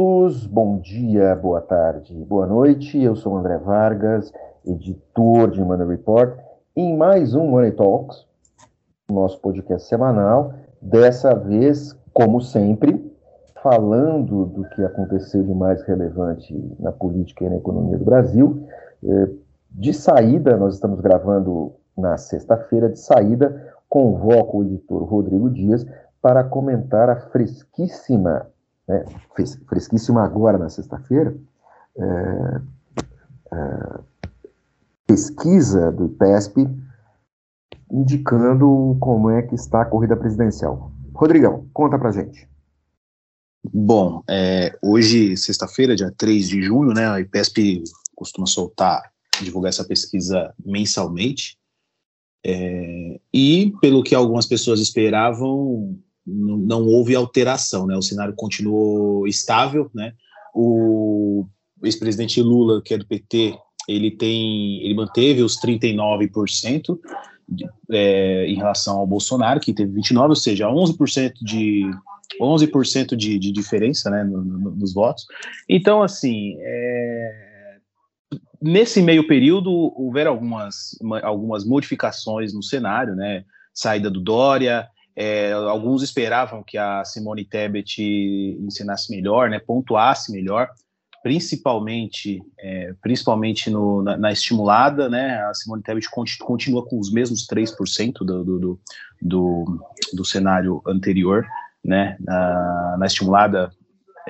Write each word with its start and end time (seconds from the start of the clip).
todos, 0.00 0.46
bom 0.46 0.78
dia, 0.78 1.36
boa 1.36 1.60
tarde, 1.60 2.14
boa 2.24 2.46
noite. 2.46 2.98
Eu 2.98 3.14
sou 3.14 3.36
André 3.36 3.58
Vargas, 3.58 4.32
editor 4.64 5.50
de 5.50 5.62
Money 5.62 5.86
Report, 5.86 6.38
em 6.74 6.96
mais 6.96 7.34
um 7.34 7.46
Money 7.48 7.72
Talks, 7.72 8.26
nosso 9.10 9.38
podcast 9.42 9.86
semanal. 9.86 10.54
Dessa 10.80 11.34
vez, 11.34 11.92
como 12.14 12.40
sempre, 12.40 13.14
falando 13.62 14.46
do 14.46 14.66
que 14.70 14.82
aconteceu 14.82 15.42
de 15.42 15.52
mais 15.52 15.82
relevante 15.82 16.58
na 16.78 16.92
política 16.92 17.44
e 17.44 17.50
na 17.50 17.56
economia 17.56 17.98
do 17.98 18.04
Brasil. 18.06 18.66
Eh, 19.04 19.28
de 19.70 19.92
saída, 19.92 20.56
nós 20.56 20.76
estamos 20.76 20.98
gravando 21.02 21.74
na 21.94 22.16
sexta-feira, 22.16 22.88
de 22.88 22.98
saída, 22.98 23.70
convoco 23.86 24.60
o 24.60 24.64
editor 24.64 25.02
Rodrigo 25.04 25.50
Dias 25.50 25.86
para 26.22 26.42
comentar 26.42 27.10
a 27.10 27.16
fresquíssima 27.16 28.46
né, 28.88 29.04
fresquíssima 29.68 30.24
agora 30.24 30.58
na 30.58 30.68
sexta-feira, 30.68 31.36
é, 31.96 32.60
é, 33.52 34.00
pesquisa 35.06 35.90
do 35.90 36.06
IPESP 36.06 36.68
indicando 37.90 38.96
como 39.00 39.30
é 39.30 39.42
que 39.42 39.54
está 39.54 39.82
a 39.82 39.86
corrida 39.86 40.16
presidencial. 40.16 40.92
Rodrigão, 41.12 41.68
conta 41.72 41.98
pra 41.98 42.12
gente. 42.12 42.48
Bom, 43.62 44.22
é, 44.28 44.76
hoje, 44.82 45.36
sexta-feira, 45.36 45.94
dia 45.94 46.12
3 46.16 46.48
de 46.48 46.62
junho, 46.62 46.94
né, 46.94 47.08
a 47.08 47.20
IPESP 47.20 47.82
costuma 48.14 48.46
soltar, 48.46 49.12
divulgar 49.42 49.70
essa 49.70 49.84
pesquisa 49.84 50.54
mensalmente, 50.64 51.58
é, 52.44 53.20
e 53.32 53.72
pelo 53.80 54.02
que 54.02 54.14
algumas 54.14 54.46
pessoas 54.46 54.80
esperavam, 54.80 55.98
não, 56.26 56.56
não 56.56 56.86
houve 56.86 57.14
alteração, 57.14 57.86
né? 57.86 57.96
O 57.96 58.02
cenário 58.02 58.34
continuou 58.34 59.26
estável, 59.26 59.90
né? 59.94 60.12
O 60.54 61.46
ex-presidente 61.82 62.42
Lula, 62.42 62.82
que 62.82 62.94
é 62.94 62.98
do 62.98 63.06
PT, 63.06 63.56
ele 63.88 64.10
tem, 64.10 64.82
ele 64.82 64.94
manteve 64.94 65.42
os 65.42 65.56
39% 65.60 66.98
de, 67.48 67.66
é, 67.90 68.46
em 68.46 68.56
relação 68.56 68.98
ao 68.98 69.06
Bolsonaro, 69.06 69.60
que 69.60 69.72
teve 69.72 69.92
29, 69.92 70.28
ou 70.28 70.36
seja, 70.36 70.68
11% 70.68 71.32
de 71.42 71.90
11% 72.40 73.16
de, 73.16 73.38
de 73.38 73.50
diferença, 73.50 74.08
né, 74.10 74.22
no, 74.22 74.42
no, 74.44 74.70
nos 74.70 74.94
votos. 74.94 75.26
Então, 75.68 76.02
assim, 76.02 76.56
é, 76.60 77.50
nesse 78.62 79.02
meio 79.02 79.26
período 79.26 79.70
houveram 79.70 80.32
algumas, 80.32 80.96
algumas 81.22 81.64
modificações 81.64 82.52
no 82.52 82.62
cenário, 82.62 83.14
né? 83.14 83.44
Saída 83.72 84.10
do 84.10 84.20
Dória, 84.20 84.86
é, 85.16 85.52
alguns 85.52 86.02
esperavam 86.02 86.62
que 86.62 86.78
a 86.78 87.04
Simone 87.04 87.44
Tebet 87.44 88.00
ensinasse 88.60 89.10
melhor, 89.10 89.50
né, 89.50 89.58
pontuasse 89.58 90.32
melhor, 90.32 90.68
principalmente, 91.22 92.42
é, 92.58 92.94
principalmente 93.02 93.68
no, 93.70 94.02
na, 94.02 94.16
na, 94.16 94.32
estimulada, 94.32 95.08
né, 95.08 95.42
a 95.44 95.54
Simone 95.54 95.82
Tebet 95.82 96.08
continua 96.40 96.84
com 96.86 96.98
os 96.98 97.12
mesmos 97.12 97.46
3% 97.46 98.18
do, 98.20 98.44
do, 98.44 98.80
do, 99.20 99.80
do, 100.14 100.24
cenário 100.24 100.80
anterior, 100.86 101.46
né, 101.84 102.16
na, 102.20 102.96
na 102.98 103.06
estimulada, 103.06 103.70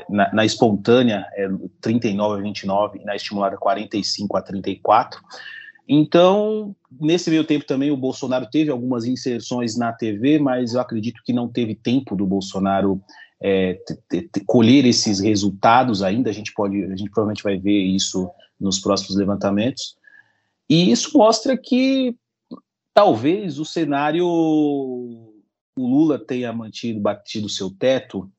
na, 0.08 0.32
na, 0.32 0.44
espontânea 0.44 1.26
é 1.34 1.48
39 1.80 2.40
a 2.40 2.42
29 2.42 2.98
e 2.98 3.04
na 3.04 3.14
estimulada 3.14 3.56
45 3.56 4.36
a 4.36 4.42
34, 4.42 5.20
então, 5.92 6.76
nesse 7.00 7.28
meio 7.30 7.42
tempo 7.42 7.66
também 7.66 7.90
o 7.90 7.96
Bolsonaro 7.96 8.46
teve 8.48 8.70
algumas 8.70 9.06
inserções 9.06 9.76
na 9.76 9.92
TV, 9.92 10.38
mas 10.38 10.72
eu 10.72 10.80
acredito 10.80 11.20
que 11.24 11.32
não 11.32 11.48
teve 11.48 11.74
tempo 11.74 12.14
do 12.14 12.24
Bolsonaro 12.24 13.02
é, 13.42 13.76
colher 14.46 14.84
esses 14.84 15.18
resultados 15.18 16.00
ainda. 16.00 16.30
A 16.30 16.32
gente 16.32 16.54
pode, 16.54 16.84
a 16.84 16.94
gente 16.94 17.10
provavelmente 17.10 17.42
vai 17.42 17.58
ver 17.58 17.76
isso 17.76 18.30
nos 18.60 18.78
próximos 18.78 19.16
levantamentos. 19.16 19.96
E 20.68 20.92
isso 20.92 21.18
mostra 21.18 21.58
que 21.58 22.14
talvez 22.94 23.58
o 23.58 23.64
cenário 23.64 24.24
o 24.24 25.34
Lula 25.76 26.24
tenha 26.24 26.52
mantido 26.52 27.00
batido 27.00 27.48
seu 27.48 27.68
teto. 27.68 28.30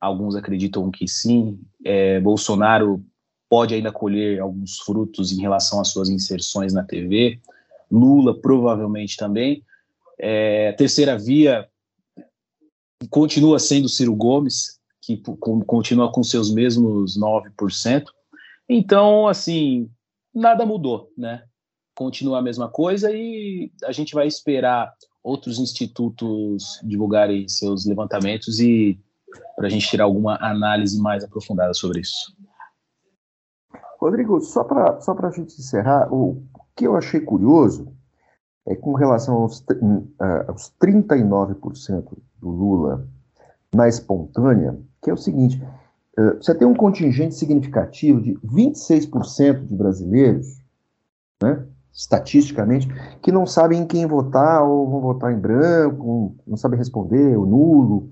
Alguns 0.00 0.36
acreditam 0.36 0.88
que 0.88 1.08
sim. 1.08 1.58
É, 1.84 2.20
Bolsonaro 2.20 3.04
pode 3.48 3.74
ainda 3.74 3.92
colher 3.92 4.40
alguns 4.40 4.78
frutos 4.78 5.32
em 5.32 5.40
relação 5.40 5.80
às 5.80 5.88
suas 5.88 6.08
inserções 6.08 6.72
na 6.72 6.82
TV. 6.82 7.40
Lula 7.90 8.38
provavelmente 8.40 9.16
também. 9.16 9.64
É, 10.18 10.72
terceira 10.72 11.18
via 11.18 11.68
continua 13.10 13.58
sendo 13.58 13.88
Ciro 13.88 14.14
Gomes, 14.14 14.78
que 15.02 15.20
continua 15.66 16.10
com 16.10 16.22
seus 16.22 16.52
mesmos 16.52 17.18
9%. 17.18 18.04
Então, 18.68 19.28
assim, 19.28 19.90
nada 20.34 20.64
mudou, 20.64 21.12
né? 21.16 21.44
Continua 21.94 22.38
a 22.38 22.42
mesma 22.42 22.68
coisa 22.68 23.12
e 23.12 23.70
a 23.84 23.92
gente 23.92 24.14
vai 24.14 24.26
esperar 24.26 24.92
outros 25.22 25.58
institutos 25.58 26.80
divulgarem 26.82 27.48
seus 27.48 27.86
levantamentos 27.86 28.58
e 28.60 28.98
para 29.56 29.66
a 29.66 29.70
gente 29.70 29.88
tirar 29.88 30.04
alguma 30.04 30.36
análise 30.40 31.00
mais 31.00 31.22
aprofundada 31.24 31.72
sobre 31.74 32.00
isso. 32.00 32.34
Rodrigo, 34.04 34.38
só 34.42 34.62
para 34.62 35.00
só 35.00 35.16
a 35.18 35.30
gente 35.30 35.58
encerrar, 35.58 36.12
o 36.12 36.42
que 36.76 36.86
eu 36.86 36.94
achei 36.94 37.20
curioso 37.20 37.88
é 38.66 38.74
com 38.74 38.92
relação 38.92 39.36
aos, 39.36 39.64
aos 40.46 40.72
39% 40.78 42.04
do 42.38 42.48
Lula 42.48 43.08
na 43.74 43.88
espontânea, 43.88 44.78
que 45.02 45.08
é 45.08 45.12
o 45.14 45.16
seguinte: 45.16 45.62
você 46.36 46.54
tem 46.54 46.68
um 46.68 46.74
contingente 46.74 47.34
significativo 47.34 48.20
de 48.20 48.34
26% 48.40 49.64
de 49.64 49.74
brasileiros, 49.74 50.62
né, 51.42 51.64
estatisticamente, 51.90 52.88
que 53.22 53.32
não 53.32 53.46
sabem 53.46 53.80
em 53.80 53.86
quem 53.86 54.06
votar 54.06 54.62
ou 54.64 54.86
vão 54.90 55.00
votar 55.00 55.32
em 55.32 55.38
branco, 55.38 56.36
não 56.46 56.58
sabem 56.58 56.78
responder, 56.78 57.38
o 57.38 57.46
nulo. 57.46 58.10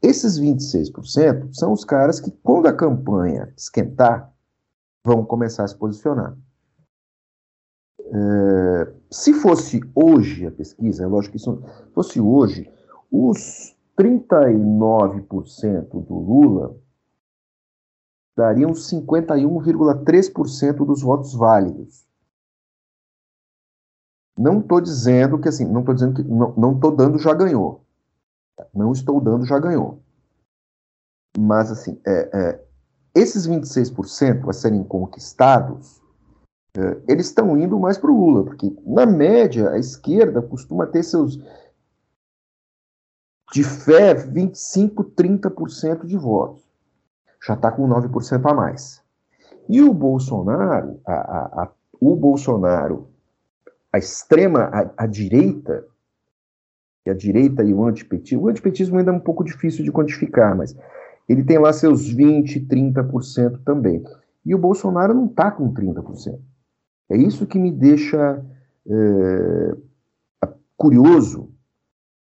Esses 0.00 0.40
26% 0.40 1.52
são 1.52 1.72
os 1.72 1.84
caras 1.84 2.20
que, 2.20 2.30
quando 2.42 2.66
a 2.66 2.72
campanha 2.72 3.52
esquentar, 3.54 4.32
vão 5.04 5.24
começar 5.24 5.64
a 5.64 5.68
se 5.68 5.76
posicionar. 5.76 6.36
É, 8.00 8.94
se 9.10 9.34
fosse 9.34 9.80
hoje 9.94 10.46
a 10.46 10.50
pesquisa, 10.50 11.04
é 11.04 11.06
lógico 11.06 11.32
que 11.32 11.38
isso 11.38 11.62
fosse 11.92 12.18
hoje, 12.20 12.72
os 13.10 13.76
39% 13.98 16.06
do 16.06 16.14
Lula 16.14 16.74
dariam 18.36 18.70
51,3% 18.70 20.86
dos 20.86 21.02
votos 21.02 21.34
válidos. 21.34 22.06
Não 24.38 24.60
estou 24.60 24.80
dizendo 24.80 25.40
que 25.40 25.48
assim, 25.48 25.64
não 25.64 25.80
estou 25.80 25.94
dizendo 25.94 26.14
que 26.14 26.22
não 26.22 26.74
estou 26.74 26.94
dando 26.94 27.18
já 27.18 27.34
ganhou. 27.34 27.84
Não 28.72 28.92
estou 28.92 29.20
dando 29.20 29.44
já 29.44 29.58
ganhou. 29.58 30.00
Mas 31.36 31.72
assim, 31.72 32.00
é, 32.06 32.30
é, 32.32 32.64
esses 33.18 33.46
26% 33.46 34.48
a 34.48 34.52
serem 34.52 34.82
conquistados, 34.84 36.00
é, 36.76 36.96
eles 37.08 37.26
estão 37.26 37.56
indo 37.58 37.78
mais 37.78 37.98
para 37.98 38.10
o 38.10 38.16
Lula, 38.16 38.44
porque, 38.44 38.74
na 38.86 39.04
média, 39.04 39.70
a 39.70 39.78
esquerda 39.78 40.40
costuma 40.40 40.86
ter 40.86 41.02
seus, 41.02 41.38
de 43.52 43.64
fé, 43.64 44.14
25%, 44.14 45.14
30% 45.14 46.06
de 46.06 46.16
votos. 46.16 46.62
Já 47.44 47.54
está 47.54 47.70
com 47.70 47.88
9% 47.88 48.50
a 48.50 48.54
mais. 48.54 49.02
E 49.68 49.82
o 49.82 49.92
Bolsonaro, 49.92 51.00
a, 51.06 51.12
a, 51.12 51.62
a, 51.62 51.70
o 52.00 52.14
Bolsonaro, 52.14 53.08
a 53.92 53.98
extrema, 53.98 54.92
a 54.96 55.06
direita, 55.06 55.84
e 57.06 57.10
a 57.10 57.14
direita 57.14 57.62
e 57.62 57.72
o 57.72 57.84
antipetismo, 57.84 58.44
o 58.44 58.48
antipetismo 58.48 58.98
ainda 58.98 59.10
é 59.10 59.14
um 59.14 59.20
pouco 59.20 59.42
difícil 59.42 59.82
de 59.82 59.90
quantificar, 59.90 60.54
mas 60.54 60.76
ele 61.28 61.44
tem 61.44 61.58
lá 61.58 61.72
seus 61.72 62.14
20%, 62.14 62.66
30% 62.66 63.62
também. 63.64 64.02
E 64.44 64.54
o 64.54 64.58
Bolsonaro 64.58 65.12
não 65.12 65.26
está 65.26 65.50
com 65.50 65.72
30%. 65.72 66.40
É 67.10 67.16
isso 67.16 67.46
que 67.46 67.58
me 67.58 67.70
deixa 67.70 68.44
é, 68.86 69.76
curioso, 70.76 71.50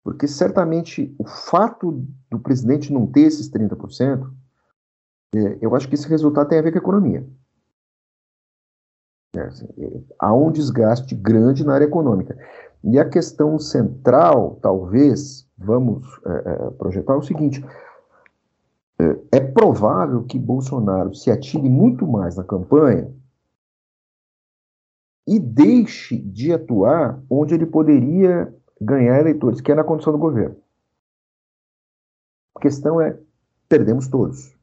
porque 0.04 0.26
certamente 0.26 1.14
o 1.18 1.24
fato 1.24 2.04
do 2.30 2.38
presidente 2.38 2.92
não 2.92 3.06
ter 3.06 3.22
esses 3.22 3.50
30%, 3.50 4.30
é, 5.34 5.58
eu 5.60 5.74
acho 5.74 5.88
que 5.88 5.94
esse 5.94 6.08
resultado 6.08 6.48
tem 6.48 6.58
a 6.58 6.62
ver 6.62 6.72
com 6.72 6.78
a 6.78 6.82
economia. 6.82 7.26
É, 9.34 9.40
assim, 9.40 9.66
é, 9.78 10.00
há 10.18 10.34
um 10.34 10.52
desgaste 10.52 11.14
grande 11.14 11.64
na 11.64 11.74
área 11.74 11.86
econômica. 11.86 12.36
E 12.84 12.98
a 12.98 13.08
questão 13.08 13.58
central, 13.58 14.58
talvez, 14.60 15.48
vamos 15.56 16.06
é, 16.26 16.70
projetar 16.72 17.16
o 17.16 17.22
seguinte: 17.22 17.64
é 19.30 19.40
provável 19.40 20.24
que 20.24 20.38
Bolsonaro 20.38 21.14
se 21.14 21.30
atire 21.30 21.68
muito 21.68 22.06
mais 22.06 22.36
na 22.36 22.44
campanha 22.44 23.12
e 25.26 25.38
deixe 25.38 26.18
de 26.18 26.52
atuar 26.52 27.22
onde 27.30 27.54
ele 27.54 27.66
poderia 27.66 28.52
ganhar 28.80 29.20
eleitores, 29.20 29.60
que 29.60 29.70
é 29.70 29.74
na 29.74 29.84
condição 29.84 30.12
do 30.12 30.18
governo. 30.18 30.56
A 32.56 32.60
questão 32.60 33.00
é: 33.00 33.18
perdemos 33.68 34.08
todos. 34.08 34.54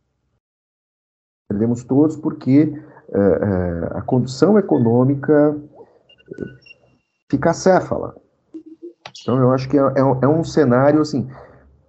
Perdemos 1.47 1.83
todos 1.83 2.15
porque 2.15 2.71
é, 3.11 3.97
a 3.97 4.01
condição 4.01 4.57
econômica 4.59 5.59
fica 7.29 7.53
céfala. 7.53 8.15
Então, 9.21 9.39
eu 9.39 9.51
acho 9.51 9.67
que 9.67 9.77
é, 9.77 9.81
é, 9.81 9.99
é, 9.99 10.27
um 10.27 10.43
cenário, 10.43 11.01
assim, 11.01 11.27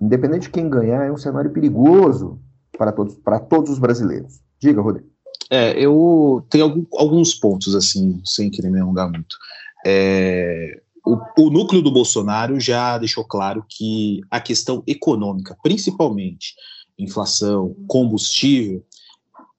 independente 0.00 0.43
de 0.43 0.50
quem 0.50 0.69
ganhar, 0.69 1.05
é 1.05 1.12
um 1.12 1.17
cenário 1.17 1.50
perigoso 1.50 2.41
para 2.76 2.93
todos, 2.93 3.14
para 3.17 3.38
todos 3.38 3.70
os 3.70 3.79
brasileiros. 3.79 4.41
Diga, 4.58 4.81
Rodrigo. 4.81 5.08
É, 5.50 5.73
eu 5.79 6.47
tenho 6.49 6.87
alguns 6.94 7.35
pontos, 7.35 7.75
assim, 7.75 8.20
sem 8.25 8.50
querer 8.50 8.70
me 8.70 8.81
alongar 8.81 9.11
muito. 9.11 9.37
É, 9.85 10.81
o, 11.05 11.19
o, 11.38 11.50
núcleo 11.50 11.82
do 11.82 11.91
Bolsonaro 11.91 12.61
já 12.61 12.97
deixou 12.99 13.25
claro 13.25 13.64
que 13.69 14.20
a 14.31 14.41
questão 14.41 14.82
econômica, 14.87 15.56
principalmente 15.62 16.55
inflação, 16.99 17.75
combustível, 17.88 18.85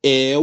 é, 0.06 0.34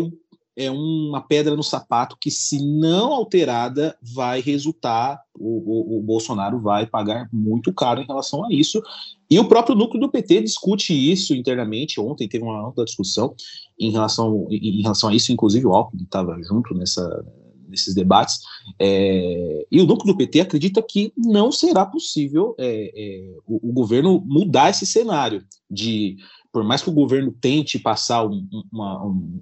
é 0.56 0.71
uma 0.71 1.21
pedra 1.21 1.55
no 1.55 1.62
sapato 1.62 2.17
que, 2.21 2.31
se 2.31 2.61
não 2.61 3.12
alterada, 3.12 3.97
vai 4.03 4.41
resultar, 4.41 5.21
o, 5.35 5.97
o, 5.97 5.99
o 5.99 6.03
Bolsonaro 6.03 6.61
vai 6.61 6.85
pagar 6.85 7.29
muito 7.33 7.73
caro 7.73 8.00
em 8.00 8.06
relação 8.06 8.45
a 8.45 8.49
isso. 8.53 8.83
E 9.31 9.39
o 9.39 9.47
próprio 9.47 9.77
núcleo 9.77 10.01
do 10.01 10.11
PT 10.11 10.43
discute 10.43 10.93
isso 10.93 11.35
internamente. 11.35 12.01
Ontem 12.01 12.29
teve 12.29 12.45
uma 12.45 12.69
ampla 12.69 12.85
discussão 12.85 13.35
em 13.79 13.91
relação, 13.91 14.47
em 14.51 14.83
relação 14.83 15.11
a 15.11 15.15
isso, 15.15 15.33
inclusive 15.33 15.67
o 15.67 15.75
Alckmin 15.75 16.05
estava 16.05 16.41
junto 16.43 16.75
nessa, 16.75 17.25
nesses 17.69 17.95
debates, 17.95 18.41
é, 18.79 19.67
e 19.71 19.81
o 19.81 19.87
núcleo 19.87 20.13
do 20.13 20.17
PT 20.17 20.41
acredita 20.41 20.83
que 20.83 21.13
não 21.17 21.53
será 21.53 21.85
possível 21.85 22.55
é, 22.59 22.91
é, 22.95 23.37
o, 23.47 23.69
o, 23.69 23.73
governo 23.73 24.23
mudar 24.27 24.71
esse 24.71 24.87
cenário 24.87 25.45
de, 25.71 26.17
por 26.53 26.65
mais 26.65 26.83
que 26.83 26.91
o 26.91 26.95
governo 26.95 27.33
tente 27.33 27.79
passar 27.79 28.27
um, 28.27 28.49
uma, 28.73 29.07
um, 29.07 29.41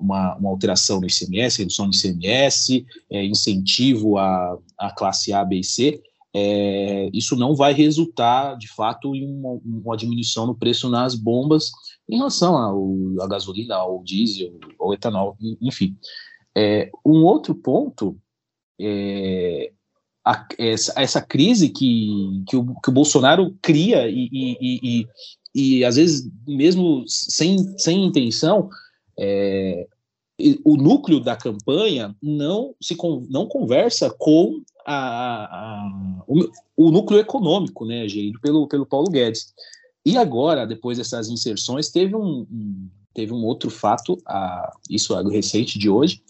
uma, 0.00 0.36
uma, 0.36 0.50
alteração 0.50 1.00
no 1.00 1.06
ICMS, 1.06 1.58
redução 1.58 1.88
do 1.88 1.96
ICMS, 1.96 2.84
é, 3.10 3.24
incentivo 3.24 4.18
à, 4.18 4.58
classe 4.96 5.32
A, 5.32 5.44
B 5.44 5.60
e 5.60 5.64
C, 5.64 6.02
é, 6.34 7.08
isso 7.12 7.36
não 7.36 7.54
vai 7.54 7.72
resultar, 7.72 8.56
de 8.56 8.68
fato, 8.68 9.14
em 9.14 9.26
uma, 9.26 9.60
uma, 9.64 9.96
diminuição 9.96 10.46
no 10.46 10.54
preço 10.54 10.88
nas 10.88 11.14
bombas 11.14 11.70
em 12.08 12.16
relação 12.16 12.56
à 13.20 13.26
gasolina, 13.26 13.76
ao 13.76 14.02
diesel, 14.02 14.58
ao 14.78 14.92
etanol, 14.92 15.36
enfim. 15.60 15.96
É, 16.56 16.90
um 17.04 17.24
outro 17.24 17.54
ponto 17.54 18.18
é 18.80 19.72
a, 20.24 20.46
essa, 20.58 20.92
essa, 21.00 21.22
crise 21.22 21.70
que, 21.70 22.42
que, 22.46 22.56
o, 22.56 22.74
que 22.80 22.90
o 22.90 22.92
Bolsonaro 22.92 23.56
cria 23.62 24.08
e, 24.08 24.28
e, 24.30 24.58
e, 24.60 25.08
e, 25.54 25.84
às 25.84 25.96
vezes, 25.96 26.30
mesmo 26.46 27.04
sem, 27.06 27.56
sem 27.78 28.04
intenção, 28.04 28.68
é, 29.18 29.86
o 30.64 30.76
núcleo 30.76 31.18
da 31.18 31.36
campanha 31.36 32.14
não 32.22 32.74
se 32.80 32.96
não 33.28 33.46
conversa 33.46 34.08
com 34.08 34.62
a, 34.86 35.44
a, 35.44 36.22
o, 36.26 36.48
o, 36.76 36.90
núcleo 36.90 37.18
econômico, 37.18 37.84
né, 37.84 38.08
gerido 38.08 38.40
pelo, 38.40 38.68
pelo 38.68 38.86
Paulo 38.86 39.10
Guedes. 39.10 39.52
E 40.06 40.16
agora, 40.16 40.66
depois 40.66 40.96
dessas 40.96 41.28
inserções, 41.28 41.90
teve 41.90 42.14
um, 42.14 42.46
um 42.50 42.88
teve 43.12 43.32
um 43.32 43.44
outro 43.44 43.68
fato, 43.68 44.16
a, 44.24 44.72
isso 44.88 45.18
é 45.18 45.22
recente 45.24 45.76
de 45.76 45.90
hoje, 45.90 46.22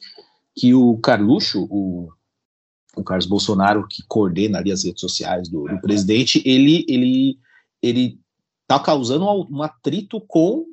que 0.57 0.75
o 0.75 0.97
Carluxo, 0.99 1.67
o, 1.71 2.09
o 2.97 3.05
Carlos 3.05 3.27
Bolsonaro, 3.27 3.87
que 3.87 4.03
coordena 4.09 4.59
ali 4.59 4.73
as 4.73 4.85
redes 4.85 5.01
sociais 5.01 5.51
do, 5.51 5.65
do 5.65 5.81
presidente, 5.83 6.43
ele 6.47 6.87
ele 6.89 7.39
ele 7.83 8.19
está 8.63 8.79
causando 8.83 9.27
um 9.51 9.63
atrito 9.63 10.19
com 10.23 10.65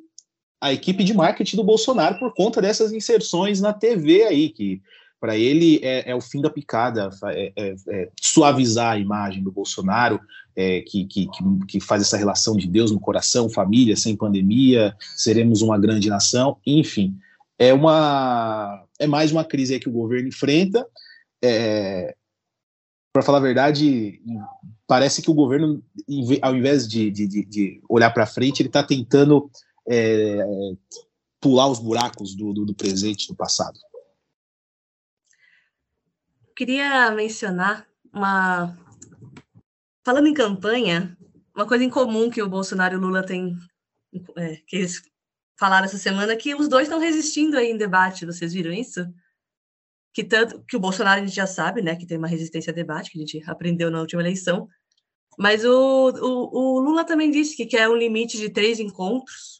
a 0.60 0.72
equipe 0.72 1.04
de 1.04 1.14
marketing 1.14 1.56
do 1.56 1.64
Bolsonaro 1.64 2.18
por 2.18 2.32
conta 2.34 2.60
dessas 2.60 2.92
inserções 2.92 3.60
na 3.60 3.72
TV 3.72 4.24
aí, 4.24 4.48
que 4.48 4.80
para 5.20 5.36
ele 5.36 5.80
é, 5.82 6.10
é, 6.10 6.14
o 6.14 6.20
fim 6.20 6.40
da 6.40 6.50
picada, 6.50 7.10
é, 7.26 7.52
é, 7.56 7.74
é 7.88 8.08
suavizar 8.20 8.92
a 8.92 8.98
imagem 8.98 9.42
do 9.42 9.50
Bolsonaro, 9.50 10.20
é, 10.54 10.82
que, 10.82 11.04
que, 11.06 11.28
que, 11.66 11.80
faz 11.80 12.02
essa 12.02 12.16
relação 12.16 12.56
de 12.56 12.66
Deus 12.66 12.90
no 12.90 13.00
coração, 13.00 13.48
família, 13.48 13.96
sem 13.96 14.16
pandemia, 14.16 14.94
seremos 15.16 15.62
uma 15.62 15.78
grande 15.78 16.08
nação, 16.08 16.58
enfim 16.66 17.16
é 17.58 17.72
uma 17.72 18.84
é 18.98 19.06
mais 19.06 19.32
uma 19.32 19.44
crise 19.44 19.78
que 19.78 19.88
o 19.88 19.92
governo 19.92 20.28
enfrenta. 20.28 20.86
É, 21.42 22.14
para 23.12 23.22
falar 23.22 23.38
a 23.38 23.42
verdade, 23.42 24.20
parece 24.86 25.22
que 25.22 25.30
o 25.30 25.34
governo, 25.34 25.82
ao 26.42 26.54
invés 26.54 26.86
de, 26.86 27.10
de, 27.10 27.26
de 27.26 27.80
olhar 27.88 28.10
para 28.10 28.26
frente, 28.26 28.60
ele 28.60 28.68
está 28.68 28.82
tentando 28.82 29.50
é, 29.88 30.38
pular 31.40 31.68
os 31.68 31.78
buracos 31.78 32.34
do, 32.34 32.52
do, 32.52 32.64
do 32.64 32.74
presente 32.74 33.28
do 33.28 33.34
passado. 33.34 33.78
Queria 36.56 37.10
mencionar 37.10 37.86
uma. 38.12 38.76
Falando 40.04 40.28
em 40.28 40.34
campanha, 40.34 41.16
uma 41.54 41.66
coisa 41.66 41.84
em 41.84 41.90
comum 41.90 42.30
que 42.30 42.42
o 42.42 42.48
Bolsonaro 42.48 42.94
e 42.94 42.96
o 42.96 43.00
Lula 43.00 43.24
têm, 43.24 43.56
é, 44.36 44.56
que 44.66 44.76
eles 44.76 45.02
falaram 45.58 45.84
essa 45.84 45.98
semana 45.98 46.36
que 46.36 46.54
os 46.54 46.68
dois 46.68 46.84
estão 46.84 46.98
resistindo 46.98 47.56
aí 47.56 47.70
em 47.70 47.76
debate. 47.76 48.26
Vocês 48.26 48.52
viram 48.52 48.72
isso? 48.72 49.06
Que 50.14 50.24
tanto 50.24 50.62
que 50.64 50.76
o 50.76 50.80
Bolsonaro 50.80 51.20
a 51.20 51.24
gente 51.24 51.34
já 51.34 51.46
sabe, 51.46 51.82
né, 51.82 51.96
que 51.96 52.06
tem 52.06 52.16
uma 52.16 52.28
resistência 52.28 52.70
a 52.70 52.74
debate, 52.74 53.10
que 53.10 53.18
a 53.18 53.20
gente 53.20 53.42
aprendeu 53.50 53.90
na 53.90 54.00
última 54.00 54.22
eleição. 54.22 54.68
Mas 55.38 55.64
o, 55.64 56.08
o, 56.10 56.76
o 56.76 56.80
Lula 56.80 57.04
também 57.04 57.30
disse 57.30 57.56
que 57.56 57.66
quer 57.66 57.88
um 57.88 57.96
limite 57.96 58.38
de 58.38 58.48
três 58.48 58.80
encontros. 58.80 59.55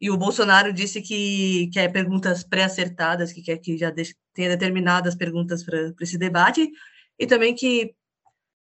E 0.00 0.10
o 0.10 0.16
Bolsonaro 0.16 0.72
disse 0.72 1.00
que 1.00 1.70
quer 1.72 1.90
perguntas 1.90 2.44
pré-acertadas, 2.44 3.32
que 3.32 3.42
quer 3.42 3.56
que 3.56 3.78
já 3.78 3.92
tenha 4.34 4.50
determinadas 4.50 5.14
perguntas 5.14 5.64
para 5.64 5.94
esse 6.00 6.18
debate, 6.18 6.70
e 7.18 7.26
também 7.26 7.54
que, 7.54 7.94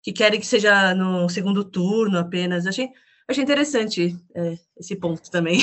que 0.02 0.12
querem 0.12 0.40
que 0.40 0.46
seja 0.46 0.94
no 0.94 1.28
segundo 1.28 1.64
turno 1.64 2.18
apenas. 2.18 2.66
achei, 2.66 2.90
achei 3.28 3.44
interessante 3.44 4.18
é, 4.34 4.58
esse 4.76 4.96
ponto 4.96 5.30
também. 5.30 5.60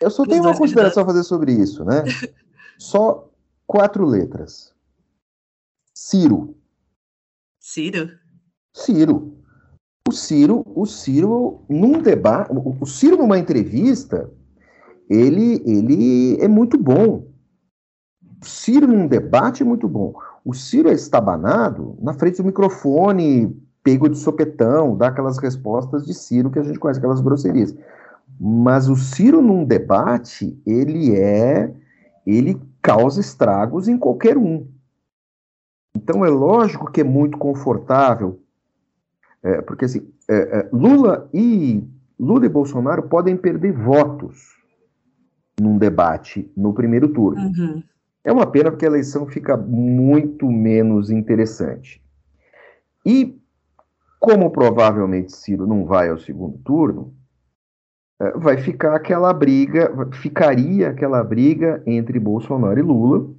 Eu 0.00 0.10
só 0.10 0.26
tenho 0.26 0.42
uma 0.42 0.56
consideração 0.56 1.02
a 1.02 1.06
fazer 1.06 1.24
sobre 1.24 1.52
isso, 1.52 1.84
né? 1.84 2.04
Só 2.78 3.30
quatro 3.66 4.06
letras. 4.06 4.74
Ciro. 5.94 6.56
Ciro? 7.58 8.18
Ciro. 8.74 9.38
O 10.08 10.12
Ciro, 10.12 10.62
o 10.66 10.86
Ciro 10.86 11.64
num 11.68 12.00
debate, 12.00 12.50
o 12.52 12.86
Ciro 12.86 13.18
numa 13.18 13.38
entrevista, 13.38 14.32
ele, 15.10 15.60
ele 15.66 16.40
é 16.40 16.46
muito 16.46 16.78
bom. 16.78 17.26
O 18.40 18.46
Ciro 18.46 18.86
num 18.86 19.08
debate 19.08 19.64
é 19.64 19.66
muito 19.66 19.88
bom. 19.88 20.14
O 20.44 20.54
Ciro 20.54 20.88
é 20.88 20.92
estabanado 20.92 21.96
na 22.00 22.14
frente 22.14 22.36
do 22.36 22.44
microfone, 22.44 23.54
pego 23.82 24.08
de 24.08 24.16
sopetão, 24.16 24.96
dá 24.96 25.08
aquelas 25.08 25.36
respostas 25.38 26.06
de 26.06 26.14
Ciro 26.14 26.48
que 26.48 26.60
a 26.60 26.62
gente 26.62 26.78
conhece, 26.78 27.00
aquelas 27.00 27.20
grosserias. 27.20 27.74
Mas 28.38 28.88
o 28.88 28.94
Ciro, 28.94 29.42
num 29.42 29.64
debate, 29.64 30.56
ele 30.64 31.16
é. 31.16 31.74
ele 32.24 32.58
causa 32.80 33.20
estragos 33.20 33.88
em 33.88 33.98
qualquer 33.98 34.38
um. 34.38 34.66
Então 35.94 36.24
é 36.24 36.30
lógico 36.30 36.90
que 36.90 37.00
é 37.00 37.04
muito 37.04 37.36
confortável, 37.36 38.40
é, 39.42 39.60
porque 39.60 39.84
assim, 39.84 40.08
é, 40.28 40.60
é, 40.60 40.68
Lula 40.72 41.28
e 41.34 41.84
Lula 42.18 42.46
e 42.46 42.48
Bolsonaro 42.48 43.02
podem 43.02 43.36
perder 43.36 43.72
votos 43.72 44.59
num 45.60 45.78
debate 45.78 46.50
no 46.56 46.72
primeiro 46.72 47.08
turno. 47.08 47.42
Uhum. 47.42 47.82
É 48.24 48.32
uma 48.32 48.46
pena 48.46 48.70
porque 48.70 48.84
a 48.84 48.88
eleição 48.88 49.26
fica 49.26 49.56
muito 49.56 50.50
menos 50.50 51.10
interessante. 51.10 52.02
E 53.04 53.38
como 54.18 54.50
provavelmente 54.50 55.34
Ciro 55.34 55.66
não 55.66 55.84
vai 55.84 56.10
ao 56.10 56.18
segundo 56.18 56.58
turno, 56.58 57.14
é, 58.20 58.32
vai 58.32 58.58
ficar 58.58 58.94
aquela 58.94 59.32
briga, 59.32 59.90
ficaria 60.12 60.90
aquela 60.90 61.24
briga 61.24 61.82
entre 61.86 62.18
Bolsonaro 62.20 62.78
e 62.78 62.82
Lula, 62.82 63.30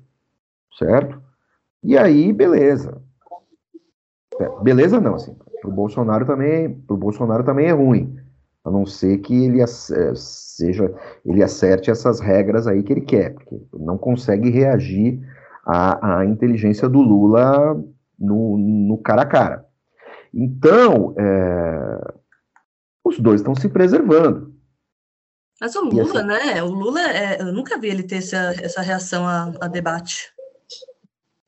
certo? 0.78 1.22
E 1.84 1.98
aí, 1.98 2.34
beleza. 2.34 3.02
É, 4.40 4.64
beleza 4.64 5.00
não, 5.00 5.16
assim, 5.16 5.36
pro 5.62 5.72
Bolsonaro 5.72 6.26
também, 6.26 6.74
pro 6.74 6.98
Bolsonaro 6.98 7.44
também 7.44 7.68
é 7.68 7.72
ruim, 7.72 8.18
a 8.64 8.70
não 8.70 8.86
ser 8.86 9.18
que 9.20 9.46
ele 9.46 9.62
é, 9.62 9.66
seja, 9.68 10.94
ele 11.26 11.44
acerte 11.44 11.90
essas 11.90 12.20
regras 12.20 12.68
aí 12.68 12.84
que 12.84 12.94
ele 12.94 13.02
quer, 13.02 13.34
porque 13.34 13.60
não 13.74 13.98
consegue 13.98 14.50
reagir 14.50 15.20
à, 15.66 16.20
à 16.20 16.26
inteligência 16.26 16.88
do 16.88 17.02
Lula 17.02 17.76
no, 18.20 18.58
no 18.58 18.98
cara 19.00 19.24
a 19.24 19.26
cara. 19.26 19.66
Então, 20.34 21.14
é, 21.18 22.14
os 23.04 23.20
dois 23.20 23.42
estão 23.42 23.56
se 23.56 23.68
preservando. 23.68 24.52
Mas 25.60 25.76
o 25.76 25.82
Lula, 25.84 26.04
assim, 26.04 26.28
né? 26.28 26.64
O 26.64 26.70
Lula, 26.70 27.02
é, 27.02 27.42
eu 27.42 27.54
nunca 27.54 27.78
vi 27.78 27.90
ele 27.90 28.04
ter 28.04 28.18
essa, 28.18 28.54
essa 28.62 28.82
reação 28.82 29.28
a, 29.28 29.52
a 29.62 29.68
debate. 29.68 30.32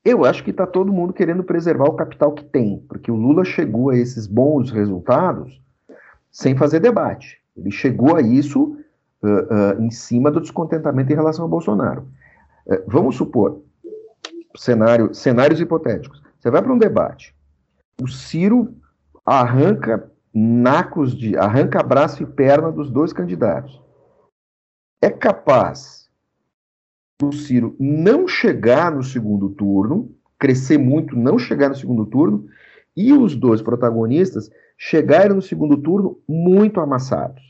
Eu 0.04 0.24
acho 0.24 0.44
que 0.44 0.50
está 0.50 0.66
todo 0.66 0.92
mundo 0.92 1.14
querendo 1.14 1.42
preservar 1.42 1.86
o 1.86 1.96
capital 1.96 2.32
que 2.32 2.44
tem, 2.44 2.84
porque 2.88 3.10
o 3.10 3.16
Lula 3.16 3.44
chegou 3.44 3.90
a 3.90 3.96
esses 3.96 4.26
bons 4.26 4.70
resultados 4.70 5.63
sem 6.34 6.56
fazer 6.56 6.80
debate. 6.80 7.40
Ele 7.56 7.70
chegou 7.70 8.16
a 8.16 8.20
isso 8.20 8.76
uh, 9.22 9.28
uh, 9.28 9.82
em 9.82 9.90
cima 9.90 10.32
do 10.32 10.40
descontentamento 10.40 11.12
em 11.12 11.14
relação 11.14 11.44
ao 11.44 11.48
Bolsonaro. 11.48 12.08
Uh, 12.66 12.82
vamos 12.88 13.14
supor, 13.14 13.62
cenário, 14.56 15.14
cenários 15.14 15.60
hipotéticos. 15.60 16.20
Você 16.40 16.50
vai 16.50 16.60
para 16.60 16.72
um 16.72 16.78
debate, 16.78 17.32
o 18.02 18.08
Ciro 18.08 18.74
arranca 19.24 20.10
nacos 20.34 21.16
de, 21.16 21.36
arranca 21.36 21.80
braço 21.84 22.24
e 22.24 22.26
perna 22.26 22.72
dos 22.72 22.90
dois 22.90 23.12
candidatos. 23.12 23.80
É 25.00 25.08
capaz 25.08 26.10
do 27.20 27.32
Ciro 27.32 27.76
não 27.78 28.26
chegar 28.26 28.90
no 28.90 29.04
segundo 29.04 29.50
turno, 29.50 30.12
crescer 30.36 30.78
muito, 30.78 31.14
não 31.14 31.38
chegar 31.38 31.68
no 31.68 31.76
segundo 31.76 32.04
turno, 32.04 32.48
e 32.96 33.12
os 33.12 33.34
dois 33.34 33.60
protagonistas 33.60 34.50
chegarem 34.76 35.34
no 35.34 35.42
segundo 35.42 35.76
turno 35.76 36.18
muito 36.28 36.80
amassados. 36.80 37.42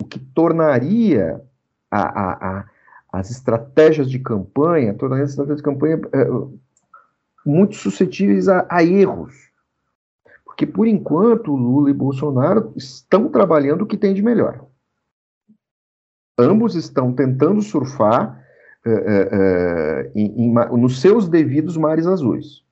O 0.00 0.04
que 0.04 0.18
tornaria 0.18 1.40
a, 1.90 2.00
a, 2.00 2.32
a, 2.32 2.64
as 3.12 3.30
estratégias 3.30 4.10
de 4.10 4.18
campanha, 4.18 4.94
tornaria 4.94 5.24
as 5.24 5.30
estratégias 5.30 5.58
de 5.58 5.64
campanha 5.64 6.00
é, 6.12 6.26
muito 7.44 7.74
suscetíveis 7.76 8.48
a, 8.48 8.82
erros. 8.82 9.34
Porque, 10.44 10.66
por 10.66 10.86
enquanto, 10.86 11.54
Lula 11.54 11.90
e 11.90 11.94
Bolsonaro 11.94 12.72
estão 12.76 13.28
trabalhando 13.28 13.82
o 13.82 13.86
que 13.86 13.96
tem 13.96 14.14
de 14.14 14.22
melhor. 14.22 14.66
Ambos 16.38 16.74
estão 16.74 17.12
tentando 17.12 17.60
surfar 17.62 18.42
uh, 18.86 18.90
uh, 18.90 20.12
em, 20.14 20.46
em, 20.46 20.54
nos 20.78 21.00
seus 21.00 21.28
devidos 21.28 21.76
mares 21.76 22.06
azuis. 22.06 22.62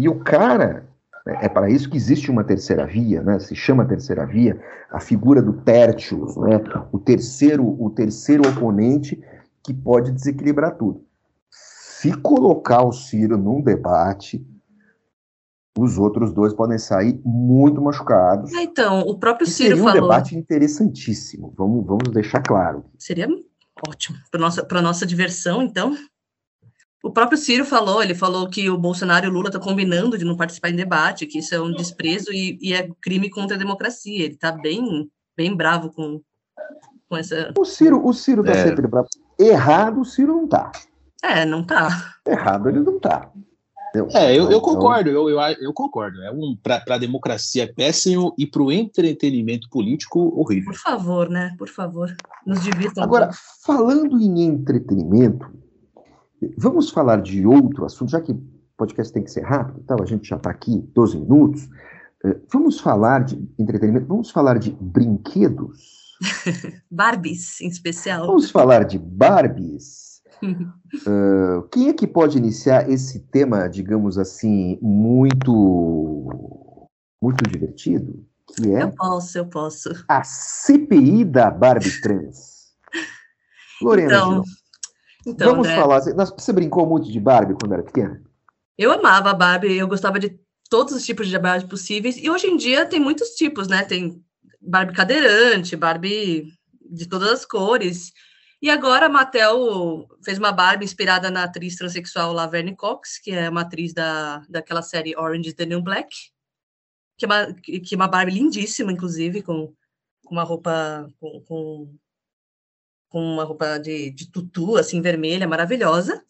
E 0.00 0.08
o 0.08 0.18
cara, 0.20 0.88
é, 1.26 1.44
é 1.44 1.48
para 1.48 1.68
isso 1.68 1.90
que 1.90 1.96
existe 1.98 2.30
uma 2.30 2.42
terceira 2.42 2.86
via, 2.86 3.22
né? 3.22 3.38
se 3.38 3.54
chama 3.54 3.84
terceira 3.84 4.24
via, 4.24 4.58
a 4.90 4.98
figura 4.98 5.42
do 5.42 5.52
Tertius, 5.52 6.38
né? 6.38 6.58
o, 6.90 6.98
terceiro, 6.98 7.76
o 7.78 7.90
terceiro 7.90 8.48
oponente 8.48 9.22
que 9.62 9.74
pode 9.74 10.10
desequilibrar 10.10 10.74
tudo. 10.76 11.04
Se 11.50 12.16
colocar 12.16 12.82
o 12.82 12.92
Ciro 12.92 13.36
num 13.36 13.60
debate, 13.60 14.42
os 15.78 15.98
outros 15.98 16.32
dois 16.32 16.54
podem 16.54 16.78
sair 16.78 17.20
muito 17.22 17.82
machucados. 17.82 18.54
É, 18.54 18.62
então, 18.62 19.00
o 19.00 19.18
próprio 19.18 19.46
Ciro 19.46 19.76
seria 19.76 19.82
um 19.82 19.86
falou. 19.86 20.08
debate 20.08 20.34
interessantíssimo, 20.34 21.52
vamos, 21.54 21.84
vamos 21.84 22.08
deixar 22.10 22.42
claro. 22.42 22.86
Seria 22.98 23.28
ótimo 23.86 24.16
para 24.30 24.40
nossa 24.40 24.64
para 24.64 24.80
nossa 24.80 25.04
diversão, 25.04 25.62
então. 25.62 25.94
O 27.02 27.10
próprio 27.10 27.38
Ciro 27.38 27.64
falou, 27.64 28.02
ele 28.02 28.14
falou 28.14 28.48
que 28.48 28.68
o 28.68 28.76
Bolsonaro 28.76 29.24
e 29.24 29.28
o 29.28 29.32
Lula 29.32 29.48
estão 29.48 29.60
combinando 29.60 30.18
de 30.18 30.24
não 30.24 30.36
participar 30.36 30.68
em 30.68 30.76
debate, 30.76 31.26
que 31.26 31.38
isso 31.38 31.54
é 31.54 31.60
um 31.60 31.72
desprezo 31.72 32.30
e, 32.30 32.58
e 32.60 32.74
é 32.74 32.88
crime 33.00 33.30
contra 33.30 33.56
a 33.56 33.58
democracia. 33.58 34.24
Ele 34.24 34.34
está 34.34 34.52
bem, 34.52 35.10
bem 35.34 35.56
bravo 35.56 35.90
com, 35.90 36.20
com 37.08 37.16
essa. 37.16 37.52
O 37.58 37.64
Ciro, 37.64 38.06
o 38.06 38.12
Ciro 38.12 38.42
está 38.42 38.52
é. 38.52 38.66
sempre 38.66 38.86
bravo. 38.86 39.08
Errado, 39.38 40.00
o 40.00 40.04
Ciro 40.04 40.36
não 40.36 40.44
está. 40.44 40.70
É, 41.22 41.46
não 41.46 41.60
está. 41.60 42.14
Errado, 42.26 42.68
ele 42.68 42.80
não 42.80 42.96
está. 42.96 43.30
É, 44.14 44.38
eu, 44.38 44.50
eu 44.50 44.60
concordo, 44.60 45.10
eu, 45.10 45.28
eu, 45.28 45.40
eu, 45.60 45.72
concordo. 45.72 46.22
É 46.22 46.30
um 46.30 46.56
para 46.62 46.82
a 46.88 46.98
democracia 46.98 47.64
é 47.64 47.66
péssimo 47.66 48.32
e 48.38 48.46
para 48.46 48.62
o 48.62 48.70
entretenimento 48.70 49.68
político 49.68 50.32
horrível. 50.40 50.72
Por 50.72 50.78
favor, 50.78 51.28
né? 51.28 51.54
Por 51.58 51.68
favor, 51.68 52.14
nos 52.46 52.62
divirtam. 52.62 53.02
Agora, 53.02 53.30
falando 53.64 54.20
em 54.20 54.42
entretenimento, 54.42 55.59
vamos 56.56 56.90
falar 56.90 57.20
de 57.20 57.46
outro 57.46 57.84
assunto, 57.84 58.10
já 58.10 58.20
que 58.20 58.32
o 58.32 58.42
podcast 58.76 59.12
tem 59.12 59.22
que 59.22 59.30
ser 59.30 59.42
rápido, 59.42 59.80
então 59.82 59.96
a 60.00 60.06
gente 60.06 60.28
já 60.28 60.36
está 60.36 60.50
aqui 60.50 60.80
12 60.94 61.18
minutos. 61.18 61.68
Eh, 62.24 62.36
vamos 62.52 62.80
falar 62.80 63.24
de 63.24 63.36
entretenimento, 63.58 64.06
vamos 64.06 64.30
falar 64.30 64.58
de 64.58 64.70
brinquedos. 64.80 66.16
Barbies, 66.90 67.60
em 67.60 67.68
especial. 67.68 68.26
Vamos 68.26 68.50
falar 68.50 68.84
de 68.84 68.98
Barbies 68.98 70.10
uh, 70.42 71.68
quem 71.70 71.88
é 71.88 71.92
que 71.92 72.06
pode 72.06 72.38
iniciar 72.38 72.88
esse 72.88 73.20
tema, 73.20 73.68
digamos 73.68 74.18
assim, 74.18 74.78
muito, 74.80 76.88
muito 77.20 77.42
divertido? 77.48 78.24
Que 78.54 78.74
é 78.74 78.82
eu 78.82 78.92
posso, 78.92 79.38
eu 79.38 79.46
posso. 79.46 80.04
A 80.08 80.24
CPI 80.24 81.24
da 81.24 81.50
Barbie 81.50 82.00
Trans. 82.00 82.70
Lorena, 83.82 84.08
então, 84.08 84.44
então, 85.26 85.50
vamos 85.50 85.66
André, 85.66 85.80
falar. 85.80 86.00
Você 86.00 86.52
brincou 86.52 86.86
muito 86.86 87.10
de 87.10 87.20
Barbie 87.20 87.54
quando 87.54 87.72
era 87.72 87.82
pequena? 87.82 88.22
Eu 88.76 88.92
amava 88.92 89.30
a 89.30 89.34
Barbie, 89.34 89.76
eu 89.76 89.86
gostava 89.86 90.18
de 90.18 90.38
todos 90.68 90.94
os 90.94 91.04
tipos 91.04 91.28
de 91.28 91.38
Barbie 91.38 91.68
possíveis. 91.68 92.16
E 92.16 92.30
hoje 92.30 92.46
em 92.46 92.56
dia 92.56 92.86
tem 92.86 92.98
muitos 93.00 93.30
tipos, 93.30 93.68
né? 93.68 93.84
Tem 93.84 94.24
Barbie 94.60 94.94
cadeirante, 94.94 95.76
Barbie 95.76 96.52
de 96.90 97.06
todas 97.06 97.30
as 97.30 97.44
cores. 97.44 98.12
E 98.62 98.68
agora 98.68 99.06
a 99.06 99.08
Mattel 99.08 100.06
fez 100.22 100.38
uma 100.38 100.52
Barbie 100.52 100.84
inspirada 100.84 101.30
na 101.30 101.44
atriz 101.44 101.76
transexual 101.76 102.32
Laverne 102.32 102.76
Cox, 102.76 103.18
que 103.18 103.30
é 103.30 103.48
uma 103.48 103.62
atriz 103.62 103.94
da, 103.94 104.42
daquela 104.48 104.82
série 104.82 105.16
Orange 105.16 105.48
is 105.48 105.54
the 105.54 105.64
New 105.64 105.80
Black, 105.80 106.14
que 107.16 107.24
é 107.24 107.28
uma, 107.28 107.54
que 107.54 107.94
é 107.94 107.96
uma 107.96 108.08
Barbie 108.08 108.32
lindíssima, 108.32 108.92
inclusive, 108.92 109.42
com, 109.42 109.72
com 110.24 110.34
uma 110.34 110.42
roupa 110.42 111.08
com, 111.18 111.40
com, 111.46 111.94
com, 113.10 113.22
uma 113.22 113.44
roupa 113.44 113.78
de, 113.78 114.10
de 114.10 114.30
tutu, 114.30 114.78
assim, 114.78 115.02
vermelha, 115.02 115.46
maravilhosa. 115.46 116.24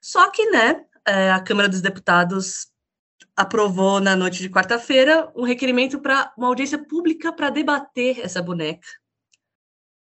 Só 0.00 0.30
que, 0.30 0.50
né, 0.50 0.84
é, 1.06 1.30
a 1.30 1.40
Câmara 1.40 1.68
dos 1.68 1.82
Deputados 1.82 2.68
aprovou 3.36 4.00
na 4.00 4.16
noite 4.16 4.40
de 4.40 4.48
quarta-feira 4.48 5.30
um 5.36 5.44
requerimento 5.44 6.00
para 6.00 6.32
uma 6.38 6.46
audiência 6.46 6.78
pública 6.78 7.32
para 7.32 7.50
debater 7.50 8.20
essa 8.20 8.40
boneca 8.40 8.86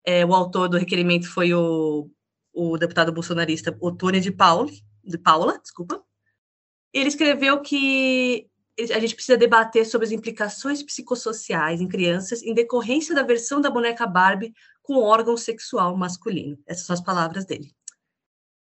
é, 0.09 0.25
o 0.25 0.33
autor 0.33 0.67
do 0.67 0.77
requerimento 0.77 1.29
foi 1.29 1.53
o, 1.53 2.09
o 2.51 2.77
deputado 2.77 3.11
bolsonarista 3.11 3.77
Otônio 3.79 4.19
de 4.19 4.31
de 5.03 5.17
Paula, 5.17 5.59
desculpa. 5.59 6.03
Ele 6.91 7.07
escreveu 7.07 7.61
que 7.61 8.47
a 8.79 8.99
gente 8.99 9.13
precisa 9.13 9.37
debater 9.37 9.85
sobre 9.85 10.07
as 10.07 10.11
implicações 10.11 10.81
psicossociais 10.81 11.81
em 11.81 11.87
crianças 11.87 12.41
em 12.41 12.53
decorrência 12.53 13.13
da 13.13 13.21
versão 13.21 13.61
da 13.61 13.69
boneca 13.69 14.07
Barbie 14.07 14.53
com 14.89 15.03
órgão 15.03 15.38
sexual 15.38 15.96
masculino. 15.96 16.58
Essas 16.65 16.88
são 16.88 16.96
as 16.96 17.01
palavras 17.01 17.46
dele. 17.46 17.72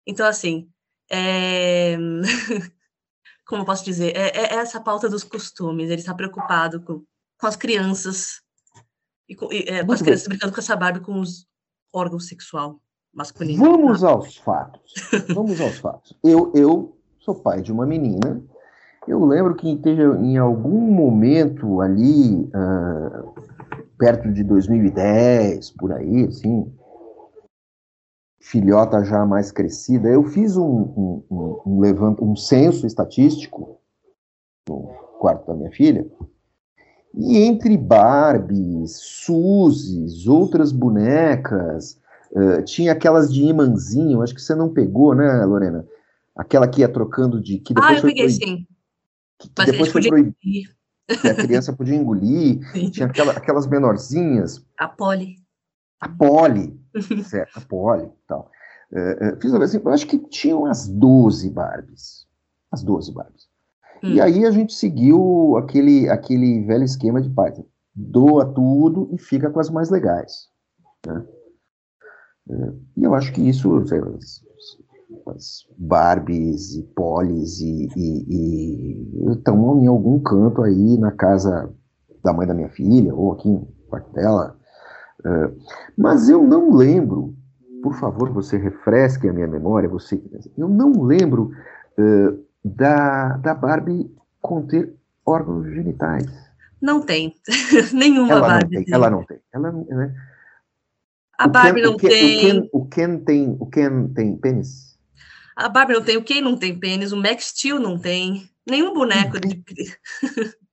Então, 0.08 0.26
assim, 0.26 0.68
é... 1.08 1.96
como 3.46 3.62
eu 3.62 3.66
posso 3.66 3.86
dizer, 3.86 4.18
é, 4.18 4.30
é, 4.36 4.56
essa 4.56 4.82
pauta 4.82 5.08
dos 5.08 5.24
costumes. 5.24 5.86
Ele 5.88 6.02
está 6.02 6.16
preocupado 6.16 6.82
com, 6.82 7.04
com 7.40 7.46
as 7.46 7.56
crianças 7.56 8.42
e, 9.30 9.36
com, 9.36 9.54
e 9.54 9.66
é, 9.68 9.86
com 9.86 9.92
as 9.92 10.02
crianças 10.02 10.28
brincando 10.28 10.52
com 10.52 10.60
essa 10.60 10.76
Barbie 10.76 11.02
com 11.02 11.20
os 11.20 11.46
órgãos 11.94 12.28
sexual 12.28 12.82
masculino. 13.14 13.64
Vamos 13.64 14.04
ah. 14.04 14.10
aos 14.10 14.36
fatos. 14.38 14.94
Vamos 15.32 15.62
aos 15.62 15.78
fatos. 15.78 16.18
Eu, 16.24 16.52
eu 16.56 16.98
sou 17.20 17.36
pai 17.36 17.62
de 17.62 17.72
uma 17.72 17.86
menina. 17.86 18.44
Eu 19.08 19.24
lembro 19.24 19.54
que 19.54 19.68
em 19.70 20.38
algum 20.38 20.82
momento 20.92 21.82
ali, 21.82 22.46
uh, 22.46 23.36
perto 23.98 24.32
de 24.32 24.44
2010, 24.44 25.72
por 25.72 25.92
aí, 25.94 26.26
assim, 26.26 26.72
filhota 28.40 29.04
já 29.04 29.26
mais 29.26 29.52
crescida, 29.52 30.08
eu 30.10 30.24
fiz 30.24 30.56
um, 30.56 30.64
um, 30.64 31.24
um, 31.32 31.62
um, 31.66 31.80
levant, 31.80 32.20
um 32.22 32.36
censo 32.36 32.86
estatístico 32.86 33.80
no 34.68 34.84
quarto 35.20 35.48
da 35.48 35.56
minha 35.56 35.72
filha, 35.72 36.06
e 37.18 37.38
entre 37.38 37.78
Barbies, 37.78 38.98
Suzes, 38.98 40.28
outras 40.28 40.72
bonecas, 40.72 41.98
uh, 42.32 42.62
tinha 42.64 42.92
aquelas 42.92 43.34
de 43.34 43.44
imãzinho, 43.44 44.22
acho 44.22 44.36
que 44.36 44.42
você 44.42 44.54
não 44.54 44.74
pegou, 44.74 45.16
né, 45.16 45.46
Lorena? 45.46 45.88
Aquela 46.36 46.68
que 46.68 46.82
ia 46.82 46.90
trocando 46.90 47.42
de. 47.42 47.60
Que 47.60 47.74
depois 47.74 47.94
ah, 47.94 47.98
eu 48.00 48.02
peguei 48.02 48.30
sim. 48.30 48.68
Que, 49.40 49.50
que 49.50 49.72
depois 49.72 49.92
foi. 49.92 50.34
Que 51.08 51.28
a 51.28 51.36
criança 51.36 51.74
podia 51.74 51.96
engolir. 51.96 52.60
tinha 52.92 53.08
aquela, 53.08 53.34
aquelas 53.34 53.68
menorzinhas. 53.68 54.66
A 54.78 54.88
Poli. 54.88 55.36
A 56.00 56.10
Poli. 56.10 56.80
certo, 57.24 57.58
a 57.58 57.62
Poli 57.62 58.10
tal. 58.28 58.50
Uh, 58.92 59.34
uh, 59.34 59.42
fiz 59.42 59.54
assim, 59.54 59.82
eu 59.84 59.92
acho 59.92 60.08
que 60.08 60.18
tinham 60.18 60.60
umas 60.64 60.88
12 60.88 61.50
Barbies. 61.50 62.28
As 62.72 62.84
12 62.84 63.14
Barbies. 63.14 63.48
Hum. 64.04 64.10
E 64.14 64.22
aí 64.22 64.46
a 64.46 64.52
gente 64.52 64.74
seguiu 64.74 65.58
aquele, 65.58 66.10
aquele 66.10 66.64
velho 66.64 66.84
esquema 66.84 67.22
de 67.22 67.30
pai. 67.30 67.54
Doa 67.94 68.46
tudo 68.46 69.10
e 69.14 69.18
fica 69.18 69.50
com 69.50 69.60
as 69.60 69.70
mais 69.70 69.90
legais. 69.90 70.50
Né? 71.06 71.26
É, 72.50 72.74
e 72.98 73.04
eu 73.04 73.16
acho 73.16 73.32
que 73.32 73.42
isso, 73.42 73.86
sei 73.88 74.00
lá, 74.00 74.10
as, 75.28 75.66
Barbies 75.78 76.76
e 76.76 76.84
Polis 76.96 77.60
e, 77.60 77.88
estão 79.32 79.84
em 79.84 79.88
algum 79.88 80.20
canto 80.20 80.64
aí 80.64 80.98
na 80.98 81.12
casa 81.12 81.72
da 82.24 82.34
mãe 82.34 82.48
da 82.48 82.54
minha 82.54 82.70
filha, 82.70 83.14
ou 83.14 83.34
aqui 83.34 83.48
no 83.48 83.68
quarto 83.88 84.12
dela. 84.14 84.58
É, 85.24 85.52
mas 85.98 86.30
eu 86.30 86.44
não 86.44 86.74
lembro, 86.74 87.36
por 87.82 87.94
favor, 87.96 88.32
você 88.32 88.58
refresque 88.58 89.28
a 89.28 89.34
minha 89.34 89.48
memória, 89.48 89.88
você, 89.88 90.22
eu 90.58 90.68
não 90.68 91.04
lembro 91.04 91.52
uh, 91.98 92.46
da, 92.64 93.38
da 93.38 93.54
Barbie 93.54 94.12
conter 94.42 94.94
órgãos 95.26 95.68
genitais. 95.68 96.26
Não 96.82 97.02
tem. 97.02 97.36
Nenhuma 97.94 98.34
ela 98.34 98.48
Barbie. 98.48 98.76
Não 98.76 98.84
tem, 98.84 98.94
ela 98.94 99.10
não 99.10 99.24
tem. 99.24 99.40
Ela, 99.54 99.72
né? 99.72 100.16
A 101.38 101.48
Barbie 101.48 101.82
Ken, 101.82 101.88
não 101.88 101.94
o 101.94 101.98
Ken, 101.98 102.08
tem. 102.08 102.38
O 102.38 102.52
Ken, 102.52 102.70
o 102.72 102.86
Ken, 102.86 103.18
tem. 103.20 103.58
O 103.60 103.66
Ken 103.66 104.08
tem 104.14 104.38
pênis? 104.38 104.95
A 105.56 105.70
Barbie 105.70 105.94
não 105.94 106.04
tem. 106.04 106.18
O 106.18 106.24
Ken 106.24 106.42
não 106.42 106.58
tem 106.58 106.78
pênis. 106.78 107.12
O 107.12 107.18
Max 107.18 107.48
Steel 107.48 107.80
não 107.80 107.98
tem. 107.98 108.50
Nenhum 108.68 108.94
boneco 108.94 109.40
de. 109.40 109.64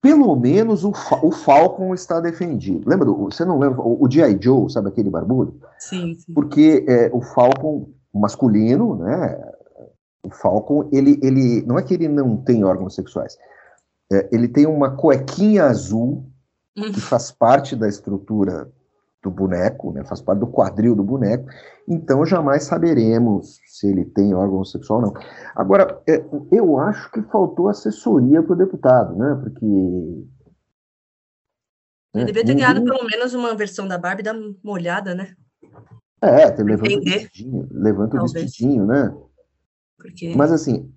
Pelo 0.00 0.36
menos 0.36 0.84
o, 0.84 0.92
o 1.22 1.32
Falcon 1.32 1.92
está 1.92 2.20
defendido. 2.20 2.88
Lembra? 2.88 3.06
Do, 3.06 3.24
você 3.24 3.44
não 3.44 3.58
lembra? 3.58 3.80
O, 3.80 4.04
o 4.04 4.10
G.I. 4.10 4.38
Joe, 4.40 4.70
sabe 4.70 4.88
aquele 4.88 5.10
barbudo? 5.10 5.60
Sim, 5.78 6.14
sim. 6.14 6.32
Porque 6.32 6.84
é, 6.86 7.10
o 7.12 7.20
Falcon 7.20 7.90
masculino, 8.14 8.96
né? 8.96 9.52
O 10.22 10.30
Falcon, 10.30 10.88
ele, 10.92 11.18
ele 11.22 11.62
não 11.62 11.78
é 11.78 11.82
que 11.82 11.94
ele 11.94 12.08
não 12.08 12.36
tem 12.36 12.64
órgãos 12.64 12.94
sexuais. 12.94 13.36
É, 14.12 14.28
ele 14.30 14.46
tem 14.46 14.66
uma 14.66 14.96
cuequinha 14.96 15.64
azul 15.64 16.30
que 16.74 17.00
faz 17.00 17.32
parte 17.32 17.74
da 17.74 17.88
estrutura 17.88 18.70
do 19.28 19.34
boneco, 19.34 19.92
né, 19.92 20.04
faz 20.04 20.20
parte 20.20 20.40
do 20.40 20.46
quadril 20.46 20.94
do 20.94 21.02
boneco, 21.02 21.46
então 21.88 22.24
jamais 22.24 22.64
saberemos 22.64 23.58
se 23.66 23.88
ele 23.88 24.04
tem 24.04 24.34
órgão 24.34 24.64
sexual 24.64 25.00
ou 25.00 25.06
não. 25.06 25.22
Agora, 25.54 26.00
é, 26.08 26.24
eu 26.50 26.78
acho 26.78 27.10
que 27.10 27.22
faltou 27.22 27.68
assessoria 27.68 28.42
para 28.42 28.52
o 28.52 28.58
deputado, 28.58 29.16
né, 29.16 29.38
porque... 29.42 29.66
Ele 32.14 32.24
devia 32.24 32.44
ter 32.44 32.54
ganhado 32.54 32.82
pelo 32.82 33.04
menos 33.04 33.34
uma 33.34 33.54
versão 33.54 33.86
da 33.86 33.98
Barbie, 33.98 34.22
dar 34.22 34.34
uma 34.34 34.72
olhada, 34.72 35.14
né? 35.14 35.34
É, 36.20 36.46
levanta 36.62 36.92
entender. 36.92 37.10
o 37.10 37.20
vestidinho, 37.20 37.68
levanta 37.70 38.16
o 38.16 38.26
vestidinho, 38.26 38.86
né? 38.86 39.14
Porque. 39.96 40.34
Mas 40.36 40.50
assim, 40.50 40.92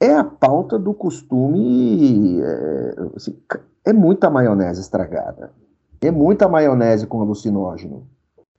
é 0.00 0.14
a 0.14 0.24
pauta 0.24 0.78
do 0.78 0.94
costume. 0.94 2.40
É, 2.40 2.94
assim, 3.16 3.38
é 3.84 3.92
muita 3.92 4.30
maionese 4.30 4.80
estragada. 4.80 5.52
É 6.06 6.10
muita 6.10 6.48
maionese 6.48 7.06
com 7.06 7.20
alucinógeno. 7.20 8.06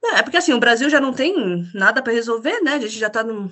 É, 0.04 0.22
porque 0.22 0.38
assim, 0.38 0.54
o 0.54 0.60
Brasil 0.60 0.90
já 0.90 1.00
não 1.02 1.14
tem 1.14 1.66
nada 1.74 2.02
para 2.02 2.14
resolver, 2.14 2.62
né? 2.62 2.74
A 2.74 2.80
gente 2.80 2.98
já 2.98 3.10
tá 3.10 3.24
num. 3.24 3.50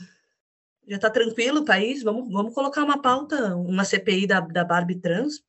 Já 0.88 1.00
tá 1.00 1.10
tranquilo 1.10 1.62
o 1.62 1.66
país. 1.66 2.04
Vamos, 2.04 2.32
vamos 2.32 2.54
colocar 2.54 2.84
uma 2.84 3.02
pauta, 3.02 3.56
uma 3.56 3.84
CPI 3.84 4.28
da, 4.28 4.40
da 4.40 4.64
Barbie 4.64 4.96
trans. 4.96 5.42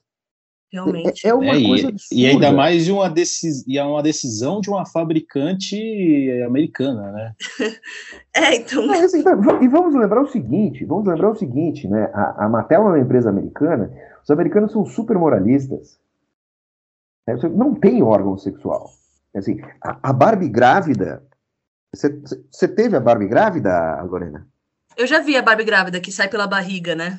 Realmente. 0.72 1.24
É, 1.26 1.30
é 1.30 1.34
uma 1.34 1.56
É, 1.56 1.62
coisa 1.62 1.86
e, 1.86 1.90
absurda. 1.90 2.20
e 2.22 2.26
ainda 2.26 2.52
mais 2.52 2.84
de 2.84 2.90
uma, 2.92 3.08
decis, 3.08 3.64
e 3.66 3.78
é 3.78 3.84
uma 3.84 4.02
decisão 4.02 4.60
de 4.60 4.68
uma 4.70 4.84
fabricante 4.84 5.76
americana, 6.46 7.12
né? 7.12 7.34
É, 8.36 8.56
então. 8.56 8.84
Mas, 8.88 9.04
assim, 9.04 9.22
va- 9.22 9.60
e 9.62 9.68
vamos 9.68 9.94
lembrar 9.94 10.20
o 10.20 10.26
seguinte, 10.26 10.84
vamos 10.84 11.06
lembrar 11.06 11.30
o 11.30 11.36
seguinte, 11.36 11.86
né? 11.86 12.10
A, 12.12 12.46
a 12.46 12.48
Mattel 12.48 12.80
é 12.82 12.84
uma 12.84 12.98
empresa 12.98 13.30
americana, 13.30 13.92
os 14.24 14.30
americanos 14.30 14.72
são 14.72 14.84
super 14.84 15.16
moralistas. 15.16 16.00
Né? 17.26 17.36
Você 17.36 17.48
não 17.48 17.74
tem 17.74 18.02
órgão 18.02 18.36
sexual. 18.36 18.90
Assim, 19.34 19.60
a, 19.82 20.10
a 20.10 20.12
Barbie 20.12 20.48
grávida. 20.48 21.22
Você, 21.94 22.68
teve 22.68 22.96
a 22.96 23.00
Barbie 23.00 23.28
grávida, 23.28 24.02
Lorena? 24.02 24.46
Eu 24.96 25.06
já 25.06 25.20
vi 25.20 25.36
a 25.36 25.42
Barbie 25.42 25.64
grávida 25.64 26.00
que 26.00 26.12
sai 26.12 26.28
pela 26.28 26.46
barriga, 26.46 26.94
né? 26.94 27.18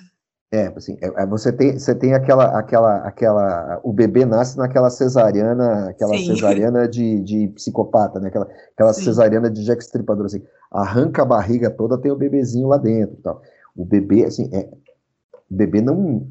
É, 0.51 0.67
assim, 0.67 0.97
é- 1.01 1.23
é- 1.23 1.25
você 1.25 1.51
tem, 1.51 1.77
você 1.77 1.93
tem 1.95 2.13
aquela, 2.13 2.57
aquela, 2.57 2.97
aquela, 2.99 3.79
o 3.83 3.91
bebê 3.91 4.25
nasce 4.25 4.57
naquela 4.57 4.89
cesariana, 4.89 5.89
aquela 5.89 6.17
Sim. 6.17 6.25
cesariana 6.27 6.87
de, 6.87 7.19
de 7.21 7.47
psicopata, 7.49 8.19
né? 8.19 8.27
Aquela, 8.27 8.47
aquela 8.73 8.93
Sim. 8.93 9.03
cesariana 9.03 9.49
de 9.49 9.65
Jack 9.65 9.83
Stripador, 9.83 10.25
assim, 10.25 10.43
arranca 10.71 11.23
a 11.23 11.25
barriga 11.25 11.69
toda, 11.69 11.97
tem 11.97 12.11
o 12.11 12.15
bebezinho 12.15 12.67
lá 12.67 12.77
dentro, 12.77 13.17
tal. 13.17 13.41
O 13.75 13.83
bebê, 13.85 14.23
assim, 14.25 14.49
é, 14.53 14.69
o 15.49 15.55
bebê 15.55 15.81
não, 15.81 16.27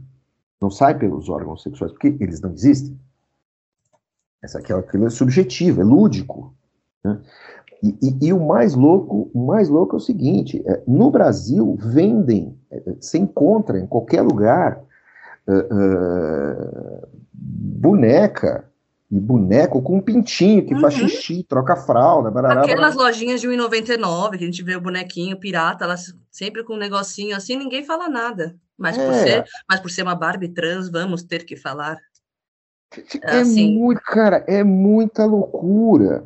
não 0.61 0.71
sai 0.71 0.97
pelos 0.97 1.29
órgãos 1.29 1.63
sexuais 1.63 1.93
porque 1.93 2.17
eles 2.21 2.41
não 2.41 2.53
existem. 2.53 2.99
Essa 4.45 4.59
aqui, 4.59 4.73
aquilo 4.73 5.07
é 5.07 5.11
subjetivo, 5.11 5.81
é 5.81 5.85
lúdico. 5.85 6.55
né? 7.03 7.19
E, 7.83 7.89
e- 8.03 8.27
e 8.29 8.33
o 8.33 8.47
mais 8.47 8.75
louco, 8.75 9.31
o 9.35 9.47
mais 9.47 9.69
louco 9.69 9.97
é 9.97 9.99
o 9.99 10.01
seguinte: 10.01 10.63
é, 10.67 10.83
no 10.87 11.11
Brasil 11.11 11.77
vendem, 11.81 12.57
é, 12.71 12.81
você 13.01 13.19
encontra 13.19 13.79
em 13.79 13.87
qualquer 13.87 14.23
lugar 14.23 14.81
é, 15.47 15.53
é, 15.53 17.07
boneca 17.33 18.65
e 19.11 19.19
boneco 19.21 19.81
com 19.83 19.97
um 19.97 20.01
pintinho 20.01 20.65
que 20.67 20.75
faz 20.81 20.95
Uhum. 20.95 21.09
xixi, 21.09 21.43
troca 21.45 21.77
fralda, 21.77 22.31
barará, 22.31 22.63
Aquelas 22.63 22.95
barará. 22.95 23.09
lojinhas 23.11 23.41
de 23.41 23.49
1,99 23.49 24.39
que 24.39 24.45
a 24.45 24.47
gente 24.47 24.63
vê 24.63 24.77
o 24.77 24.81
bonequinho 24.81 25.39
pirata, 25.39 25.87
sempre 26.31 26.65
com 26.65 26.75
um 26.75 26.79
negocinho 26.79 27.37
assim, 27.37 27.57
ninguém 27.57 27.85
fala 27.85 28.09
nada. 28.09 28.57
Mas, 28.77 28.97
por 28.97 29.15
É. 29.15 29.23
ser, 29.23 29.45
mas 29.69 29.79
por 29.81 29.91
ser 29.91 30.03
uma 30.03 30.15
Barbie 30.17 30.49
trans, 30.49 30.89
vamos 30.91 31.23
ter 31.23 31.45
que 31.45 31.55
falar. 31.57 31.97
É 33.23 33.41
assim. 33.41 33.73
muito, 33.73 34.01
cara, 34.03 34.45
é 34.47 34.63
muita 34.63 35.25
loucura. 35.25 36.25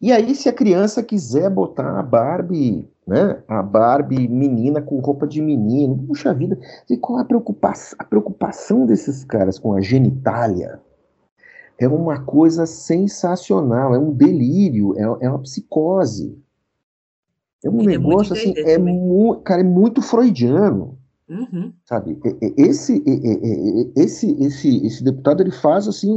E 0.00 0.10
aí, 0.10 0.34
se 0.34 0.48
a 0.48 0.52
criança 0.52 1.02
quiser 1.02 1.48
botar 1.48 1.98
a 1.98 2.02
Barbie, 2.02 2.88
né? 3.06 3.42
A 3.46 3.62
Barbie 3.62 4.26
menina 4.28 4.82
com 4.82 4.98
roupa 4.98 5.26
de 5.26 5.40
menino, 5.40 5.96
puxa 6.06 6.34
vida, 6.34 6.58
e 6.90 6.96
qual 6.96 7.18
a 7.20 7.24
preocupação, 7.24 7.96
a 8.00 8.04
preocupação 8.04 8.84
desses 8.84 9.24
caras 9.24 9.58
com 9.58 9.74
a 9.74 9.80
genitália? 9.80 10.80
É 11.78 11.88
uma 11.88 12.20
coisa 12.24 12.66
sensacional, 12.66 13.94
é 13.94 13.98
um 13.98 14.12
delírio, 14.12 14.96
é, 14.98 15.24
é 15.24 15.28
uma 15.28 15.38
psicose. 15.40 16.36
É 17.64 17.70
um 17.70 17.78
Queria 17.78 17.98
muito 17.98 18.08
negócio 18.10 18.32
assim, 18.32 18.54
é 18.56 18.76
também. 18.76 18.98
mu- 18.98 19.36
cara, 19.36 19.60
é 19.60 19.64
muito 19.64 20.02
freudiano 20.02 20.98
Uhum. 21.32 21.72
sabe? 21.84 22.20
Esse, 22.58 23.02
esse, 23.96 24.30
esse, 24.42 24.86
esse 24.86 25.02
deputado 25.02 25.40
ele 25.42 25.50
faz 25.50 25.88
assim 25.88 26.12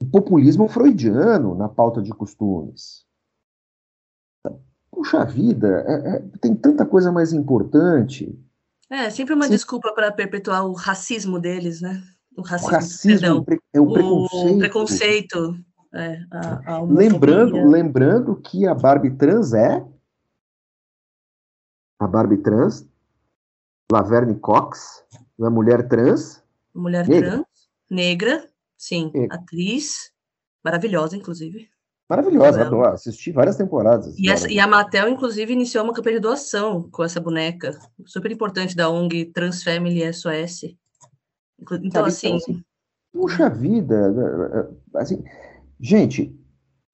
o 0.00 0.06
populismo 0.06 0.68
freudiano 0.68 1.54
na 1.56 1.68
pauta 1.68 2.00
de 2.00 2.10
costumes. 2.12 3.04
Puxa 4.90 5.24
vida, 5.24 5.84
é- 5.86 6.16
é- 6.16 6.22
tem 6.40 6.54
tanta 6.54 6.86
coisa 6.86 7.10
mais 7.10 7.32
importante. 7.32 8.38
É, 8.88 9.08
sempre 9.10 9.34
uma 9.34 9.44
Sim. 9.46 9.52
desculpa 9.52 9.92
para 9.92 10.10
perpetuar 10.12 10.66
o 10.66 10.72
racismo 10.72 11.38
deles, 11.38 11.80
né? 11.80 12.02
O 12.36 12.40
O 12.40 12.44
racismo, 12.44 12.72
racismo 12.74 13.44
perdão, 13.44 13.60
é 13.72 13.80
o, 13.80 13.84
o 13.84 13.92
preconceito. 13.92 14.58
preconceito, 14.58 15.58
é, 15.94 16.18
a, 16.30 16.74
a. 16.76 16.82
Lembrando, 16.82 17.64
lembrando 17.68 18.36
que 18.36 18.66
a 18.66 18.74
Barbie 18.74 19.10
trans 19.16 19.52
é 19.52 19.84
a 22.00 22.06
Barbie 22.06 22.38
trans, 22.38 22.88
Laverne 23.90 24.34
Cox, 24.36 25.04
uma 25.38 25.50
mulher 25.50 25.88
trans, 25.88 26.42
mulher 26.74 27.06
negra. 27.08 27.30
trans, 27.30 27.46
negra, 27.90 28.48
sim, 28.76 29.10
Negra. 29.14 29.36
atriz, 29.36 30.12
maravilhosa, 30.64 31.16
inclusive. 31.16 31.68
maravilhosa, 32.08 32.58
Ela. 32.60 32.66
adoro, 32.66 32.88
assisti 32.92 33.30
várias 33.30 33.56
temporadas. 33.56 34.18
E, 34.18 34.28
essa- 34.30 34.50
e 34.50 34.58
a 34.58 34.66
Mattel, 34.66 35.08
inclusive, 35.08 35.52
iniciou 35.52 35.84
uma 35.84 35.92
campanha 35.94 36.16
de 36.16 36.22
doação 36.22 36.88
com 36.90 37.04
essa 37.04 37.20
boneca, 37.20 37.78
super 38.04 38.30
importante 38.32 38.74
da 38.74 38.90
ONG 38.90 39.26
Trans 39.26 39.62
Family 39.62 40.02
SOS. 40.12 40.74
Então, 41.82 42.04
assim, 42.04 42.36
assim, 42.36 42.64
Puxa 43.12 43.48
vida, 43.50 43.94
eh, 44.94 44.98
assim, 44.98 45.22
gente, 45.80 46.34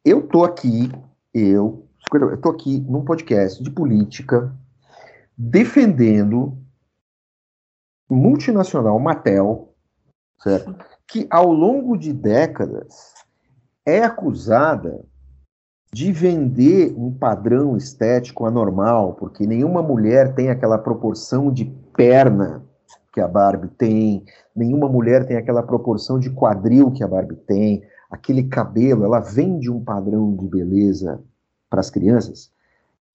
eu 0.04 0.26
tô 0.26 0.44
aqui, 0.44 0.90
eu, 1.32 1.86
eu 2.12 2.40
tô 2.40 2.50
aqui 2.50 2.78
num 2.80 3.04
podcast 3.04 3.62
de 3.62 3.70
política 3.70 4.54
defendendo 5.36 6.56
multinacional 8.08 8.98
Mattel, 8.98 9.72
certo? 10.42 10.74
Que 11.06 11.26
ao 11.30 11.52
longo 11.52 11.96
de 11.96 12.12
décadas 12.12 13.14
é 13.84 14.02
acusada 14.02 15.04
de 15.92 16.12
vender 16.12 16.94
um 16.96 17.12
padrão 17.12 17.76
estético 17.76 18.44
anormal, 18.44 19.14
porque 19.14 19.46
nenhuma 19.46 19.82
mulher 19.82 20.34
tem 20.34 20.50
aquela 20.50 20.78
proporção 20.78 21.50
de 21.50 21.64
perna 21.96 22.62
que 23.12 23.20
a 23.20 23.28
Barbie 23.28 23.68
tem, 23.68 24.24
nenhuma 24.54 24.88
mulher 24.88 25.26
tem 25.26 25.36
aquela 25.36 25.62
proporção 25.62 26.18
de 26.18 26.28
quadril 26.28 26.90
que 26.90 27.02
a 27.02 27.08
Barbie 27.08 27.36
tem, 27.36 27.82
aquele 28.10 28.44
cabelo, 28.44 29.04
ela 29.04 29.20
vende 29.20 29.70
um 29.70 29.82
padrão 29.82 30.36
de 30.36 30.46
beleza 30.46 31.22
para 31.70 31.80
as 31.80 31.88
crianças 31.88 32.50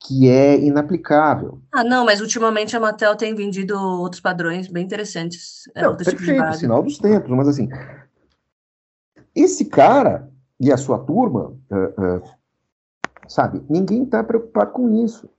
que 0.03 0.27
é 0.27 0.59
inaplicável. 0.59 1.59
ah, 1.71 1.83
não, 1.83 2.03
mas 2.05 2.21
ultimamente 2.21 2.75
a 2.75 2.79
Mattel 2.79 3.15
tem 3.15 3.35
vendido 3.35 3.79
outros 3.79 4.19
padrões 4.21 4.67
bem 4.67 4.83
interessantes. 4.83 5.69
É, 5.75 5.83
Não, 5.83 5.95
tipo 5.95 6.11
perfeito, 6.11 6.37
Barbie. 6.39 6.57
sinal 6.57 6.81
dos 6.83 6.97
tempos, 6.97 7.29
mas 7.29 7.47
assim, 7.47 7.69
esse 9.35 9.65
cara 9.65 10.29
e 10.59 10.71
a 10.71 10.77
sua 10.77 10.99
turma, 10.99 11.55
eh, 11.71 11.93
eh, 11.99 12.21
sabe, 13.27 13.63
ninguém 13.69 14.03
está 14.03 14.23
preocupado 14.23 14.71
com 14.71 15.03
isso. 15.03 15.29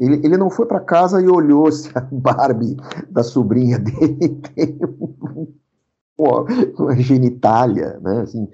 Ele, 0.00 0.16
ele 0.26 0.36
não 0.36 0.50
foi 0.50 0.66
para 0.66 0.80
casa 0.80 1.20
e 1.20 1.28
olhou 1.28 1.70
se 1.72 1.90
a 1.96 2.00
Barbie 2.00 2.76
da 3.10 3.22
sobrinha 3.22 3.78
dele 3.80 4.40
tem 4.54 4.78
um- 4.82 5.54
uma, 6.16 6.42
uma 6.78 6.96
genitália, 6.96 7.98
né? 8.00 8.22
Assim, 8.22 8.48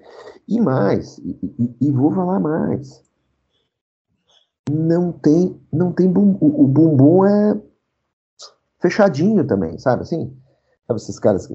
e 0.47 0.61
mais, 0.61 1.19
e, 1.19 1.39
e- 1.59 1.77
e 1.89 1.91
vou 1.91 2.13
falar 2.13 2.39
mais. 2.39 3.03
Não 4.71 5.13
tem, 5.13 5.61
não 5.73 5.93
tem 5.93 6.11
bum, 6.11 6.39
o, 6.41 6.65
o 6.65 6.67
bumbum 6.67 7.25
é 7.25 7.61
fechadinho 8.81 9.47
também, 9.47 9.79
sabe 9.79 10.03
assim? 10.03 10.35
Sabe 10.87 11.01
esses 11.01 11.19
caras 11.19 11.47
que 11.47 11.55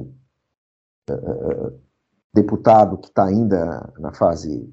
eh, 1.09 1.73
deputado 2.33 2.97
que 2.97 3.07
está 3.07 3.25
ainda 3.25 3.91
na 3.99 4.13
fase 4.13 4.71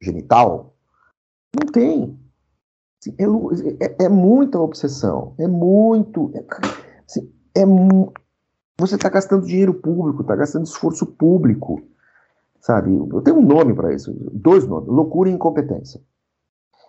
genital? 0.00 0.74
Não 1.54 1.70
tem. 1.70 2.18
Assim, 3.00 3.14
é, 3.18 3.84
é, 3.84 4.04
é, 4.06 4.08
muita 4.08 4.58
obsessão. 4.58 5.34
É 5.38 5.46
muito. 5.46 6.32
É, 6.34 6.44
assim, 7.06 7.32
é 7.56 7.64
você 8.78 8.96
está 8.96 9.08
gastando 9.08 9.46
dinheiro 9.46 9.74
público, 9.74 10.22
está 10.22 10.34
gastando 10.34 10.64
esforço 10.64 11.06
público. 11.06 11.80
Sabe? 12.60 12.94
Eu 12.94 13.20
tenho 13.22 13.38
um 13.38 13.46
nome 13.46 13.74
para 13.74 13.94
isso, 13.94 14.12
dois 14.32 14.66
nomes: 14.66 14.88
loucura 14.88 15.30
e 15.30 15.32
incompetência. 15.32 16.00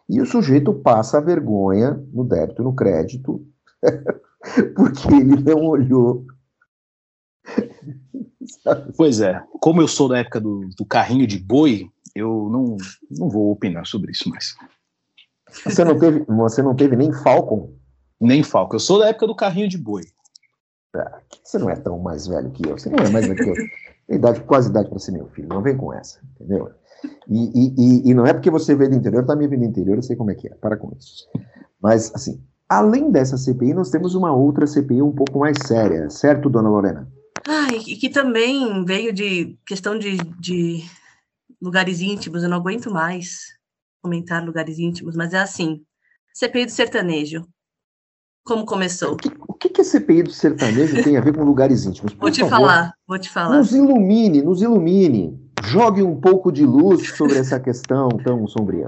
E 0.07 0.21
o 0.21 0.25
sujeito 0.25 0.73
passa 0.73 1.17
a 1.17 1.21
vergonha 1.21 1.91
no 2.13 2.23
débito, 2.23 2.63
no 2.63 2.75
crédito, 2.75 3.45
porque 4.75 5.07
ele 5.13 5.41
não 5.41 5.65
olhou. 5.65 6.25
Pois 8.95 9.21
é, 9.21 9.43
como 9.59 9.81
eu 9.81 9.87
sou 9.87 10.07
da 10.07 10.19
época 10.19 10.39
do, 10.39 10.69
do 10.77 10.85
carrinho 10.85 11.25
de 11.25 11.39
boi, 11.39 11.89
eu 12.15 12.47
não, 12.49 12.77
não 13.11 13.29
vou 13.29 13.51
opinar 13.51 13.85
sobre 13.85 14.11
isso 14.11 14.29
mais. 14.29 14.55
Você 15.63 15.83
não 15.83 15.97
teve, 15.97 16.23
você 16.27 16.61
não 16.61 16.75
teve 16.75 16.95
nem 16.95 17.11
Falcon? 17.11 17.73
Nem 18.19 18.43
Falcon. 18.43 18.75
Eu 18.75 18.79
sou 18.79 18.99
da 18.99 19.09
época 19.09 19.27
do 19.27 19.35
carrinho 19.35 19.67
de 19.67 19.77
boi. 19.77 20.03
Ah, 20.95 21.19
você 21.43 21.57
não 21.57 21.69
é 21.69 21.75
tão 21.75 21.99
mais 21.99 22.27
velho 22.27 22.51
que 22.51 22.67
eu. 22.67 22.77
Você 22.77 22.89
não 22.89 23.03
é 23.03 23.09
mais 23.09 23.27
velho 23.27 23.43
que 23.43 23.49
eu. 23.49 23.55
Tem 24.07 24.17
idade, 24.17 24.41
quase 24.41 24.69
idade 24.69 24.89
para 24.89 24.99
ser 24.99 25.11
meu 25.11 25.27
filho. 25.29 25.49
Não 25.49 25.61
vem 25.61 25.75
com 25.75 25.93
essa, 25.93 26.19
entendeu? 26.35 26.71
E, 27.27 27.73
e, 28.07 28.09
e, 28.09 28.13
não 28.13 28.25
é 28.25 28.33
porque 28.33 28.51
você 28.51 28.75
veio 28.75 28.89
do 28.89 28.95
interior, 28.95 29.25
tá 29.25 29.35
me 29.35 29.47
vindo 29.47 29.61
do 29.61 29.65
interior, 29.65 29.97
eu 29.97 30.03
sei 30.03 30.15
como 30.15 30.31
é 30.31 30.35
que 30.35 30.47
é. 30.47 30.55
Para 30.55 30.77
com 30.77 30.91
isso. 30.97 31.27
Mas, 31.81 32.13
assim, 32.15 32.41
além 32.69 33.11
dessa 33.11 33.37
CPI, 33.37 33.73
nós 33.73 33.89
temos 33.89 34.15
uma 34.15 34.33
outra 34.33 34.67
CPI 34.67 35.01
um 35.01 35.11
pouco 35.11 35.39
mais 35.39 35.57
séria, 35.65 36.09
certo, 36.09 36.49
dona 36.49 36.69
Lorena? 36.69 37.11
Ah, 37.47 37.73
e 37.73 37.95
que 37.95 38.09
também 38.09 38.83
veio 38.85 39.13
de 39.13 39.57
questão 39.67 39.97
de, 39.97 40.17
de 40.39 40.83
lugares 41.61 42.01
íntimos, 42.01 42.43
eu 42.43 42.49
não 42.49 42.57
aguento 42.57 42.91
mais 42.91 43.55
comentar 44.01 44.43
lugares 44.43 44.79
íntimos, 44.79 45.15
mas 45.15 45.33
é 45.33 45.39
assim, 45.39 45.81
CPI 46.33 46.65
do 46.65 46.71
sertanejo. 46.71 47.47
Como 48.43 48.63
começou? 48.65 49.13
O 49.13 49.17
que, 49.17 49.31
o 49.47 49.53
que 49.53 49.81
a 49.81 49.83
CPI 49.83 50.23
do 50.23 50.31
sertanejo 50.31 51.03
tem 51.03 51.17
a 51.17 51.21
ver 51.21 51.35
com 51.35 51.43
lugares 51.43 51.85
íntimos? 51.85 52.13
Por 52.13 52.21
vou 52.21 52.31
te 52.31 52.41
favor, 52.41 52.51
falar, 52.51 52.93
vou 53.07 53.17
te 53.17 53.29
falar. 53.29 53.57
Nos 53.57 53.73
ilumine, 53.73 54.43
nos 54.43 54.61
ilumine. 54.61 55.44
Jogue 55.67 56.03
um 56.03 56.19
pouco 56.19 56.51
de 56.51 56.63
luz 56.63 57.15
sobre 57.15 57.37
essa 57.37 57.59
questão 57.59 58.09
tão 58.23 58.47
sombria. 58.47 58.85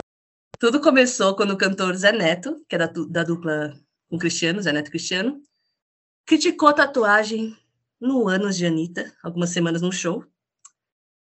Tudo 0.60 0.80
começou 0.80 1.36
quando 1.36 1.52
o 1.52 1.58
cantor 1.58 1.96
Zé 1.96 2.12
Neto, 2.12 2.56
que 2.70 2.76
é 2.76 2.80
da, 2.80 2.92
da 3.10 3.24
dupla 3.24 3.74
com 4.10 4.18
Cristiano, 4.18 4.62
Zé 4.62 4.72
Neto 4.72 4.92
Cristiano, 4.92 5.42
criticou 6.26 6.70
a 6.70 6.74
tatuagem 6.74 7.56
no 8.00 8.28
Anos 8.28 8.56
de 8.56 8.66
Anitta, 8.66 9.12
algumas 9.24 9.50
semanas 9.50 9.82
no 9.82 9.92
show. 9.92 10.24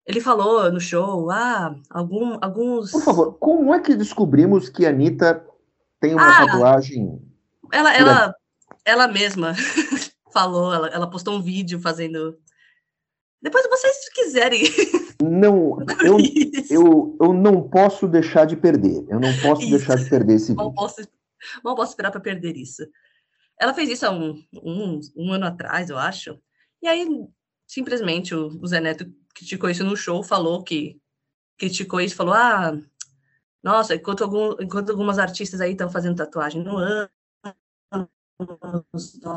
Ele 0.07 0.21
falou 0.21 0.71
no 0.73 0.81
show, 0.81 1.31
ah, 1.31 1.75
algum, 1.91 2.39
alguns... 2.41 2.91
Por 2.93 3.03
favor, 3.03 3.33
como 3.35 3.75
é 3.75 3.81
que 3.81 3.95
descobrimos 3.95 4.69
que 4.69 4.87
a 4.87 4.91
Anitta 4.91 5.45
tem 6.01 6.15
uma 6.15 6.29
ah, 6.29 6.47
tatuagem... 6.47 7.21
Ela, 7.73 7.95
ela, 7.95 8.35
ela 8.85 9.09
mesma 9.09 9.55
falou, 10.33 10.73
ela, 10.73 10.89
ela 10.89 11.11
postou 11.11 11.37
um 11.37 11.43
vídeo 11.43 11.81
fazendo... 11.81 12.39
Depois 13.43 13.67
vocês 13.69 14.09
quiserem... 14.11 14.63
Não, 15.23 15.79
eu, 16.05 16.19
eu, 16.71 17.17
eu 17.21 17.33
não 17.33 17.69
posso 17.69 18.07
deixar 18.07 18.45
de 18.45 18.57
perder. 18.57 19.05
Eu 19.09 19.21
não 19.21 19.33
posso 19.41 19.63
isso. 19.63 19.71
deixar 19.71 19.97
de 19.97 20.09
perder 20.09 20.35
esse 20.35 20.49
vídeo. 20.49 20.57
Mal 20.57 20.75
posso, 20.75 20.97
mal 21.63 21.75
posso 21.75 21.93
esperar 21.93 22.11
para 22.11 22.21
perder 22.21 22.57
isso. 22.57 22.87
Ela 23.59 23.75
fez 23.75 23.91
isso 23.91 24.07
há 24.07 24.11
um, 24.11 24.43
um, 24.55 25.01
um 25.17 25.33
ano 25.33 25.47
atrás, 25.47 25.91
eu 25.91 25.99
acho. 25.99 26.39
E 26.83 26.89
aí, 26.89 27.07
simplesmente, 27.67 28.35
o, 28.35 28.59
o 28.61 28.67
Zé 28.67 28.81
Neto 28.81 29.11
criticou 29.35 29.69
isso 29.69 29.85
no 29.85 29.97
show, 29.97 30.23
falou 30.23 30.65
que 30.65 31.01
criticou 31.59 32.01
isso, 32.01 32.17
falou, 32.17 32.33
ah, 32.33 32.79
nossa, 33.63 33.95
enquanto, 33.95 34.25
algum, 34.25 34.53
enquanto 34.61 34.91
algumas 34.91 35.19
artistas 35.19 35.61
aí 35.61 35.73
estão 35.73 35.91
fazendo 35.91 36.17
tatuagem 36.17 36.63
no 36.63 36.77
ano, 36.77 37.11
nós 38.41 39.35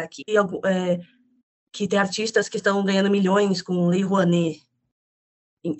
aqui, 0.00 0.22
é, 0.64 1.00
que 1.72 1.88
tem 1.88 1.98
artistas 1.98 2.48
que 2.48 2.56
estão 2.56 2.84
ganhando 2.84 3.10
milhões 3.10 3.60
com 3.60 3.88
Lei 3.88 4.02
Rouanet. 4.02 4.62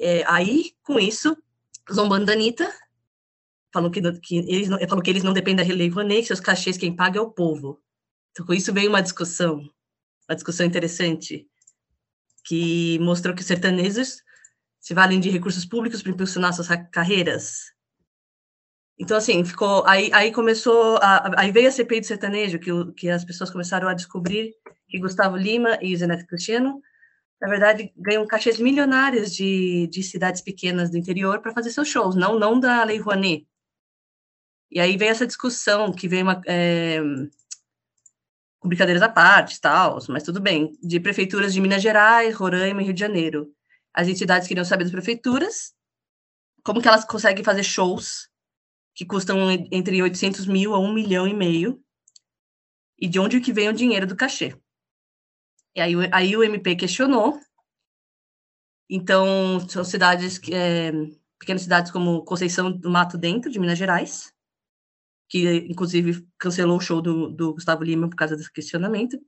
É, 0.01 0.25
aí, 0.27 0.73
com 0.83 0.99
isso, 0.99 1.37
zombando 1.93 2.27
da 2.27 2.33
Anitta, 2.33 2.73
falou 3.73 3.91
que, 3.91 4.01
que, 4.21 4.39
eles 4.39 4.69
não, 4.69 4.79
falou 4.89 5.03
que 5.03 5.11
eles 5.11 5.23
não 5.23 5.33
dependem 5.33 5.67
da 5.67 5.75
Lei 5.75 5.89
Rouanet, 5.89 6.23
que 6.23 6.27
seus 6.29 6.41
cachês 6.41 6.77
quem 6.77 6.95
paga 6.95 7.19
é 7.19 7.23
o 7.23 7.31
povo. 7.31 7.81
Então, 8.31 8.45
com 8.45 8.55
isso 8.55 8.73
veio 8.73 8.89
uma 8.89 9.03
discussão, 9.03 9.59
uma 10.29 10.35
discussão 10.35 10.67
interessante, 10.67 11.49
que 12.45 12.99
mostrou 12.99 13.35
que 13.35 13.43
os 13.43 13.47
sertanejos 13.47 14.23
se 14.81 14.93
valem 14.93 15.21
de 15.21 15.31
recursos 15.31 15.65
públicos 15.65 16.03
para 16.03 16.13
impulsionar 16.13 16.53
suas 16.53 16.69
carreiras. 16.91 17.74
Então, 18.99 19.17
assim, 19.17 19.45
ficou. 19.45 19.85
Aí, 19.87 20.11
aí 20.13 20.33
começou. 20.33 20.99
A, 20.99 21.41
aí 21.41 21.51
veio 21.51 21.69
a 21.69 21.73
CPI 21.73 22.01
do 22.01 22.07
sertanejo, 22.07 22.59
que, 22.59 22.71
que 22.93 23.09
as 23.11 23.25
pessoas 23.25 23.51
começaram 23.51 23.89
a 23.89 23.95
descobrir 23.95 24.55
que 24.89 24.99
Gustavo 24.99 25.37
Lima 25.37 25.79
e 25.83 25.97
Zeneto 25.97 26.27
Cristiano, 26.27 26.81
na 27.41 27.49
verdade, 27.49 27.93
ganham 27.97 28.27
cachês 28.27 28.59
milionários 28.59 29.35
de, 29.35 29.89
de 29.89 30.03
cidades 30.03 30.41
pequenas 30.41 30.91
do 30.91 30.97
interior 30.99 31.41
para 31.41 31.53
fazer 31.53 31.71
seus 31.71 31.89
shows, 31.89 32.15
não, 32.15 32.39
não 32.39 32.59
da 32.61 32.85
Lei 32.85 32.99
Rouanet. 32.99 33.47
E 34.71 34.81
aí 34.81 34.97
veio 34.97 35.11
essa 35.11 35.27
discussão, 35.27 35.93
que 35.93 36.09
veio 36.09 36.23
uma. 36.23 36.41
É, 36.47 37.01
com 38.61 38.69
brincadeiras 38.69 39.03
à 39.03 39.09
parte, 39.09 39.61
tal, 39.61 39.99
mas 40.09 40.23
tudo 40.23 40.41
bem, 40.41 40.73
de 40.83 40.99
prefeituras 40.99 41.53
de 41.53 41.61
Minas 41.61 41.83
Gerais, 41.83 42.35
Roraima 42.35 42.81
e 42.81 42.87
Rio 42.87 42.95
de 42.95 43.01
Janeiro. 43.01 43.53
As 43.93 44.09
entidades 44.09 44.49
queriam 44.49 44.65
saber 44.65 44.85
das 44.85 44.93
prefeituras, 44.93 45.75
como 46.65 46.81
que 46.81 46.89
elas 46.89 47.05
conseguem 47.05 47.45
fazer 47.45 47.63
shows 47.63 48.29
que 48.95 49.05
custam 49.05 49.51
entre 49.51 50.01
800 50.01 50.47
mil 50.47 50.75
a 50.75 50.79
1 50.79 50.93
milhão 50.93 51.27
e 51.27 51.35
meio, 51.35 51.83
e 52.99 53.09
de 53.09 53.19
onde 53.19 53.41
que 53.41 53.53
vem 53.53 53.69
o 53.69 53.73
dinheiro 53.73 54.07
do 54.07 54.17
cachê. 54.17 54.57
E 55.75 55.81
aí, 55.81 55.95
aí 56.13 56.37
o 56.37 56.45
MP 56.45 56.77
questionou, 56.77 57.39
então 58.89 59.61
são 59.69 59.83
cidades, 59.83 60.41
é, 60.51 60.93
pequenas 61.39 61.63
cidades 61.63 61.91
como 61.91 62.25
Conceição 62.25 62.71
do 62.71 62.89
Mato 62.89 63.19
Dentro, 63.19 63.51
de 63.51 63.59
Minas 63.59 63.79
Gerais, 63.79 64.33
que 65.29 65.67
inclusive 65.69 66.25
cancelou 66.39 66.77
o 66.77 66.81
show 66.81 67.03
do, 67.03 67.29
do 67.31 67.55
Gustavo 67.55 67.83
Lima 67.83 68.09
por 68.09 68.15
causa 68.15 68.37
desse 68.37 68.53
questionamento, 68.53 69.19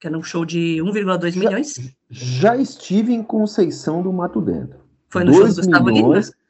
que 0.00 0.08
era 0.08 0.18
um 0.18 0.22
show 0.22 0.44
de 0.44 0.78
1,2 0.78 1.36
milhões. 1.36 1.94
Já 2.10 2.56
estive 2.56 3.12
em 3.12 3.22
Conceição 3.22 4.02
do 4.02 4.12
Mato 4.12 4.40
Dentro. 4.40 4.82
Foi 5.08 5.22
no 5.22 5.32
show 5.32 5.46
do 5.46 5.54
Gustavo 5.54 5.84
milhões... 5.84 6.26
Lima? 6.26 6.42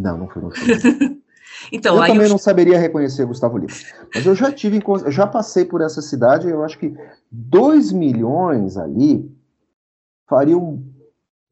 Não, 0.00 0.18
não 0.18 0.28
foi 0.28 0.42
no 0.42 0.52
show. 0.52 0.66
então, 1.72 1.96
eu 1.96 2.06
também 2.06 2.26
eu... 2.26 2.30
não 2.30 2.38
saberia 2.38 2.78
reconhecer 2.78 3.24
Gustavo 3.26 3.58
Lima. 3.58 3.72
Mas 4.14 4.26
eu 4.26 4.34
já 4.34 4.52
tive, 4.52 4.82
já 5.08 5.26
passei 5.26 5.64
por 5.64 5.80
essa 5.80 6.02
cidade, 6.02 6.48
eu 6.48 6.64
acho 6.64 6.78
que 6.78 6.94
2 7.30 7.92
milhões 7.92 8.76
ali 8.76 9.30
fariam 10.28 10.82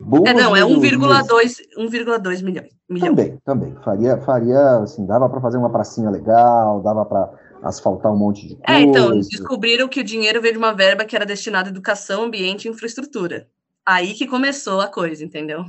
Boas 0.04 0.28
é, 0.28 0.34
não, 0.34 0.56
é 0.56 0.62
1,2 0.62 2.42
milhões. 2.42 2.70
Milhão. 2.88 3.08
Também, 3.14 3.38
também. 3.44 3.76
Faria, 3.84 4.18
faria 4.18 4.78
assim, 4.78 5.06
dava 5.06 5.28
para 5.28 5.40
fazer 5.40 5.58
uma 5.58 5.70
pracinha 5.70 6.10
legal, 6.10 6.82
dava 6.82 7.04
para 7.04 7.30
asfaltar 7.62 8.12
um 8.12 8.16
monte 8.16 8.48
de 8.48 8.56
coisa. 8.56 8.64
É, 8.66 8.80
então, 8.80 9.18
descobriram 9.18 9.88
que 9.88 10.00
o 10.00 10.04
dinheiro 10.04 10.42
veio 10.42 10.54
de 10.54 10.58
uma 10.58 10.74
verba 10.74 11.04
que 11.04 11.14
era 11.14 11.24
destinada 11.24 11.68
à 11.68 11.70
educação, 11.70 12.24
ambiente 12.24 12.66
e 12.66 12.70
infraestrutura. 12.70 13.48
Aí 13.86 14.12
que 14.14 14.26
começou 14.26 14.80
a 14.80 14.88
coisa, 14.88 15.24
entendeu? 15.24 15.64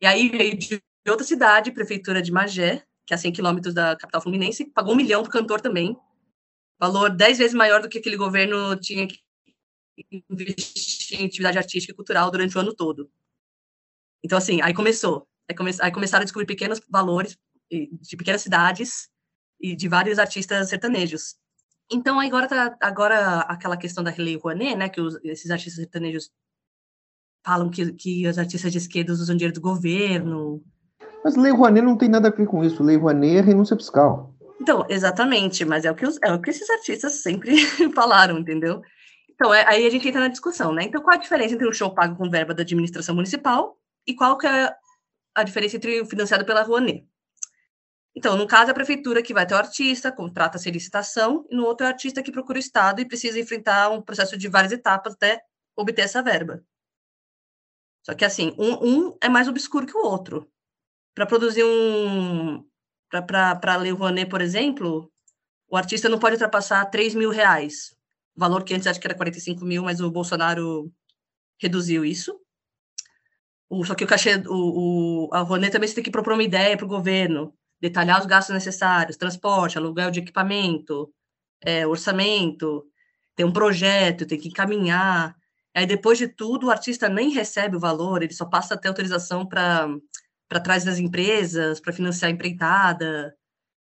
E 0.00 0.06
aí 0.06 0.28
veio 0.28 0.56
de 0.56 0.80
outra 1.08 1.26
cidade, 1.26 1.72
prefeitura 1.72 2.22
de 2.22 2.32
Magé, 2.32 2.82
que 3.06 3.14
é 3.14 3.16
a 3.16 3.18
100 3.18 3.32
quilômetros 3.32 3.74
da 3.74 3.96
capital 3.96 4.22
fluminense, 4.22 4.64
pagou 4.64 4.94
um 4.94 4.96
milhão 4.96 5.22
pro 5.22 5.32
cantor 5.32 5.60
também. 5.60 5.96
Valor 6.78 7.10
10 7.10 7.38
vezes 7.38 7.54
maior 7.54 7.82
do 7.82 7.88
que 7.88 7.98
aquele 7.98 8.16
governo 8.16 8.76
tinha 8.76 9.06
que 9.06 9.20
investir 10.30 11.20
em 11.20 11.26
atividade 11.26 11.58
artística 11.58 11.92
e 11.92 11.96
cultural 11.96 12.30
durante 12.30 12.56
o 12.56 12.60
ano 12.60 12.74
todo. 12.74 13.10
Então, 14.24 14.38
assim, 14.38 14.60
aí 14.62 14.72
começou. 14.72 15.26
Aí, 15.48 15.54
come, 15.54 15.70
aí 15.80 15.92
começaram 15.92 16.22
a 16.22 16.24
descobrir 16.24 16.46
pequenos 16.46 16.80
valores 16.88 17.36
de 17.70 18.16
pequenas 18.16 18.42
cidades 18.42 19.08
e 19.60 19.74
de 19.74 19.88
vários 19.88 20.18
artistas 20.18 20.68
sertanejos. 20.68 21.36
Então, 21.90 22.18
agora 22.20 22.48
tá 22.48 22.76
agora 22.80 23.40
aquela 23.40 23.76
questão 23.76 24.02
da 24.02 24.14
Lei 24.16 24.36
Rouanet, 24.36 24.76
né, 24.76 24.88
que 24.88 25.00
os, 25.00 25.18
esses 25.24 25.50
artistas 25.50 25.82
sertanejos 25.82 26.30
falam 27.44 27.70
que, 27.70 27.92
que 27.92 28.26
os 28.26 28.38
artistas 28.38 28.72
de 28.72 28.78
esquerda 28.78 29.12
usam 29.12 29.36
dinheiro 29.36 29.54
do 29.54 29.60
governo. 29.60 30.64
Mas 31.24 31.36
Lei 31.36 31.52
Rouanet 31.52 31.84
não 31.84 31.96
tem 31.96 32.08
nada 32.08 32.28
a 32.28 32.30
ver 32.30 32.46
com 32.46 32.64
isso. 32.64 32.82
Lei 32.82 32.96
Rouanet 32.96 33.36
é 33.36 33.40
renúncia 33.40 33.76
fiscal. 33.76 34.34
Então, 34.60 34.86
exatamente, 34.88 35.64
mas 35.64 35.84
é 35.84 35.90
o 35.90 35.94
que, 35.94 36.06
os, 36.06 36.18
é 36.22 36.32
o 36.32 36.40
que 36.40 36.50
esses 36.50 36.68
artistas 36.70 37.14
sempre 37.14 37.56
falaram, 37.94 38.38
entendeu? 38.38 38.82
Então, 39.30 39.52
é, 39.52 39.66
aí 39.66 39.86
a 39.86 39.90
gente 39.90 40.06
entra 40.08 40.20
na 40.20 40.28
discussão, 40.28 40.72
né? 40.72 40.84
Então, 40.84 41.02
qual 41.02 41.16
a 41.16 41.20
diferença 41.20 41.54
entre 41.54 41.68
um 41.68 41.72
show 41.72 41.92
pago 41.92 42.16
com 42.16 42.30
verba 42.30 42.54
da 42.54 42.62
administração 42.62 43.14
municipal 43.14 43.76
e 44.06 44.14
qual 44.14 44.38
que 44.38 44.46
é 44.46 44.72
a 45.34 45.42
diferença 45.42 45.76
entre 45.76 46.00
o 46.00 46.06
financiado 46.06 46.44
pela 46.44 46.62
Rouanet? 46.62 47.04
Então, 48.14 48.36
no 48.36 48.46
caso, 48.46 48.68
é 48.68 48.70
a 48.72 48.74
prefeitura 48.74 49.22
que 49.22 49.32
vai 49.32 49.46
ter 49.46 49.54
o 49.54 49.56
artista, 49.56 50.12
contrata 50.12 50.58
a 50.58 50.70
licitação, 50.70 51.46
e 51.50 51.56
no 51.56 51.64
outro 51.64 51.86
é 51.86 51.88
o 51.88 51.92
artista 51.92 52.22
que 52.22 52.30
procura 52.30 52.58
o 52.58 52.60
Estado 52.60 53.00
e 53.00 53.08
precisa 53.08 53.40
enfrentar 53.40 53.88
um 53.90 54.02
processo 54.02 54.36
de 54.36 54.48
várias 54.48 54.70
etapas 54.70 55.14
até 55.14 55.42
obter 55.74 56.02
essa 56.02 56.22
verba. 56.22 56.62
Só 58.04 58.14
que 58.14 58.24
assim, 58.24 58.54
um, 58.58 59.08
um 59.08 59.18
é 59.20 59.28
mais 59.28 59.48
obscuro 59.48 59.86
que 59.86 59.96
o 59.96 60.04
outro. 60.04 60.51
Para 61.14 61.26
produzir 61.26 61.64
um. 61.64 62.64
Para 63.10 63.76
ler 63.76 63.92
Rouanet, 63.92 64.28
por 64.30 64.40
exemplo, 64.40 65.12
o 65.68 65.76
artista 65.76 66.08
não 66.08 66.18
pode 66.18 66.34
ultrapassar 66.34 66.84
3 66.86 67.14
mil 67.14 67.30
reais. 67.30 67.94
Valor 68.34 68.64
que 68.64 68.74
antes 68.74 68.86
acho 68.86 68.98
que 68.98 69.06
era 69.06 69.14
45 69.14 69.64
mil, 69.64 69.82
mas 69.82 70.00
o 70.00 70.10
Bolsonaro 70.10 70.90
reduziu 71.60 72.04
isso. 72.04 72.38
O, 73.68 73.84
só 73.84 73.94
que 73.94 74.04
o 74.04 74.06
cachê, 74.06 74.36
o, 74.46 75.28
o, 75.28 75.34
a 75.34 75.40
Rouanet 75.40 75.72
também 75.72 75.88
você 75.88 75.94
tem 75.94 76.04
que 76.04 76.10
propor 76.10 76.34
uma 76.34 76.42
ideia 76.42 76.76
para 76.76 76.84
o 76.86 76.88
governo, 76.88 77.54
detalhar 77.80 78.20
os 78.20 78.26
gastos 78.26 78.54
necessários, 78.54 79.16
transporte, 79.16 79.78
aluguel 79.78 80.10
de 80.10 80.20
equipamento, 80.20 81.12
é, 81.62 81.86
orçamento, 81.86 82.84
tem 83.34 83.46
um 83.46 83.52
projeto, 83.52 84.26
tem 84.26 84.38
que 84.38 84.48
encaminhar. 84.48 85.34
Aí, 85.74 85.86
depois 85.86 86.18
de 86.18 86.28
tudo, 86.28 86.66
o 86.66 86.70
artista 86.70 87.08
nem 87.08 87.30
recebe 87.30 87.76
o 87.76 87.80
valor, 87.80 88.22
ele 88.22 88.34
só 88.34 88.44
passa 88.44 88.74
a 88.74 88.76
ter 88.76 88.88
autorização 88.88 89.46
para 89.46 89.88
trás 90.60 90.84
das 90.84 90.98
empresas, 90.98 91.80
para 91.80 91.92
financiar 91.92 92.30
a 92.30 92.34
empreitada. 92.34 93.34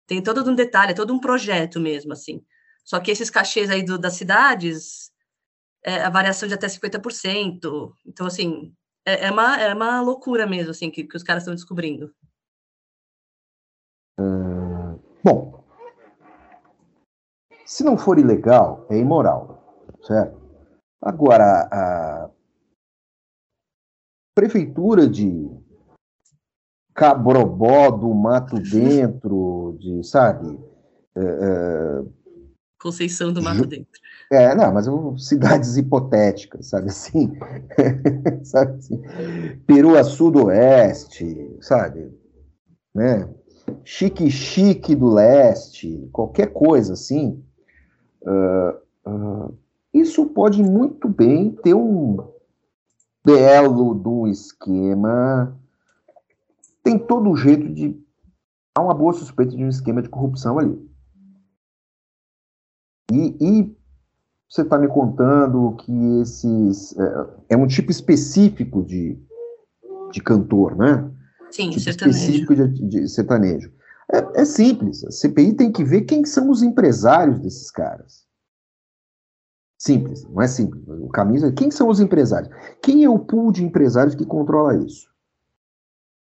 Tem 0.08 0.22
todo 0.22 0.50
um 0.50 0.56
detalhe, 0.56 0.92
é 0.92 0.96
todo 0.96 1.14
um 1.14 1.20
projeto 1.20 1.80
mesmo, 1.80 2.14
assim. 2.14 2.44
Só 2.84 3.00
que 3.00 3.12
esses 3.12 3.30
cachês 3.30 3.70
aí 3.70 3.84
do, 3.84 3.98
das 3.98 4.14
cidades, 4.14 5.12
é, 5.84 6.04
a 6.04 6.10
variação 6.10 6.48
de 6.48 6.54
até 6.54 6.68
50%. 6.68 7.94
Então, 8.06 8.28
assim, 8.28 8.74
é, 9.06 9.28
é, 9.28 9.32
uma, 9.32 9.60
é 9.60 9.74
uma 9.74 10.02
loucura 10.02 10.46
mesmo, 10.46 10.72
assim, 10.72 10.90
que, 10.90 11.04
que 11.04 11.18
os 11.18 11.24
caras 11.24 11.44
estão 11.44 11.56
descobrindo. 11.56 12.14
Uh, 14.20 15.00
bom, 15.24 15.64
se 17.66 17.84
não 17.84 17.98
for 17.98 18.20
ilegal, 18.20 18.86
é 18.90 18.98
imoral, 18.98 19.86
certo? 20.04 20.40
Agora, 21.02 21.68
a 21.72 22.30
prefeitura 24.36 25.08
de 25.08 25.50
Cabrobó 27.02 27.90
do 27.90 28.14
Mato 28.14 28.60
Dentro, 28.60 29.76
de, 29.80 30.04
sabe? 30.04 30.56
É, 31.16 31.20
é, 31.20 32.04
Conceição 32.80 33.34
do 33.34 33.42
Mato 33.42 33.66
Dentro. 33.66 34.00
É, 34.32 34.54
não, 34.54 34.72
mas 34.72 34.86
cidades 35.18 35.78
hipotéticas, 35.78 36.68
sabe 36.68 36.90
assim? 36.90 37.34
sabe 38.46 38.78
assim? 38.78 39.02
Peruaçu 39.66 40.30
do 40.30 40.46
Oeste, 40.46 41.58
sabe? 41.60 42.16
Né? 42.94 43.28
Chique 43.84 44.30
Chique 44.30 44.94
do 44.94 45.12
Leste, 45.12 46.08
qualquer 46.14 46.54
coisa 46.54 46.94
assim. 46.94 47.44
Uh, 48.22 49.10
uh, 49.10 49.58
isso 49.92 50.28
pode 50.28 50.62
muito 50.62 51.10
bem 51.10 51.50
ter 51.64 51.74
um 51.74 52.30
belo 53.26 53.96
do 53.96 54.28
esquema. 54.28 55.60
Tem 56.84 56.98
todo 56.98 57.30
o 57.30 57.36
jeito 57.36 57.72
de. 57.74 58.00
Há 58.76 58.82
uma 58.82 58.94
boa 58.94 59.14
suspeita 59.14 59.56
de 59.56 59.64
um 59.64 59.70
esquema 59.70 60.02
de 60.02 60.10
corrupção 60.10 60.58
ali. 60.58 60.92
E, 63.12 63.38
e 63.42 63.78
você 64.50 64.62
está 64.62 64.78
me 64.78 64.88
contando 64.88 65.76
que 65.78 66.22
esses. 66.22 66.98
É, 66.98 67.28
é, 67.50 67.58
um 67.58 67.68
tipo 67.68 67.92
específico 67.92 68.84
de, 68.84 69.18
de 70.12 70.22
cantor, 70.22 70.76
né? 70.78 71.12
Sim, 71.52 71.70
tipo 71.70 71.82
sertanejo. 71.82 72.18
específico 72.18 72.56
de, 72.56 72.88
de 72.88 73.08
sertanejo. 73.10 73.72
É, 74.12 74.42
é, 74.42 74.46
simples. 74.46 75.04
A 75.06 75.12
CPI 75.12 75.54
tem 75.54 75.72
que 75.72 75.84
ver 75.84 76.02
quem 76.02 76.26
são 76.26 76.50
os 76.50 76.64
empresários 76.64 77.40
desses 77.40 77.70
caras. 77.70 78.26
Simples, 79.78 80.24
não 80.26 80.42
é 80.42 80.48
simples. 80.48 80.84
O 80.88 81.10
caminho 81.10 81.46
é 81.46 81.52
quem 81.52 81.72
são 81.72 81.90
os 81.90 82.00
empresários? 82.00 82.54
Quem 82.84 83.04
é 83.04 83.10
o 83.10 83.18
pool 83.18 83.52
de 83.52 83.64
empresários 83.64 84.14
que 84.14 84.26
controla 84.26 84.78
isso? 84.78 85.11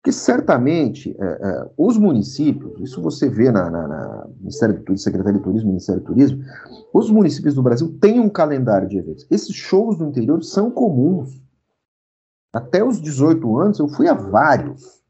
Porque 0.02 0.12
certamente 0.12 1.14
é, 1.20 1.24
é, 1.24 1.70
os 1.76 1.98
municípios, 1.98 2.80
isso 2.80 3.02
você 3.02 3.28
vê 3.28 3.52
na, 3.52 3.70
na, 3.70 3.86
na, 3.86 4.28
Ministério 4.38 4.76
do 4.76 4.82
Turismo, 4.82 5.04
Secretaria 5.04 5.38
de 5.38 5.44
Turismo, 5.44 5.68
Ministério 5.68 6.00
do 6.00 6.06
Turismo, 6.06 6.42
os 6.94 7.10
municípios 7.10 7.54
do 7.54 7.62
Brasil 7.62 7.98
têm 8.00 8.18
um 8.18 8.30
calendário 8.30 8.88
de 8.88 8.96
eventos. 8.96 9.26
Esses 9.30 9.54
shows 9.54 9.98
no 9.98 10.08
interior 10.08 10.42
são 10.42 10.70
comuns. 10.70 11.38
Até 12.50 12.82
os 12.82 12.98
18 12.98 13.58
anos 13.58 13.78
eu 13.78 13.88
fui 13.88 14.08
a 14.08 14.14
vários. 14.14 15.02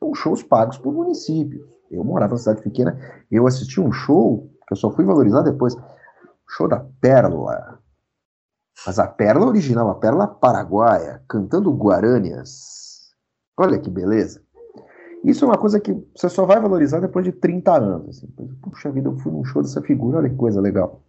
São 0.00 0.12
shows 0.12 0.42
pagos 0.42 0.78
por 0.78 0.92
municípios. 0.92 1.64
Eu 1.88 2.02
morava 2.02 2.32
na 2.32 2.38
cidade 2.38 2.60
pequena, 2.60 2.98
eu 3.30 3.46
assisti 3.46 3.80
um 3.80 3.92
show 3.92 4.50
que 4.66 4.72
eu 4.72 4.76
só 4.76 4.90
fui 4.90 5.04
valorizar 5.04 5.42
depois 5.42 5.76
show 6.48 6.66
da 6.66 6.84
Pérola. 7.00 7.78
Mas 8.84 8.98
a 8.98 9.06
Pérola 9.06 9.46
original, 9.46 9.88
a 9.90 9.94
Pérola 9.94 10.26
paraguaia, 10.26 11.22
cantando 11.28 11.72
Guaranias. 11.72 12.83
Olha 13.56 13.78
que 13.78 13.90
beleza. 13.90 14.42
Isso 15.24 15.44
é 15.44 15.48
uma 15.48 15.58
coisa 15.58 15.80
que 15.80 15.94
você 16.14 16.28
só 16.28 16.44
vai 16.44 16.60
valorizar 16.60 17.00
depois 17.00 17.24
de 17.24 17.32
30 17.32 17.72
anos. 17.72 18.18
Assim. 18.18 18.26
Puxa 18.62 18.90
vida, 18.90 19.08
eu 19.08 19.16
fui 19.18 19.32
num 19.32 19.44
show 19.44 19.62
dessa 19.62 19.80
figura, 19.80 20.18
olha 20.18 20.28
que 20.28 20.36
coisa 20.36 20.60
legal. 20.60 21.02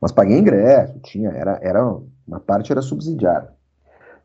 Mas 0.00 0.12
paguei 0.12 0.38
ingresso, 0.38 0.98
tinha, 1.00 1.30
era, 1.30 1.58
era 1.62 1.98
uma 2.26 2.40
parte 2.40 2.70
era 2.70 2.82
subsidiada. 2.82 3.54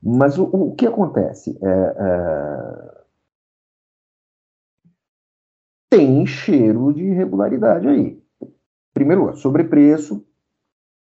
Mas 0.02 0.38
o, 0.38 0.44
o 0.44 0.76
que 0.76 0.86
acontece? 0.86 1.58
É, 1.62 1.96
é... 1.98 3.00
Tem 5.90 6.26
cheiro 6.26 6.94
de 6.94 7.04
irregularidade 7.04 7.88
aí. 7.88 8.22
Primeiro, 8.94 9.36
sobrepreço, 9.38 10.26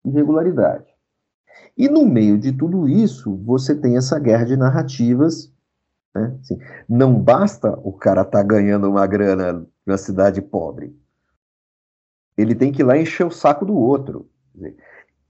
irregularidade. 0.05 0.85
E 1.77 1.89
no 1.89 2.05
meio 2.05 2.37
de 2.37 2.51
tudo 2.51 2.87
isso, 2.87 3.35
você 3.37 3.75
tem 3.75 3.97
essa 3.97 4.19
guerra 4.19 4.45
de 4.45 4.55
narrativas. 4.55 5.51
Né? 6.15 6.37
Assim, 6.41 6.59
não 6.87 7.19
basta 7.19 7.71
o 7.83 7.93
cara 7.93 8.21
estar 8.21 8.39
tá 8.39 8.43
ganhando 8.43 8.89
uma 8.89 9.05
grana 9.07 9.65
na 9.85 9.97
cidade 9.97 10.41
pobre. 10.41 10.95
Ele 12.37 12.55
tem 12.55 12.71
que 12.71 12.81
ir 12.81 12.85
lá 12.85 12.97
encher 12.97 13.25
o 13.25 13.31
saco 13.31 13.65
do 13.65 13.75
outro. 13.75 14.29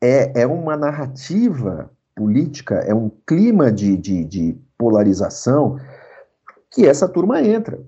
É, 0.02 0.42
é 0.42 0.48
uma 0.48 0.76
narrativa 0.76 1.92
política, 2.16 2.76
é 2.76 2.94
um 2.94 3.10
clima 3.26 3.72
de, 3.72 3.96
de, 3.98 4.26
de 4.26 4.58
polarização 4.78 5.80
que 6.70 6.86
essa 6.86 7.08
turma 7.08 7.42
entra 7.42 7.84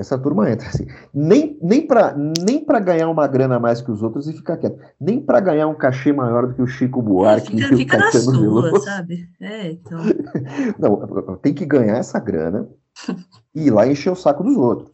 essa 0.00 0.18
turma 0.18 0.50
entra 0.50 0.68
assim. 0.68 0.86
Nem, 1.12 1.58
nem 1.60 1.86
para 1.86 2.16
nem 2.16 2.64
ganhar 2.82 3.08
uma 3.08 3.26
grana 3.26 3.56
a 3.56 3.60
mais 3.60 3.82
que 3.82 3.90
os 3.90 4.02
outros 4.02 4.26
e 4.26 4.32
ficar 4.32 4.56
quieto. 4.56 4.78
Nem 4.98 5.20
para 5.20 5.40
ganhar 5.40 5.68
um 5.68 5.74
cachê 5.74 6.12
maior 6.12 6.46
do 6.46 6.54
que 6.54 6.62
o 6.62 6.66
Chico 6.66 7.02
Buarque 7.02 7.50
fica, 7.50 7.62
e 7.62 7.74
o 7.74 7.76
fica 7.76 7.98
Caetano 7.98 8.40
Veloso. 8.40 8.84
sabe? 8.84 9.28
É, 9.38 9.70
então... 9.72 10.00
Não, 10.78 11.36
tem 11.36 11.52
que 11.52 11.66
ganhar 11.66 11.98
essa 11.98 12.18
grana 12.18 12.66
e 13.54 13.66
ir 13.66 13.70
lá 13.70 13.86
encher 13.86 14.10
o 14.10 14.16
saco 14.16 14.42
dos 14.42 14.56
outros. 14.56 14.90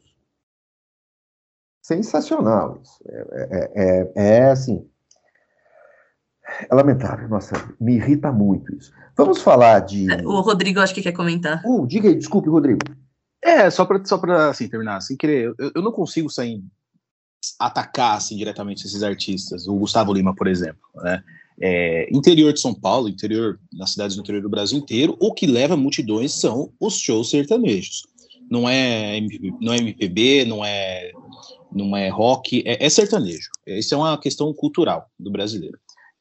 Sensacional 1.81 2.81
isso. 2.83 2.99
É, 3.09 3.23
é, 3.33 3.73
é, 3.75 4.13
é 4.17 4.51
assim. 4.51 4.85
É 6.69 6.75
lamentável, 6.75 7.29
nossa, 7.29 7.55
me 7.79 7.97
irrita 7.97 8.33
muito 8.33 8.75
isso. 8.75 8.91
Vamos 9.17 9.41
falar 9.43 9.81
de. 9.81 10.07
O 10.25 10.41
Rodrigo 10.41 10.81
acho 10.81 10.95
que 10.95 11.03
quer 11.03 11.13
comentar. 11.13 11.63
Uh, 11.65 11.87
diga 11.87 12.09
aí, 12.09 12.15
desculpe, 12.15 12.49
Rodrigo. 12.49 12.79
É, 13.49 13.71
só 13.71 13.87
para 13.87 14.05
só 14.05 14.19
pra 14.19 14.51
assim, 14.51 14.69
terminar, 14.69 15.01
sem 15.01 15.17
querer, 15.17 15.55
eu, 15.59 15.73
eu 15.75 15.83
não 15.83 15.91
consigo 15.91 16.29
sair 16.29 16.63
atacar 17.59 18.17
assim, 18.17 18.37
diretamente 18.37 18.85
esses 18.85 19.03
artistas. 19.03 19.67
O 19.67 19.75
Gustavo 19.77 20.13
Lima, 20.13 20.35
por 20.35 20.47
exemplo, 20.47 20.83
né? 20.97 21.23
É, 21.61 22.09
interior 22.15 22.53
de 22.53 22.61
São 22.61 22.75
Paulo, 22.75 23.09
interior 23.09 23.59
nas 23.73 23.93
cidades 23.93 24.17
do 24.17 24.21
interior 24.21 24.43
do 24.43 24.51
Brasil 24.51 24.79
inteiro, 24.79 25.17
o 25.19 25.33
que 25.33 25.47
leva 25.47 25.77
multidões 25.77 26.33
são 26.33 26.73
os 26.79 26.99
shows 26.99 27.31
sertanejos. 27.31 28.03
Não 28.51 28.69
é, 28.69 29.21
não 29.61 29.73
é 29.73 29.79
MPB, 29.79 30.45
não 30.45 30.65
é, 30.65 31.11
não 31.73 31.97
é 31.97 32.09
rock, 32.09 32.63
é, 32.67 32.85
é 32.85 32.89
sertanejo. 32.89 33.51
Isso 33.67 33.95
é 33.95 33.99
uma 33.99 34.19
questão 34.21 34.53
cultural 34.53 35.11
do 35.19 35.31
brasileiro. 35.31 35.79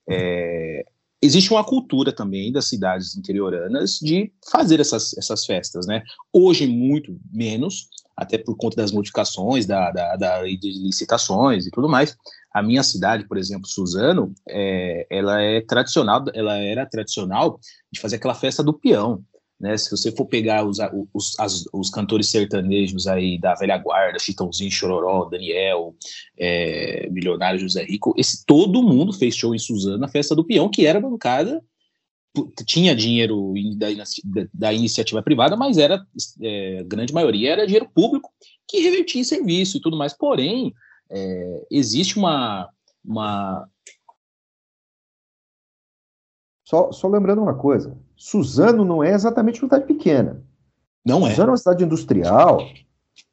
É, 0.10 0.86
existe 1.22 1.52
uma 1.52 1.64
cultura 1.64 2.12
também 2.12 2.52
das 2.52 2.68
cidades 2.68 3.16
interioranas 3.16 4.00
de 4.02 4.32
fazer 4.52 4.80
essas, 4.80 5.18
essas 5.18 5.46
festas, 5.46 5.88
né? 5.88 6.04
Hoje, 6.32 6.68
muito 6.68 7.18
menos, 7.32 7.90
até 8.16 8.38
por 8.38 8.56
conta 8.56 8.78
das 8.78 8.92
modificações, 8.92 9.66
da, 9.66 9.92
da, 9.92 10.16
da 10.16 10.44
de 10.44 10.72
licitações 10.84 11.66
e 11.66 11.72
tudo 11.72 11.90
mais. 11.90 12.16
A 12.54 12.64
minha 12.64 12.82
cidade, 12.82 13.28
por 13.28 13.38
exemplo, 13.38 13.68
Suzano, 13.68 14.34
é, 14.50 15.06
ela 15.10 15.42
é 15.42 15.62
tradicional, 15.62 16.26
ela 16.34 16.58
era 16.58 16.86
tradicional 16.86 17.60
de 17.92 18.00
fazer 18.00 18.16
aquela 18.16 18.34
festa 18.34 18.64
do 18.64 18.74
peão. 18.74 19.24
Né, 19.60 19.76
se 19.76 19.90
você 19.90 20.12
for 20.12 20.26
pegar 20.26 20.64
os, 20.64 20.78
os, 21.12 21.40
as, 21.40 21.66
os 21.74 21.90
cantores 21.90 22.30
sertanejos 22.30 23.08
aí 23.08 23.40
da 23.40 23.56
velha 23.56 23.76
guarda, 23.78 24.20
Chitãozinho, 24.20 24.70
Chororó, 24.70 25.26
Daniel, 25.26 25.96
é, 26.38 27.10
Milionário 27.10 27.60
José 27.60 27.84
Rico, 27.84 28.14
esse, 28.16 28.46
todo 28.46 28.84
mundo 28.84 29.12
fez 29.12 29.36
show 29.36 29.56
em 29.56 29.60
Suzano 29.60 29.98
na 29.98 30.08
festa 30.08 30.36
do 30.36 30.46
peão, 30.46 30.70
que 30.70 30.86
era 30.86 31.02
bancada, 31.02 31.60
tinha 32.66 32.96
dinheiro 32.96 33.54
da, 33.76 33.88
da 34.54 34.74
iniciativa 34.74 35.24
privada, 35.24 35.56
mas 35.56 35.78
era, 35.78 36.06
é, 36.42 36.84
grande 36.84 37.14
maioria 37.14 37.54
era 37.54 37.66
dinheiro 37.66 37.90
público 37.90 38.32
que 38.68 38.80
revertia 38.80 39.22
em 39.22 39.24
serviço 39.24 39.78
e 39.78 39.82
tudo 39.82 39.98
mais. 39.98 40.14
Porém, 40.14 40.74
é, 41.10 41.68
existe 41.72 42.18
uma, 42.18 42.70
uma. 43.04 43.68
Só, 46.64 46.92
só 46.92 47.08
lembrando 47.08 47.42
uma 47.42 47.58
coisa, 47.58 47.98
Suzano 48.18 48.84
não 48.84 49.04
é 49.04 49.14
exatamente 49.14 49.62
uma 49.62 49.70
cidade 49.70 49.86
pequena. 49.86 50.42
Não 51.06 51.26
é. 51.26 51.30
Suzano 51.30 51.50
é 51.50 51.52
uma 51.52 51.58
cidade 51.58 51.84
industrial, 51.84 52.60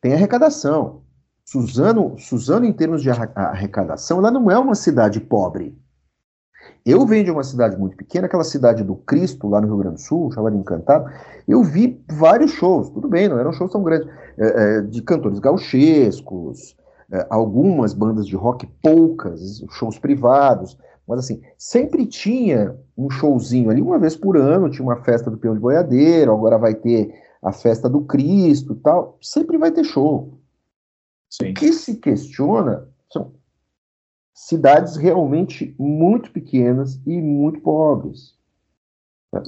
tem 0.01 0.13
arrecadação. 0.13 1.03
Suzano, 1.45 2.15
Suzano, 2.19 2.65
em 2.65 2.73
termos 2.73 3.03
de 3.03 3.11
arrecadação, 3.11 4.19
ela 4.19 4.31
não 4.31 4.51
é 4.51 4.59
uma 4.59 4.75
cidade 4.75 5.21
pobre. 5.21 5.77
Eu 6.85 7.07
venho 7.07 7.25
de 7.25 7.31
uma 7.31 7.43
cidade 7.43 7.77
muito 7.77 7.97
pequena, 7.97 8.27
aquela 8.27 8.45
cidade 8.45 8.85
do 8.85 8.95
Cristo, 8.95 9.49
lá 9.49 9.61
no 9.61 9.67
Rio 9.67 9.77
Grande 9.79 9.97
do 9.97 10.01
Sul, 10.01 10.31
chamada 10.33 10.57
Encantado. 10.57 11.11
Eu 11.49 11.63
vi 11.63 12.03
vários 12.11 12.51
shows, 12.53 12.91
tudo 12.91 13.09
bem, 13.09 13.29
não 13.29 13.39
eram 13.39 13.53
shows 13.53 13.73
tão 13.73 13.83
grandes, 13.83 14.09
é, 14.39 14.47
é, 14.47 14.81
de 14.83 15.01
cantores 15.03 15.39
gauchescos, 15.39 16.77
é, 17.11 17.27
algumas 17.31 17.95
bandas 17.95 18.27
de 18.27 18.37
rock, 18.37 18.67
poucas, 18.83 19.65
shows 19.71 19.99
privados, 19.99 20.77
mas 21.07 21.21
assim, 21.21 21.43
sempre 21.59 22.07
tinha 22.07 22.77
um 22.97 23.11
showzinho 23.11 23.71
ali, 23.71 23.83
uma 23.83 23.99
vez 23.99 24.17
por 24.17 24.37
ano, 24.37 24.71
tinha 24.71 24.83
uma 24.83 25.03
festa 25.03 25.31
do 25.31 25.37
Peão 25.37 25.55
de 25.55 25.61
Boiadeiro, 25.61 26.33
agora 26.33 26.59
vai 26.59 26.75
ter 26.75 27.15
a 27.43 27.53
festa 27.53 27.89
do 27.89 28.03
Cristo 28.03 28.75
tal, 28.77 29.19
sempre 29.21 29.59
vai 29.59 29.71
ter 29.71 29.85
show. 29.85 30.39
Sim. 31.29 31.51
O 31.51 31.55
que 31.55 31.73
se 31.73 31.97
questiona 31.97 32.89
são 33.13 33.33
cidades 34.33 34.97
realmente 34.97 35.75
muito 35.79 36.31
pequenas 36.33 37.01
e 37.07 37.21
muito 37.21 37.61
pobres. 37.61 38.35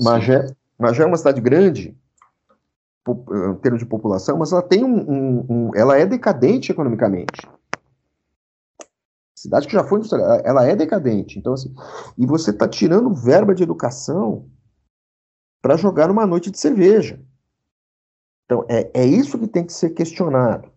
Magé, 0.00 0.46
Magé 0.78 1.04
é 1.04 1.06
uma 1.06 1.16
cidade 1.16 1.40
grande, 1.40 1.96
em 3.08 3.54
termos 3.62 3.80
de 3.80 3.86
população, 3.86 4.36
mas 4.36 4.52
ela 4.52 4.62
tem 4.62 4.84
um, 4.84 4.98
um, 4.98 5.46
um, 5.48 5.70
ela 5.74 5.96
é 5.96 6.04
decadente 6.04 6.72
economicamente. 6.72 7.48
Cidade 9.36 9.66
que 9.66 9.74
já 9.74 9.84
foi 9.84 9.98
industrial, 9.98 10.40
ela 10.44 10.66
é 10.66 10.74
decadente. 10.74 11.38
Então, 11.38 11.52
assim, 11.52 11.72
e 12.16 12.26
você 12.26 12.50
está 12.50 12.66
tirando 12.66 13.12
verba 13.12 13.54
de 13.54 13.62
educação 13.62 14.48
para 15.60 15.76
jogar 15.76 16.08
numa 16.08 16.26
noite 16.26 16.50
de 16.50 16.58
cerveja. 16.58 17.20
Então, 18.46 18.64
é, 18.66 18.90
é 18.94 19.04
isso 19.04 19.38
que 19.38 19.46
tem 19.46 19.64
que 19.64 19.74
ser 19.74 19.90
questionado. 19.90 20.70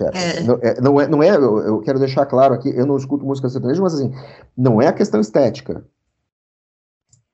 É. 0.00 0.40
Não, 0.42 0.58
é, 0.62 0.80
não, 0.80 1.00
é, 1.00 1.08
não 1.08 1.22
é 1.22 1.30
eu, 1.34 1.58
eu, 1.58 1.80
quero 1.80 1.98
deixar 1.98 2.24
claro 2.26 2.54
aqui, 2.54 2.70
eu 2.70 2.86
não 2.86 2.96
escuto 2.96 3.26
música 3.26 3.48
sertaneja, 3.48 3.82
mas 3.82 3.94
assim, 3.94 4.14
não 4.56 4.80
é 4.80 4.86
a 4.86 4.92
questão 4.92 5.20
estética. 5.20 5.84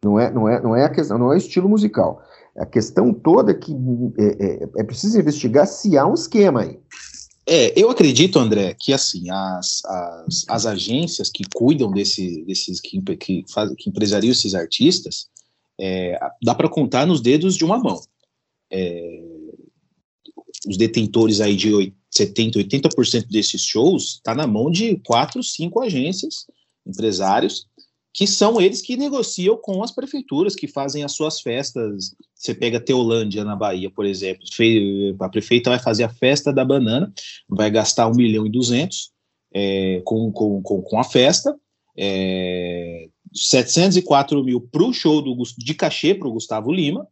Não 0.03 0.19
é, 0.19 0.31
não 0.31 0.49
é, 0.49 0.61
não 0.61 0.75
é 0.75 0.85
a 0.85 0.91
questão, 0.91 1.19
não 1.19 1.33
é 1.33 1.35
o 1.35 1.39
estilo 1.39 1.69
musical. 1.69 2.23
A 2.57 2.65
questão 2.65 3.13
toda 3.13 3.51
é 3.51 3.55
que 3.55 3.77
é, 4.19 4.65
é, 4.65 4.69
é 4.79 4.85
preciso 4.85 5.21
investigar 5.21 5.67
se 5.67 5.99
há 5.99 6.07
um 6.07 6.15
esquema 6.15 6.63
aí. 6.63 6.81
É, 7.49 7.81
eu 7.81 7.89
acredito, 7.89 8.41
André, 8.41 8.75
que 8.75 8.93
assim, 8.93 9.31
as, 9.31 9.85
as, 9.85 10.45
as 10.49 10.67
agências 10.67 11.31
que 11.31 11.45
cuidam 11.55 11.93
desse, 11.93 12.45
desses, 12.45 12.81
que, 12.81 13.01
que, 13.17 13.45
faz, 13.49 13.73
que 13.77 13.89
empresariam 13.89 14.33
esses 14.33 14.53
artistas, 14.55 15.29
é, 15.79 16.19
dá 16.43 16.55
para 16.55 16.69
contar 16.69 17.07
nos 17.07 17.21
dedos 17.21 17.57
de 17.57 17.65
uma 17.65 17.79
mão. 17.79 18.01
É, 18.71 19.23
os 20.67 20.77
detentores 20.77 21.41
aí 21.41 21.55
de 21.55 21.95
70, 22.11 22.59
80% 22.59 23.29
desses 23.29 23.63
shows 23.63 24.15
está 24.15 24.35
na 24.35 24.47
mão 24.47 24.69
de 24.69 24.97
quatro, 25.07 25.41
cinco 25.43 25.81
agências, 25.81 26.47
empresários, 26.85 27.69
que 28.17 28.27
são 28.27 28.59
eles 28.59 28.81
que 28.81 28.97
negociam 28.97 29.59
com 29.59 29.83
as 29.83 29.93
prefeituras, 29.93 30.57
que 30.57 30.67
fazem 30.67 31.05
as 31.05 31.13
suas 31.13 31.39
festas. 31.39 32.17
Você 32.35 32.55
pega 32.55 32.81
Teolândia, 32.81 33.45
na 33.45 33.55
Bahia, 33.55 33.91
por 33.91 34.07
exemplo, 34.07 34.43
a 35.21 35.29
prefeita 35.29 35.69
vai 35.69 35.79
fazer 35.79 36.05
a 36.05 36.09
festa 36.09 36.51
da 36.51 36.65
banana, 36.65 37.13
vai 37.47 37.71
gastar 37.71 38.09
1 38.09 38.15
milhão 38.15 38.47
e 38.47 38.51
200 38.51 39.11
é, 39.53 40.01
com, 40.03 40.33
com, 40.33 40.63
com, 40.63 40.81
com, 40.81 40.99
a 40.99 41.05
festa, 41.05 41.55
é, 41.95 43.07
704 43.35 44.43
mil 44.43 44.63
para 44.63 44.83
o 44.83 44.95
show 44.95 45.21
do, 45.21 45.37
de 45.59 45.75
cachê 45.75 46.15
para 46.15 46.27
o 46.27 46.33
Gustavo 46.33 46.73
Lima, 46.73 47.07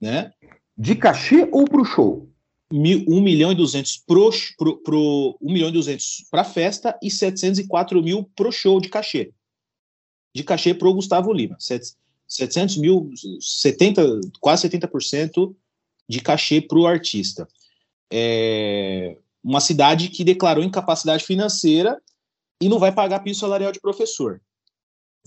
né? 0.00 0.32
De 0.74 0.94
cachê 0.94 1.46
ou 1.52 1.66
para 1.66 1.82
o 1.82 1.84
show? 1.84 2.26
1 2.72 3.20
milhão 3.20 3.52
e 3.52 3.54
200 3.54 3.98
pro, 4.06 4.30
pro, 4.56 4.78
pro 4.78 5.38
1 5.42 5.52
milhão 5.52 5.68
e 5.68 5.72
200 5.72 6.24
para 6.30 6.42
festa 6.42 6.98
e 7.02 7.10
704 7.10 8.02
mil 8.02 8.30
pro 8.34 8.50
show 8.50 8.80
de 8.80 8.88
cachê. 8.88 9.34
De 10.34 10.44
cachê 10.44 10.74
pro 10.74 10.94
Gustavo 10.94 11.32
Lima. 11.32 11.56
700 12.26 12.76
mil, 12.76 13.10
70, 13.40 14.20
quase 14.40 14.68
70% 14.68 15.54
de 16.08 16.20
cachê 16.20 16.60
pro 16.60 16.86
artista. 16.86 17.48
É 18.10 19.16
uma 19.42 19.60
cidade 19.60 20.08
que 20.08 20.24
declarou 20.24 20.64
incapacidade 20.64 21.24
financeira 21.24 22.00
e 22.60 22.68
não 22.68 22.78
vai 22.78 22.92
pagar 22.92 23.20
piso 23.20 23.40
salarial 23.40 23.72
de 23.72 23.80
professor. 23.80 24.40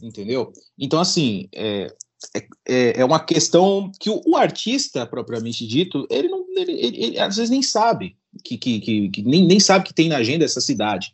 Entendeu? 0.01 0.51
Então, 0.77 0.99
assim, 0.99 1.47
é, 1.53 1.93
é, 2.35 2.47
é, 2.67 3.01
é 3.01 3.05
uma 3.05 3.19
questão 3.19 3.91
que 3.99 4.09
o, 4.09 4.21
o, 4.25 4.35
artista, 4.35 5.05
propriamente 5.05 5.65
dito, 5.65 6.07
ele, 6.09 6.27
não, 6.27 6.45
ele, 6.55 6.71
ele, 6.73 7.03
ele 7.03 7.19
às 7.19 7.35
vezes 7.35 7.49
nem 7.49 7.61
sabe, 7.61 8.17
que, 8.43 8.57
que, 8.57 8.79
que, 8.79 9.09
que, 9.09 9.21
nem, 9.23 9.45
nem 9.45 9.59
sabe 9.59 9.85
que 9.85 9.93
tem 9.93 10.09
na 10.09 10.17
agenda 10.17 10.45
essa 10.45 10.61
cidade. 10.61 11.13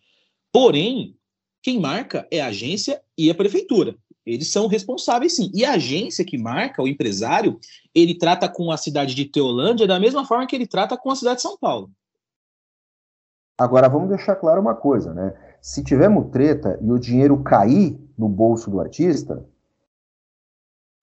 Porém, 0.51 1.15
quem 1.67 1.81
marca 1.81 2.25
é 2.31 2.39
a 2.39 2.47
agência 2.47 3.01
e 3.17 3.29
a 3.29 3.35
prefeitura. 3.35 3.93
Eles 4.25 4.49
são 4.49 4.67
responsáveis, 4.67 5.35
sim. 5.35 5.51
E 5.53 5.65
a 5.65 5.73
agência 5.73 6.23
que 6.23 6.37
marca, 6.37 6.81
o 6.81 6.87
empresário, 6.87 7.59
ele 7.93 8.17
trata 8.17 8.47
com 8.47 8.71
a 8.71 8.77
cidade 8.77 9.13
de 9.13 9.25
Teolândia 9.25 9.85
da 9.85 9.99
mesma 9.99 10.25
forma 10.25 10.47
que 10.47 10.55
ele 10.55 10.65
trata 10.65 10.95
com 10.95 11.11
a 11.11 11.15
cidade 11.17 11.35
de 11.35 11.41
São 11.41 11.57
Paulo. 11.57 11.91
Agora, 13.59 13.89
vamos 13.89 14.07
deixar 14.07 14.37
claro 14.37 14.61
uma 14.61 14.75
coisa, 14.75 15.13
né? 15.13 15.33
Se 15.61 15.83
tivermos 15.83 16.31
treta 16.31 16.79
e 16.81 16.89
o 16.89 16.97
dinheiro 16.97 17.43
cair 17.43 17.99
no 18.17 18.29
bolso 18.29 18.71
do 18.71 18.79
artista, 18.79 19.45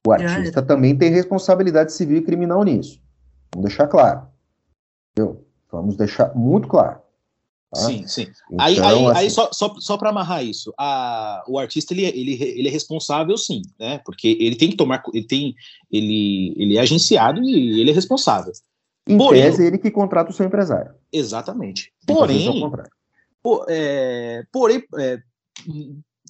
o 0.06 0.12
artista 0.12 0.62
também 0.62 0.96
tem 0.96 1.10
responsabilidade 1.10 1.92
civil 1.92 2.16
e 2.16 2.24
criminal 2.24 2.64
nisso. 2.64 3.02
Vamos 3.54 3.68
deixar 3.68 3.86
claro. 3.86 4.28
Entendeu? 5.12 5.46
Vamos 5.70 5.94
deixar 5.98 6.34
muito 6.34 6.66
claro. 6.68 7.03
Tá? 7.74 7.80
Sim, 7.80 8.06
sim. 8.06 8.26
Então, 8.50 8.64
aí, 8.64 8.78
aí, 8.78 9.06
assim, 9.06 9.18
aí, 9.18 9.30
só, 9.30 9.50
só, 9.52 9.74
só 9.78 9.96
para 9.96 10.10
amarrar 10.10 10.44
isso, 10.44 10.72
a, 10.78 11.44
o 11.46 11.58
artista 11.58 11.92
ele, 11.92 12.04
ele, 12.06 12.42
ele 12.42 12.68
é 12.68 12.70
responsável 12.70 13.36
sim, 13.36 13.62
né? 13.78 14.00
Porque 14.04 14.36
ele 14.40 14.56
tem 14.56 14.70
que 14.70 14.76
tomar, 14.76 15.02
ele 15.12 15.26
tem, 15.26 15.54
ele, 15.90 16.54
ele 16.56 16.76
é 16.76 16.80
agenciado 16.80 17.42
e 17.42 17.80
ele 17.80 17.90
é 17.90 17.94
responsável. 17.94 18.52
Em 19.06 19.18
porém, 19.18 19.42
tese, 19.42 19.66
ele 19.66 19.78
que 19.78 19.90
contrata 19.90 20.30
o 20.30 20.34
seu 20.34 20.46
empresário. 20.46 20.94
Exatamente. 21.12 21.92
Porém, 22.06 22.70
por, 23.42 23.66
é, 23.68 24.44
porém, 24.50 24.82
é, 24.98 25.18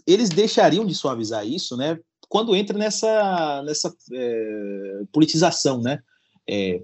eles 0.06 0.28
deixariam 0.28 0.84
de 0.84 0.94
suavizar 0.94 1.46
isso, 1.46 1.76
né? 1.76 1.98
quando 2.34 2.56
entra 2.56 2.76
nessa, 2.76 3.62
nessa 3.64 3.94
é, 4.12 5.02
politização, 5.12 5.80
né? 5.80 6.00
É, 6.48 6.82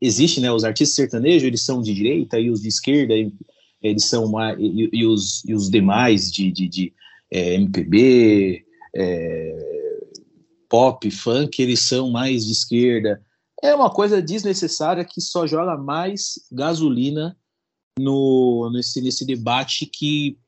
existe, 0.00 0.40
né? 0.40 0.50
Os 0.50 0.64
artistas 0.64 0.96
sertanejos, 0.96 1.44
eles 1.44 1.62
são 1.62 1.80
de 1.80 1.94
direita 1.94 2.36
e 2.38 2.50
os 2.50 2.62
de 2.62 2.68
esquerda, 2.68 3.14
eles 3.82 4.04
são 4.04 4.28
mais, 4.30 4.58
e, 4.58 4.90
e, 4.92 5.06
os, 5.06 5.44
e 5.44 5.54
os 5.54 5.70
demais 5.70 6.30
de, 6.30 6.50
de, 6.50 6.68
de 6.68 6.94
é, 7.30 7.54
MPB, 7.54 8.64
é, 8.94 10.06
pop, 10.68 11.10
funk, 11.10 11.60
eles 11.60 11.80
são 11.80 12.10
mais 12.10 12.46
de 12.46 12.52
esquerda. 12.52 13.24
É 13.62 13.74
uma 13.74 13.90
coisa 13.90 14.20
desnecessária 14.20 15.04
que 15.04 15.20
só 15.20 15.46
joga 15.46 15.76
mais 15.76 16.34
gasolina 16.52 17.36
no, 17.98 18.70
nesse, 18.72 19.00
nesse 19.00 19.24
debate 19.24 19.86
que 19.86 20.38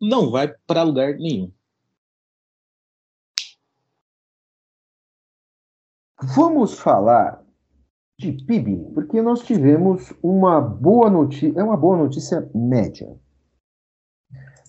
não 0.00 0.30
vai 0.30 0.48
para 0.66 0.82
lugar 0.82 1.14
nenhum. 1.14 1.52
Vamos 6.34 6.78
falar 6.78 7.43
de 8.18 8.32
PIB, 8.32 8.92
porque 8.94 9.20
nós 9.20 9.40
tivemos 9.40 10.12
uma 10.22 10.60
boa 10.60 11.10
notícia, 11.10 11.58
é 11.58 11.62
uma 11.62 11.76
boa 11.76 11.96
notícia 11.96 12.48
média. 12.54 13.08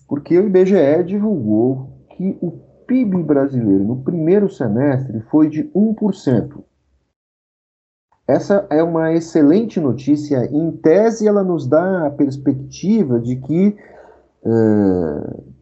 Porque 0.08 0.38
o 0.38 0.46
IBGE 0.46 1.04
divulgou 1.04 2.06
que 2.10 2.36
o 2.40 2.50
PIB 2.86 3.22
brasileiro 3.22 3.84
no 3.84 4.02
primeiro 4.02 4.48
semestre 4.48 5.20
foi 5.22 5.48
de 5.48 5.64
1%. 5.72 6.64
Essa 8.28 8.66
é 8.70 8.82
uma 8.82 9.12
excelente 9.12 9.80
notícia. 9.80 10.44
Em 10.46 10.72
tese, 10.72 11.28
ela 11.28 11.44
nos 11.44 11.66
dá 11.68 12.06
a 12.06 12.10
perspectiva 12.10 13.20
de 13.20 13.36
que 13.36 13.76
uh, 14.42 15.54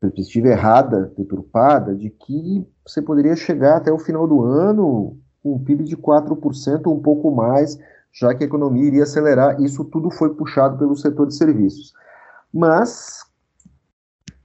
perspectiva 0.00 0.48
errada, 0.48 1.12
deturpada, 1.16 1.94
de 1.94 2.10
que 2.10 2.66
você 2.86 3.00
poderia 3.00 3.34
chegar 3.34 3.78
até 3.78 3.90
o 3.90 3.98
final 3.98 4.28
do 4.28 4.42
ano 4.42 5.18
um 5.44 5.58
PIB 5.62 5.84
de 5.84 5.96
4%, 5.96 6.86
um 6.86 7.00
pouco 7.00 7.30
mais, 7.30 7.78
já 8.12 8.34
que 8.34 8.44
a 8.44 8.46
economia 8.46 8.86
iria 8.86 9.02
acelerar. 9.02 9.60
Isso 9.60 9.84
tudo 9.84 10.10
foi 10.10 10.34
puxado 10.34 10.78
pelo 10.78 10.96
setor 10.96 11.26
de 11.26 11.36
serviços. 11.36 11.92
Mas 12.52 13.24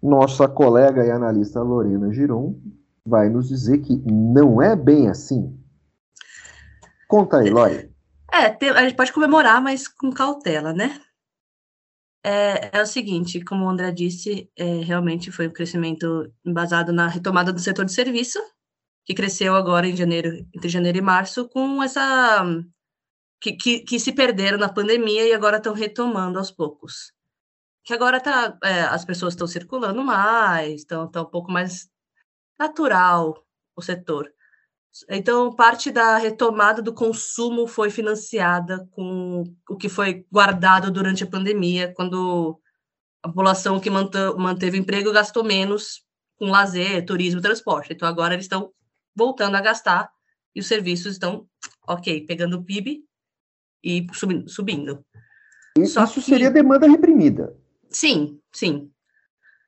nossa 0.01 0.47
colega 0.47 1.05
e 1.05 1.11
analista 1.11 1.61
Lorena 1.61 2.11
Giron 2.11 2.55
vai 3.05 3.29
nos 3.29 3.47
dizer 3.47 3.79
que 3.79 3.97
não 4.05 4.61
é 4.61 4.75
bem 4.75 5.09
assim. 5.09 5.57
Conta 7.07 7.37
aí, 7.37 7.49
Lore. 7.49 7.89
É, 8.31 8.69
a 8.69 8.83
gente 8.83 8.95
pode 8.95 9.11
comemorar, 9.11 9.61
mas 9.61 9.87
com 9.87 10.11
cautela, 10.11 10.71
né? 10.71 11.01
É, 12.23 12.77
é 12.77 12.81
o 12.81 12.85
seguinte, 12.85 13.41
como 13.41 13.65
o 13.65 13.69
André 13.69 13.91
disse, 13.91 14.49
é, 14.55 14.81
realmente 14.81 15.31
foi 15.31 15.47
um 15.47 15.51
crescimento 15.51 16.31
embasado 16.45 16.91
na 16.91 17.07
retomada 17.07 17.51
do 17.51 17.59
setor 17.59 17.85
de 17.85 17.93
serviço, 17.93 18.39
que 19.09 19.15
cresceu 19.15 19.55
agora 19.55 19.87
em 19.87 19.95
janeiro, 19.95 20.45
entre 20.53 20.69
janeiro 20.69 20.99
e 20.99 21.01
março, 21.01 21.49
com 21.49 21.81
essa 21.81 22.45
que, 23.41 23.53
que, 23.53 23.79
que 23.79 23.99
se 23.99 24.11
perderam 24.11 24.59
na 24.59 24.71
pandemia 24.71 25.27
e 25.27 25.33
agora 25.33 25.57
estão 25.57 25.73
retomando 25.73 26.37
aos 26.37 26.51
poucos. 26.51 27.11
Que 27.83 27.91
agora 27.91 28.21
tá, 28.21 28.55
é, 28.63 28.81
as 28.81 29.03
pessoas 29.03 29.33
estão 29.33 29.47
circulando 29.47 30.03
mais, 30.03 30.81
estão 30.81 31.09
tá 31.09 31.23
um 31.23 31.25
pouco 31.25 31.51
mais 31.51 31.89
natural 32.59 33.43
o 33.75 33.81
setor. 33.81 34.31
Então, 35.09 35.55
parte 35.55 35.89
da 35.89 36.17
retomada 36.17 36.79
do 36.79 36.93
consumo 36.93 37.65
foi 37.65 37.89
financiada 37.89 38.87
com 38.91 39.43
o 39.67 39.75
que 39.75 39.89
foi 39.89 40.23
guardado 40.31 40.91
durante 40.91 41.23
a 41.23 41.27
pandemia, 41.27 41.91
quando 41.95 42.61
a 43.23 43.27
população 43.27 43.79
que 43.79 43.89
manteve 43.89 44.77
emprego 44.77 45.11
gastou 45.11 45.43
menos 45.43 46.03
com 46.37 46.51
lazer, 46.51 47.03
turismo, 47.07 47.41
transporte. 47.41 47.93
Então, 47.93 48.07
agora 48.07 48.35
eles 48.35 48.45
estão 48.45 48.71
voltando 49.19 49.55
a 49.55 49.61
gastar 49.61 50.09
e 50.55 50.61
os 50.61 50.67
serviços 50.67 51.11
estão, 51.13 51.45
ok, 51.85 52.25
pegando 52.25 52.57
o 52.57 52.63
PIB 52.63 53.03
e 53.83 54.07
subindo. 54.47 55.05
Isso, 55.77 56.01
isso 56.01 56.13
que, 56.15 56.21
seria 56.21 56.49
demanda 56.49 56.87
reprimida. 56.87 57.55
Sim, 57.89 58.39
sim. 58.51 58.89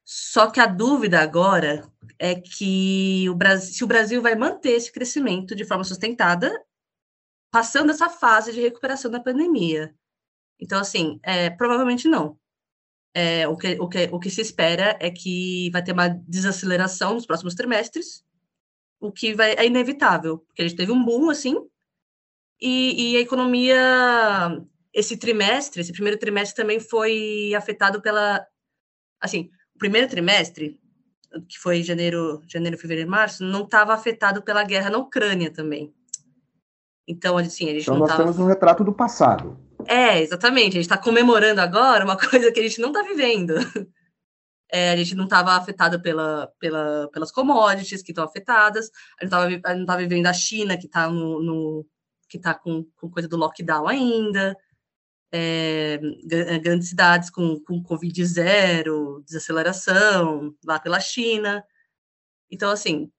Só 0.03 0.49
que 0.49 0.59
a 0.59 0.65
dúvida 0.65 1.19
agora 1.19 1.87
é 2.17 2.35
que 2.35 3.29
o 3.29 3.35
Brasil, 3.35 3.73
se 3.73 3.83
o 3.83 3.87
Brasil 3.87 4.21
vai 4.21 4.35
manter 4.35 4.71
esse 4.71 4.91
crescimento 4.91 5.55
de 5.55 5.65
forma 5.65 5.83
sustentada, 5.83 6.51
passando 7.51 7.91
essa 7.91 8.09
fase 8.09 8.53
de 8.53 8.61
recuperação 8.61 9.11
da 9.11 9.19
pandemia. 9.19 9.93
Então, 10.59 10.79
assim, 10.79 11.19
é, 11.23 11.49
provavelmente 11.49 12.07
não. 12.07 12.37
É, 13.13 13.47
o, 13.47 13.57
que, 13.57 13.77
o, 13.79 13.89
que, 13.89 14.09
o 14.11 14.19
que 14.19 14.29
se 14.29 14.41
espera 14.41 14.97
é 14.99 15.11
que 15.11 15.69
vai 15.71 15.83
ter 15.83 15.91
uma 15.91 16.07
desaceleração 16.07 17.13
nos 17.13 17.25
próximos 17.25 17.55
trimestres, 17.55 18.23
o 19.01 19.11
que 19.11 19.33
vai, 19.33 19.53
é 19.53 19.65
inevitável, 19.65 20.37
porque 20.37 20.61
a 20.61 20.67
gente 20.67 20.77
teve 20.77 20.91
um 20.91 21.03
boom, 21.03 21.29
assim, 21.29 21.57
e, 22.61 23.13
e, 23.13 23.17
a 23.17 23.21
economia, 23.21 24.61
esse 24.93 25.17
trimestre, 25.17 25.81
esse 25.81 25.91
primeiro 25.91 26.19
trimestre 26.19 26.55
também 26.55 26.79
foi 26.79 27.51
afetado 27.57 27.99
pela, 27.99 28.45
assim, 29.19 29.49
o 29.75 29.79
primeiro 29.79 30.07
trimestre, 30.07 30.79
que 31.49 31.57
foi 31.57 31.81
janeiro, 31.81 32.41
janeiro, 32.47 32.77
fevereiro 32.77 33.09
março, 33.09 33.43
não 33.43 33.63
estava 33.63 33.93
afetado 33.93 34.43
pela 34.43 34.63
guerra 34.63 34.91
na 34.91 34.99
Ucrânia 34.99 35.49
também. 35.51 35.91
Então, 37.07 37.35
assim, 37.37 37.65
a 37.65 37.73
gente 37.73 37.81
então 37.81 37.95
não 37.95 38.01
nós 38.01 38.11
tava... 38.11 38.23
temos 38.23 38.37
um 38.37 38.45
retrato 38.45 38.83
do 38.83 38.93
passado. 38.93 39.57
É, 39.87 40.21
exatamente. 40.21 40.73
A 40.77 40.81
gente 40.81 40.81
está 40.81 40.97
comemorando 40.97 41.59
agora 41.59 42.05
uma 42.05 42.15
coisa 42.29 42.51
que 42.51 42.59
a 42.59 42.63
gente 42.63 42.79
não 42.79 42.89
está 42.89 43.01
vivendo. 43.01 43.55
É, 44.71 44.91
a 44.91 44.95
gente 44.95 45.15
não 45.15 45.25
estava 45.25 45.51
afetado 45.51 46.01
pela, 46.01 46.47
pela, 46.59 47.09
pelas 47.11 47.31
commodities 47.31 48.01
que 48.01 48.11
estão 48.11 48.23
afetadas, 48.23 48.89
a 49.19 49.25
gente 49.25 49.31
não 49.63 49.81
estava 49.81 50.01
vivendo 50.01 50.27
a 50.27 50.33
China, 50.33 50.77
que 50.77 50.85
está 50.85 51.09
no, 51.09 51.43
no, 51.43 51.85
está 52.37 52.53
com, 52.53 52.85
com 52.95 53.09
coisa 53.09 53.27
do 53.27 53.37
lockdown 53.37 53.87
ainda, 53.87 54.57
é, 55.31 55.99
grandes 56.61 56.89
cidades 56.89 57.29
com, 57.29 57.59
com 57.59 57.81
Covid 57.83 58.25
zero, 58.25 59.23
desaceleração, 59.25 60.55
lá 60.65 60.79
pela 60.79 60.99
China. 60.99 61.63
Então, 62.49 62.69
assim, 62.69 63.11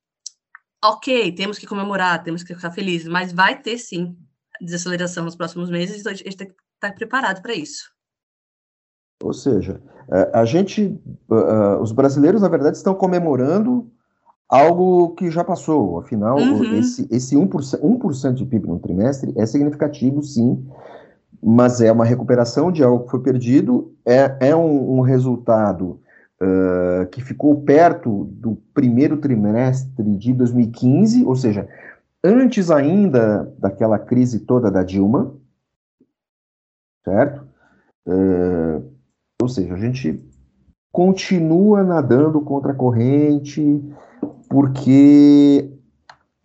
ok, 0.85 1.33
temos 1.35 1.59
que 1.59 1.67
comemorar, 1.67 2.23
temos 2.23 2.43
que 2.43 2.55
ficar 2.55 2.73
felizes, 2.73 3.09
mas 3.09 3.33
vai 3.33 3.61
ter 3.61 3.79
sim 3.79 4.17
desaceleração 4.61 5.25
nos 5.25 5.37
próximos 5.37 5.71
meses, 5.71 6.01
então 6.01 6.13
a 6.13 6.15
gente 6.15 6.37
tem 6.37 6.49
que 6.49 6.55
estar 6.75 6.93
preparado 6.95 7.43
para 7.43 7.55
isso. 7.55 7.91
Ou 9.23 9.33
seja, 9.33 9.81
é, 10.11 10.31
a 10.33 10.45
gente, 10.45 11.01
os 11.81 11.93
brasileiros, 11.93 12.43
na 12.43 12.49
verdade, 12.49 12.77
estão 12.77 12.95
comemorando 12.95 13.87
algo 14.53 15.15
que 15.15 15.31
já 15.31 15.43
passou. 15.43 15.99
Afinal, 15.99 16.37
uhum. 16.37 16.79
esse, 16.79 17.09
esse 17.11 17.35
1%, 17.35 17.81
1% 17.81 18.35
de 18.35 18.45
PIB 18.45 18.69
no 18.69 18.79
trimestre 18.79 19.33
é 19.37 19.47
significativo, 19.47 20.23
sim, 20.23 20.63
mas 21.43 21.81
é 21.81 21.91
uma 21.91 22.05
recuperação 22.05 22.71
de 22.71 22.85
algo 22.85 23.05
que 23.05 23.11
foi 23.11 23.21
perdido, 23.21 23.95
é, 24.05 24.49
é 24.49 24.55
um, 24.55 24.99
um 24.99 25.01
resultado 25.01 25.99
uh, 26.41 27.07
que 27.11 27.23
ficou 27.23 27.63
perto 27.63 28.25
do 28.25 28.57
primeiro 28.75 29.17
trimestre 29.17 30.17
de 30.17 30.35
2015, 30.35 31.25
ou 31.25 31.35
seja, 31.35 31.67
antes 32.23 32.71
ainda 32.71 33.51
daquela 33.59 33.99
crise 33.99 34.41
toda 34.41 34.71
da 34.71 34.83
Dilma, 34.83 35.35
certo? 37.05 37.43
Uh, 38.07 38.92
ou 39.43 39.49
seja, 39.49 39.75
a 39.75 39.79
gente 39.79 40.23
continua 40.91 41.83
nadando 41.83 42.41
contra 42.41 42.73
a 42.73 42.75
corrente, 42.75 43.83
porque 44.49 45.73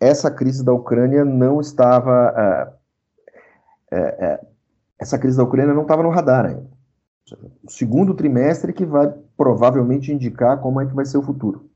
essa 0.00 0.30
crise 0.30 0.64
da 0.64 0.72
Ucrânia 0.72 1.24
não 1.24 1.60
estava. 1.60 2.74
Uh, 3.92 3.94
uh, 3.94 4.34
uh, 4.34 4.48
essa 4.98 5.18
crise 5.18 5.36
da 5.36 5.44
Ucrânia 5.44 5.74
não 5.74 5.82
estava 5.82 6.02
no 6.02 6.10
radar 6.10 6.46
ainda. 6.46 6.68
O 7.62 7.70
segundo 7.70 8.14
trimestre 8.14 8.72
que 8.72 8.86
vai 8.86 9.12
provavelmente 9.36 10.12
indicar 10.12 10.60
como 10.60 10.80
é 10.80 10.86
que 10.86 10.94
vai 10.94 11.04
ser 11.04 11.18
o 11.18 11.22
futuro. 11.22 11.70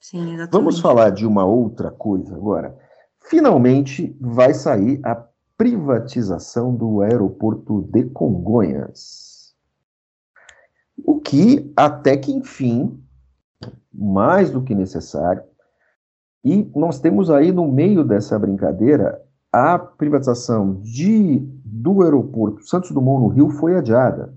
Sim, 0.00 0.34
exatamente. 0.34 0.52
Vamos 0.52 0.80
falar 0.80 1.10
de 1.10 1.26
uma 1.26 1.44
outra 1.44 1.90
coisa 1.90 2.36
agora. 2.36 2.76
Finalmente 3.22 4.16
vai 4.20 4.52
sair 4.52 5.00
a 5.02 5.26
privatização 5.56 6.74
do 6.74 7.00
aeroporto 7.00 7.82
de 7.82 8.04
Congonhas. 8.04 9.54
O 11.04 11.20
que, 11.20 11.72
até 11.76 12.16
que 12.16 12.32
enfim, 12.32 13.00
mais 13.92 14.50
do 14.50 14.62
que 14.62 14.74
necessário. 14.74 15.42
E 16.44 16.70
nós 16.74 17.00
temos 17.00 17.30
aí 17.30 17.52
no 17.52 17.70
meio 17.70 18.04
dessa 18.04 18.38
brincadeira 18.38 19.22
a 19.52 19.78
privatização 19.78 20.80
de, 20.82 21.38
do 21.64 22.02
aeroporto 22.02 22.66
Santos 22.66 22.90
Dumont 22.90 23.22
no 23.22 23.28
Rio 23.28 23.50
foi 23.50 23.76
adiada. 23.76 24.34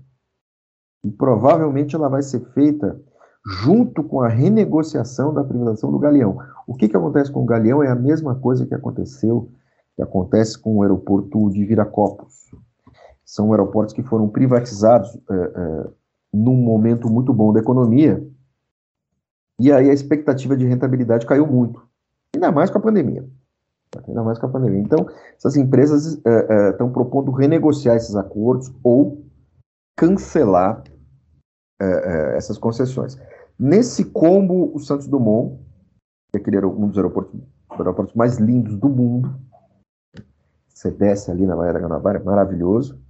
E 1.02 1.10
provavelmente 1.10 1.96
ela 1.96 2.08
vai 2.08 2.22
ser 2.22 2.40
feita 2.52 3.00
junto 3.62 4.02
com 4.04 4.20
a 4.20 4.28
renegociação 4.28 5.32
da 5.32 5.42
privatização 5.42 5.90
do 5.90 5.98
Galeão. 5.98 6.38
O 6.66 6.74
que, 6.74 6.88
que 6.88 6.96
acontece 6.96 7.32
com 7.32 7.42
o 7.42 7.46
Galeão 7.46 7.82
é 7.82 7.88
a 7.88 7.94
mesma 7.94 8.34
coisa 8.34 8.66
que 8.66 8.74
aconteceu 8.74 9.50
que 9.98 10.02
acontece 10.02 10.56
com 10.56 10.76
o 10.76 10.82
aeroporto 10.82 11.50
de 11.50 11.64
Viracopos. 11.64 12.48
São 13.24 13.50
aeroportos 13.50 13.92
que 13.92 14.02
foram 14.04 14.28
privatizados 14.28 15.12
é, 15.28 15.34
é, 15.34 15.86
num 16.32 16.54
momento 16.54 17.10
muito 17.10 17.34
bom 17.34 17.52
da 17.52 17.58
economia, 17.58 18.24
e 19.58 19.72
aí 19.72 19.90
a 19.90 19.92
expectativa 19.92 20.56
de 20.56 20.64
rentabilidade 20.64 21.26
caiu 21.26 21.48
muito, 21.48 21.84
ainda 22.32 22.52
mais 22.52 22.70
com 22.70 22.78
a 22.78 22.80
pandemia. 22.80 23.28
Ainda 24.06 24.22
mais 24.22 24.38
com 24.38 24.46
a 24.46 24.50
pandemia. 24.50 24.80
Então, 24.80 25.04
essas 25.36 25.56
empresas 25.56 26.04
estão 26.04 26.86
é, 26.86 26.90
é, 26.90 26.92
propondo 26.92 27.32
renegociar 27.32 27.96
esses 27.96 28.14
acordos 28.14 28.72
ou 28.84 29.24
cancelar 29.96 30.84
essas 32.36 32.58
concessões. 32.58 33.16
Nesse 33.58 34.04
combo, 34.04 34.70
o 34.74 34.78
Santos 34.78 35.06
Dumont, 35.06 35.58
que 36.30 36.38
é 36.38 36.40
aquele 36.40 36.64
um 36.66 36.88
dos 36.88 36.96
aeroportos, 36.96 37.40
aeroportos 37.70 38.14
mais 38.14 38.38
lindos 38.38 38.76
do 38.76 38.88
mundo, 38.88 39.47
você 40.78 40.92
desce 40.92 41.28
ali 41.30 41.44
na 41.44 41.56
Baía 41.56 41.72
da 41.72 41.80
Guanabara, 41.80 42.18
é 42.18 42.22
maravilhoso. 42.22 43.00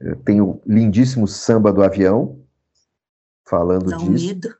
Eh, 0.00 0.14
tem 0.24 0.40
o 0.40 0.62
lindíssimo 0.66 1.28
samba 1.28 1.70
do 1.70 1.82
avião, 1.82 2.40
falando 3.46 3.90
dá 3.90 3.98
um 3.98 4.14
disso. 4.14 4.28
Medo. 4.28 4.54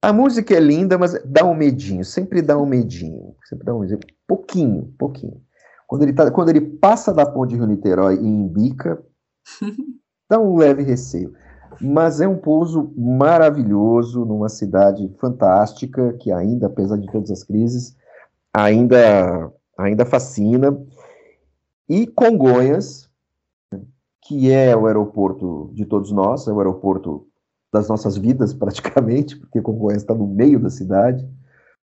A 0.00 0.12
música 0.12 0.54
é 0.54 0.60
linda, 0.60 0.96
mas 0.96 1.12
dá 1.24 1.44
um 1.44 1.54
medinho, 1.54 2.04
sempre 2.04 2.40
dá 2.40 2.58
um 2.58 2.64
medinho. 2.64 3.36
Sempre 3.44 3.66
dá 3.66 3.74
um 3.74 3.80
medinho. 3.80 4.00
Pouquinho, 4.26 4.94
pouquinho. 4.98 5.40
Quando 5.86 6.02
ele, 6.04 6.12
tá, 6.14 6.30
quando 6.30 6.48
ele 6.48 6.60
passa 6.62 7.12
da 7.12 7.26
ponte 7.26 7.54
Rio-Niterói 7.54 8.16
e 8.16 8.26
embica, 8.26 9.00
dá 10.28 10.40
um 10.40 10.56
leve 10.56 10.82
receio. 10.82 11.34
Mas 11.80 12.20
é 12.20 12.26
um 12.26 12.38
pouso 12.38 12.94
maravilhoso, 12.96 14.24
numa 14.24 14.48
cidade 14.48 15.06
fantástica, 15.20 16.14
que 16.14 16.32
ainda, 16.32 16.66
apesar 16.66 16.96
de 16.96 17.10
todas 17.12 17.30
as 17.30 17.44
crises, 17.44 17.94
ainda 18.54 19.52
ainda 19.78 20.04
fascina. 20.04 20.76
E 21.88 22.06
Congonhas, 22.06 23.10
que 24.22 24.50
é 24.50 24.76
o 24.76 24.86
aeroporto 24.86 25.70
de 25.74 25.84
todos 25.84 26.12
nós, 26.12 26.46
é 26.46 26.52
o 26.52 26.58
aeroporto 26.58 27.26
das 27.72 27.88
nossas 27.88 28.16
vidas, 28.16 28.52
praticamente, 28.54 29.36
porque 29.36 29.60
Congonhas 29.60 30.02
está 30.02 30.14
no 30.14 30.26
meio 30.26 30.60
da 30.60 30.70
cidade. 30.70 31.28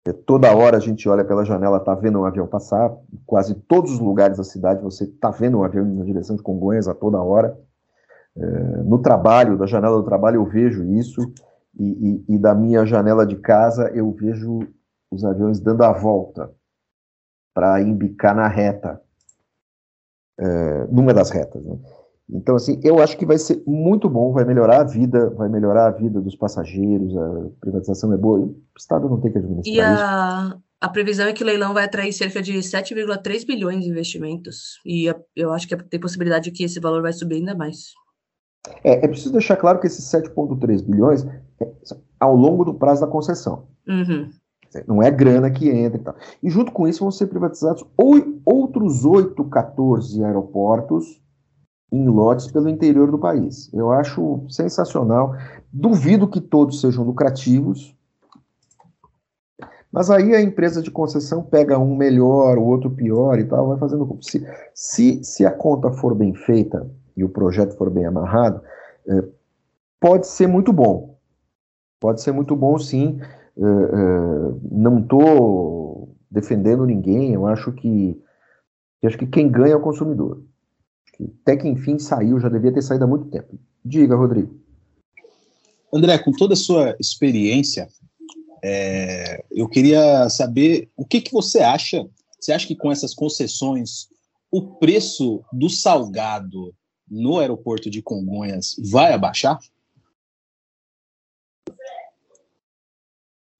É, 0.06 0.12
toda 0.12 0.54
hora 0.54 0.76
a 0.76 0.80
gente 0.80 1.08
olha 1.08 1.24
pela 1.24 1.44
janela, 1.44 1.78
está 1.78 1.94
vendo 1.94 2.20
um 2.20 2.24
avião 2.24 2.46
passar. 2.46 2.94
Quase 3.26 3.54
todos 3.54 3.92
os 3.92 4.00
lugares 4.00 4.38
da 4.38 4.44
cidade 4.44 4.82
você 4.82 5.04
está 5.04 5.30
vendo 5.30 5.58
um 5.58 5.64
avião 5.64 5.84
na 5.84 6.04
direção 6.04 6.36
de 6.36 6.42
Congonhas 6.42 6.88
a 6.88 6.94
toda 6.94 7.20
hora. 7.20 7.58
É, 8.36 8.48
no 8.84 8.98
trabalho, 8.98 9.58
da 9.58 9.66
janela 9.66 9.96
do 9.96 10.04
trabalho, 10.04 10.36
eu 10.36 10.44
vejo 10.44 10.84
isso. 10.84 11.20
E, 11.78 12.24
e, 12.28 12.34
e 12.34 12.38
da 12.38 12.54
minha 12.54 12.84
janela 12.84 13.26
de 13.26 13.36
casa, 13.36 13.88
eu 13.90 14.10
vejo 14.12 14.60
os 15.10 15.24
aviões 15.24 15.60
dando 15.60 15.82
a 15.82 15.92
volta 15.92 16.50
para 17.58 17.82
embicar 17.82 18.36
na 18.36 18.46
reta, 18.46 19.02
é, 20.38 20.86
numa 20.92 21.12
das 21.12 21.28
retas. 21.28 21.60
Né? 21.64 21.76
Então, 22.30 22.54
assim, 22.54 22.80
eu 22.84 23.00
acho 23.00 23.16
que 23.18 23.26
vai 23.26 23.36
ser 23.36 23.64
muito 23.66 24.08
bom, 24.08 24.32
vai 24.32 24.44
melhorar 24.44 24.82
a 24.82 24.84
vida, 24.84 25.28
vai 25.30 25.48
melhorar 25.48 25.88
a 25.88 25.90
vida 25.90 26.20
dos 26.20 26.36
passageiros, 26.36 27.16
a 27.16 27.50
privatização 27.60 28.12
é 28.12 28.16
boa, 28.16 28.38
o 28.38 28.62
Estado 28.78 29.08
não 29.08 29.20
tem 29.20 29.32
que 29.32 29.38
administrar 29.38 29.74
e 29.74 29.80
a, 29.80 30.44
isso. 30.46 30.62
A 30.80 30.88
previsão 30.88 31.26
é 31.26 31.32
que 31.32 31.42
o 31.42 31.46
leilão 31.46 31.74
vai 31.74 31.86
atrair 31.86 32.12
cerca 32.12 32.40
de 32.40 32.56
7,3 32.58 33.44
bilhões 33.44 33.82
de 33.82 33.90
investimentos, 33.90 34.78
e 34.86 35.12
eu 35.34 35.52
acho 35.52 35.66
que 35.66 35.76
tem 35.76 35.98
possibilidade 35.98 36.44
de 36.44 36.52
que 36.52 36.62
esse 36.62 36.78
valor 36.78 37.02
vai 37.02 37.12
subir 37.12 37.38
ainda 37.38 37.56
mais. 37.56 37.92
É, 38.84 39.04
é 39.04 39.08
preciso 39.08 39.32
deixar 39.32 39.56
claro 39.56 39.80
que 39.80 39.88
esses 39.88 40.04
7,3 40.04 40.84
bilhões 40.84 41.24
é 41.24 41.72
ao 42.20 42.36
longo 42.36 42.64
do 42.64 42.74
prazo 42.74 43.00
da 43.00 43.08
concessão. 43.08 43.66
Uhum. 43.88 44.30
Não 44.86 45.02
é 45.02 45.10
grana 45.10 45.50
que 45.50 45.68
entra 45.68 45.98
e 45.98 46.02
tal. 46.02 46.14
E 46.42 46.50
junto 46.50 46.72
com 46.72 46.86
isso 46.86 47.00
vão 47.00 47.10
ser 47.10 47.26
privatizados 47.26 47.84
outros 48.44 49.04
8, 49.04 49.42
14 49.44 50.22
aeroportos 50.24 51.20
em 51.90 52.06
lotes 52.06 52.50
pelo 52.50 52.68
interior 52.68 53.10
do 53.10 53.18
país. 53.18 53.72
Eu 53.72 53.90
acho 53.90 54.44
sensacional. 54.48 55.34
Duvido 55.72 56.28
que 56.28 56.40
todos 56.40 56.80
sejam 56.80 57.04
lucrativos. 57.04 57.96
Mas 59.90 60.10
aí 60.10 60.34
a 60.34 60.42
empresa 60.42 60.82
de 60.82 60.90
concessão 60.90 61.42
pega 61.42 61.78
um 61.78 61.96
melhor, 61.96 62.58
o 62.58 62.64
outro 62.64 62.90
pior 62.90 63.38
e 63.38 63.44
tal, 63.44 63.68
vai 63.68 63.78
fazendo. 63.78 64.18
Se, 64.20 64.46
se, 64.74 65.24
se 65.24 65.46
a 65.46 65.50
conta 65.50 65.90
for 65.90 66.14
bem 66.14 66.34
feita 66.34 66.88
e 67.16 67.24
o 67.24 67.28
projeto 67.28 67.74
for 67.76 67.88
bem 67.88 68.04
amarrado, 68.04 68.60
é, 69.08 69.24
pode 69.98 70.26
ser 70.26 70.46
muito 70.46 70.74
bom. 70.74 71.16
Pode 71.98 72.20
ser 72.20 72.32
muito 72.32 72.54
bom, 72.54 72.78
sim. 72.78 73.18
É, 73.58 73.62
é, 73.62 74.54
não 74.70 75.00
estou 75.00 76.16
defendendo 76.30 76.86
ninguém. 76.86 77.32
Eu 77.32 77.46
acho 77.46 77.72
que, 77.72 78.20
eu 79.02 79.08
acho 79.08 79.18
que 79.18 79.26
quem 79.26 79.50
ganha 79.50 79.72
é 79.72 79.76
o 79.76 79.82
consumidor 79.82 80.42
até 81.42 81.56
que 81.56 81.68
enfim 81.68 81.98
saiu, 81.98 82.38
já 82.38 82.48
devia 82.48 82.72
ter 82.72 82.82
saído 82.82 83.04
há 83.04 83.06
muito 83.06 83.26
tempo. 83.26 83.58
Diga, 83.84 84.14
Rodrigo. 84.14 84.60
André, 85.92 86.18
com 86.18 86.30
toda 86.32 86.54
a 86.54 86.56
sua 86.56 86.94
experiência, 87.00 87.88
é, 88.62 89.44
eu 89.50 89.68
queria 89.68 90.28
saber 90.28 90.88
o 90.96 91.04
que, 91.04 91.20
que 91.20 91.32
você 91.32 91.60
acha. 91.60 92.06
Você 92.38 92.52
acha 92.52 92.66
que 92.66 92.76
com 92.76 92.92
essas 92.92 93.14
concessões 93.14 94.08
o 94.50 94.62
preço 94.62 95.42
do 95.52 95.68
salgado 95.68 96.74
no 97.10 97.38
aeroporto 97.38 97.90
de 97.90 98.02
Congonhas 98.02 98.76
vai 98.90 99.12
abaixar? 99.12 99.58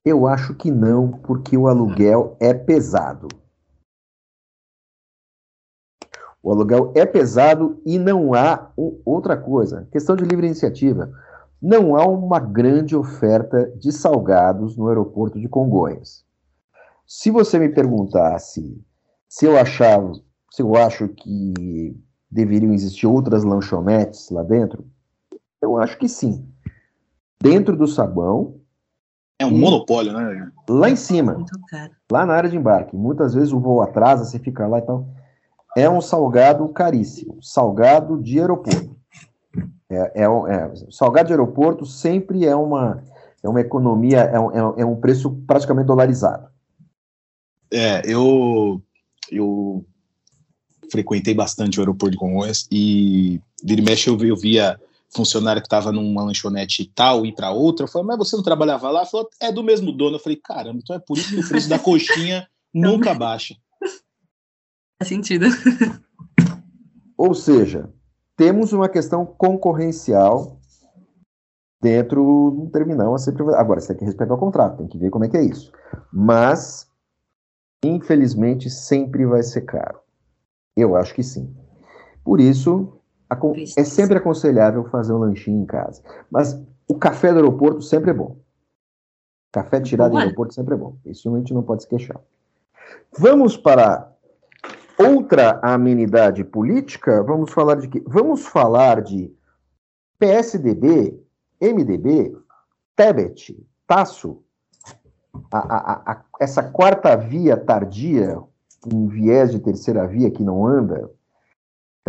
Eu 0.05 0.27
acho 0.27 0.55
que 0.55 0.71
não, 0.71 1.11
porque 1.11 1.57
o 1.57 1.69
aluguel 1.69 2.37
é 2.41 2.55
pesado. 2.55 3.29
O 6.43 6.51
aluguel 6.51 6.93
é 6.95 7.05
pesado 7.05 7.81
e 7.85 7.99
não 7.99 8.33
há 8.33 8.73
outra 9.05 9.37
coisa. 9.37 9.89
Questão 9.91 10.17
de 10.17 10.25
livre 10.25 10.47
iniciativa. 10.47 11.13
Não 11.61 11.97
há 11.97 12.07
uma 12.07 12.39
grande 12.39 12.97
oferta 12.97 13.71
de 13.77 13.91
salgados 13.91 14.77
no 14.77 14.89
aeroporto 14.89 15.41
de 15.41 15.49
Congonhas. 15.49 16.25
Se 17.07 17.31
você 17.31 17.59
me 17.59 17.69
perguntasse 17.69 18.81
se 19.29 19.45
eu 19.45 19.59
achava, 19.59 20.13
se 20.51 20.63
eu 20.63 20.75
acho 20.75 21.09
que 21.09 21.95
deveriam 22.31 22.73
existir 22.73 23.07
outras 23.07 23.45
lanchonetes 23.45 24.31
lá 24.31 24.43
dentro, 24.43 24.87
eu 25.61 25.77
acho 25.77 25.99
que 25.99 26.09
sim. 26.09 26.49
Dentro 27.41 27.77
do 27.77 27.87
sabão. 27.87 28.61
É 29.39 29.47
um 29.47 29.57
monopólio, 29.57 30.13
né? 30.13 30.51
Lá 30.69 30.91
em 30.91 30.97
cima. 30.97 31.45
Lá 32.11 32.27
na 32.27 32.35
área 32.35 32.51
de 32.51 32.57
embarque. 32.57 32.97
Muitas 32.97 33.35
vezes 33.35 33.53
o 33.53 33.61
voo 33.61 33.81
atrasa, 33.81 34.25
você 34.25 34.39
fica 34.39 34.67
lá 34.67 34.79
e 34.79 34.83
tal 34.83 35.07
é 35.77 35.89
um 35.89 36.01
salgado 36.01 36.69
caríssimo, 36.69 37.39
salgado 37.43 38.21
de 38.21 38.41
aeroporto. 38.41 38.97
É, 39.91 40.23
é, 40.23 40.25
é, 40.25 40.73
salgado 40.91 41.29
de 41.29 41.33
aeroporto 41.33 41.87
sempre 41.87 42.45
é 42.45 42.55
uma, 42.55 43.03
é 43.43 43.49
uma 43.49 43.61
economia, 43.61 44.21
é 44.21 44.39
um, 44.39 44.77
é 44.77 44.85
um 44.85 44.97
preço 44.97 45.31
praticamente 45.47 45.87
dolarizado. 45.87 46.49
É, 47.71 48.03
eu, 48.05 48.83
eu 49.31 49.85
frequentei 50.91 51.35
bastante 51.35 51.79
o 51.79 51.83
aeroporto 51.83 52.13
de 52.13 52.19
Congonhas 52.19 52.67
e 52.71 53.41
vira 53.63 53.81
e 53.81 53.85
mexe 53.85 54.11
eu, 54.11 54.19
eu 54.25 54.37
via 54.37 54.79
funcionário 55.15 55.63
que 55.63 55.67
estava 55.67 55.91
numa 55.91 56.23
lanchonete 56.23 56.91
tal 56.95 57.25
e 57.25 57.35
para 57.35 57.51
outra, 57.51 57.85
eu 57.85 57.89
falei, 57.89 58.09
mas 58.09 58.19
você 58.19 58.37
não 58.37 58.43
trabalhava 58.43 58.91
lá? 58.91 59.07
Falou, 59.07 59.29
é 59.41 59.51
do 59.51 59.63
mesmo 59.63 59.93
dono. 59.93 60.17
Eu 60.17 60.21
falei, 60.21 60.39
caramba, 60.43 60.79
então 60.83 60.95
é 60.95 60.99
por 60.99 61.17
isso 61.17 61.31
que 61.31 61.41
o 61.41 61.49
preço 61.49 61.69
da 61.69 61.79
coxinha 61.79 62.49
nunca 62.73 63.15
baixa. 63.15 63.57
Faz 64.99 65.09
sentido. 65.09 65.47
Ou 67.17 67.35
seja, 67.35 67.93
temos 68.37 68.73
uma 68.73 68.89
questão 68.89 69.25
concorrencial 69.25 70.59
dentro 71.81 72.51
do 72.51 72.71
terminal 72.71 73.15
a 73.15 73.19
ser 73.19 73.35
Agora, 73.55 73.81
você 73.81 73.89
tem 73.89 73.99
que 73.99 74.05
respeitar 74.05 74.35
o 74.35 74.39
contrato, 74.39 74.79
tem 74.79 74.89
que 74.89 74.99
ver 74.99 75.11
como 75.11 75.25
é 75.25 75.29
que 75.29 75.37
é 75.37 75.43
isso. 75.43 75.73
Mas, 76.13 76.89
infelizmente, 77.85 78.69
sempre 78.69 79.25
vai 79.25 79.43
ser 79.43 79.63
caro. 79.63 80.01
Eu 80.77 80.97
acho 80.97 81.15
que 81.15 81.23
sim. 81.23 81.55
Por 82.25 82.41
isso, 82.41 82.98
é 83.77 83.85
sempre 83.85 84.19
aconselhável 84.19 84.85
fazer 84.85 85.13
um 85.13 85.19
lanchinho 85.19 85.63
em 85.63 85.67
casa. 85.67 86.03
Mas 86.31 86.61
o 86.89 86.95
café 86.95 87.31
do 87.31 87.37
aeroporto 87.37 87.83
sempre 87.83 88.11
é 88.11 88.15
bom. 88.15 88.37
Café 89.53 89.81
tirado 89.81 90.13
do 90.13 90.19
aeroporto 90.19 90.55
sempre 90.55 90.75
é 90.75 90.77
bom. 90.77 90.97
Isso 91.05 91.35
a 91.35 91.39
gente 91.39 91.53
não 91.53 91.63
pode 91.63 91.83
se 91.83 91.89
queixar. 91.89 92.21
Vamos 93.19 93.57
para 93.57 94.11
outra 94.99 95.61
amenidade 95.63 96.43
política, 96.45 97.23
vamos 97.23 97.53
falar 97.53 97.77
de 97.77 97.89
quê? 97.89 98.03
Vamos 98.07 98.47
falar 98.47 99.03
de 99.03 99.33
PSDB, 100.19 101.19
MDB, 101.61 102.37
Tebet, 102.97 103.57
Tasso, 103.87 104.43
a, 105.53 105.59
a, 105.59 106.13
a, 106.13 106.25
essa 106.41 106.63
quarta 106.63 107.17
via 107.17 107.57
tardia, 107.57 108.39
um 108.93 109.07
viés 109.07 109.53
de 109.53 109.61
terceira 109.61 110.07
via 110.07 110.31
que 110.31 110.43
não 110.43 110.67
anda, 110.67 111.11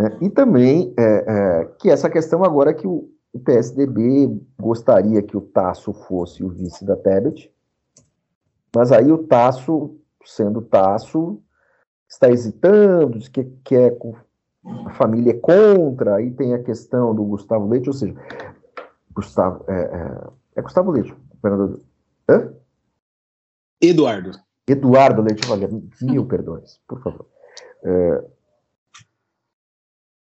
né? 0.00 0.16
e 0.20 0.30
também 0.30 0.94
é, 0.96 1.02
é, 1.02 1.64
que 1.78 1.90
essa 1.90 2.08
questão 2.08 2.42
agora 2.42 2.72
que 2.72 2.86
o, 2.86 3.10
o, 3.32 3.38
PSDB 3.38 4.40
gostaria 4.58 5.22
que 5.22 5.36
o 5.36 5.42
Tasso 5.42 5.92
fosse 5.92 6.42
o 6.42 6.48
vice 6.48 6.84
da 6.84 6.96
Tebet, 6.96 7.52
mas 8.74 8.92
aí 8.92 9.12
o 9.12 9.18
Tasso, 9.18 9.98
sendo 10.24 10.62
Tasso, 10.62 11.42
está 12.08 12.30
hesitando, 12.30 13.18
diz 13.18 13.28
que, 13.28 13.44
que 13.64 13.76
é, 13.76 13.96
a 14.86 14.90
família 14.94 15.32
é 15.32 15.38
contra, 15.38 16.16
aí 16.16 16.30
tem 16.30 16.54
a 16.54 16.62
questão 16.62 17.14
do 17.14 17.24
Gustavo 17.24 17.68
Leite, 17.68 17.88
ou 17.88 17.94
seja, 17.94 18.14
Gustavo, 19.12 19.64
é, 19.68 19.80
é, 19.82 20.28
é 20.56 20.62
Gustavo 20.62 20.90
Leite, 20.90 21.14
governador. 21.42 21.80
Hã? 22.28 22.52
Eduardo. 23.80 24.30
Eduardo 24.66 25.22
Leite 25.22 25.46
Valer, 25.46 25.70
mil 26.02 26.26
perdões, 26.26 26.80
por 26.86 27.02
favor. 27.02 27.26
É, 27.82 28.24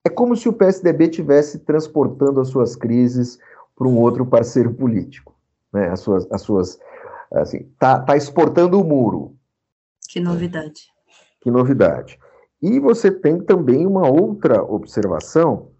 é 0.07 0.09
como 0.09 0.35
se 0.35 0.47
o 0.47 0.53
PSDB 0.53 1.09
tivesse 1.09 1.59
transportando 1.59 2.39
as 2.39 2.47
suas 2.47 2.75
crises 2.75 3.37
para 3.75 3.87
um 3.87 3.99
outro 3.99 4.25
parceiro 4.25 4.73
político, 4.73 5.35
né? 5.71 5.89
As 5.89 5.99
suas, 5.99 6.31
as 6.31 6.41
suas, 6.41 6.79
assim, 7.31 7.69
tá, 7.77 7.99
tá 7.99 8.15
exportando 8.15 8.79
o 8.79 8.85
muro. 8.85 9.35
Que 10.09 10.21
novidade. 10.21 10.87
Que 11.41 11.51
novidade. 11.51 12.17
E 12.61 12.79
você 12.79 13.11
tem 13.11 13.39
também 13.39 13.85
uma 13.85 14.09
outra 14.09 14.63
observação, 14.63 15.71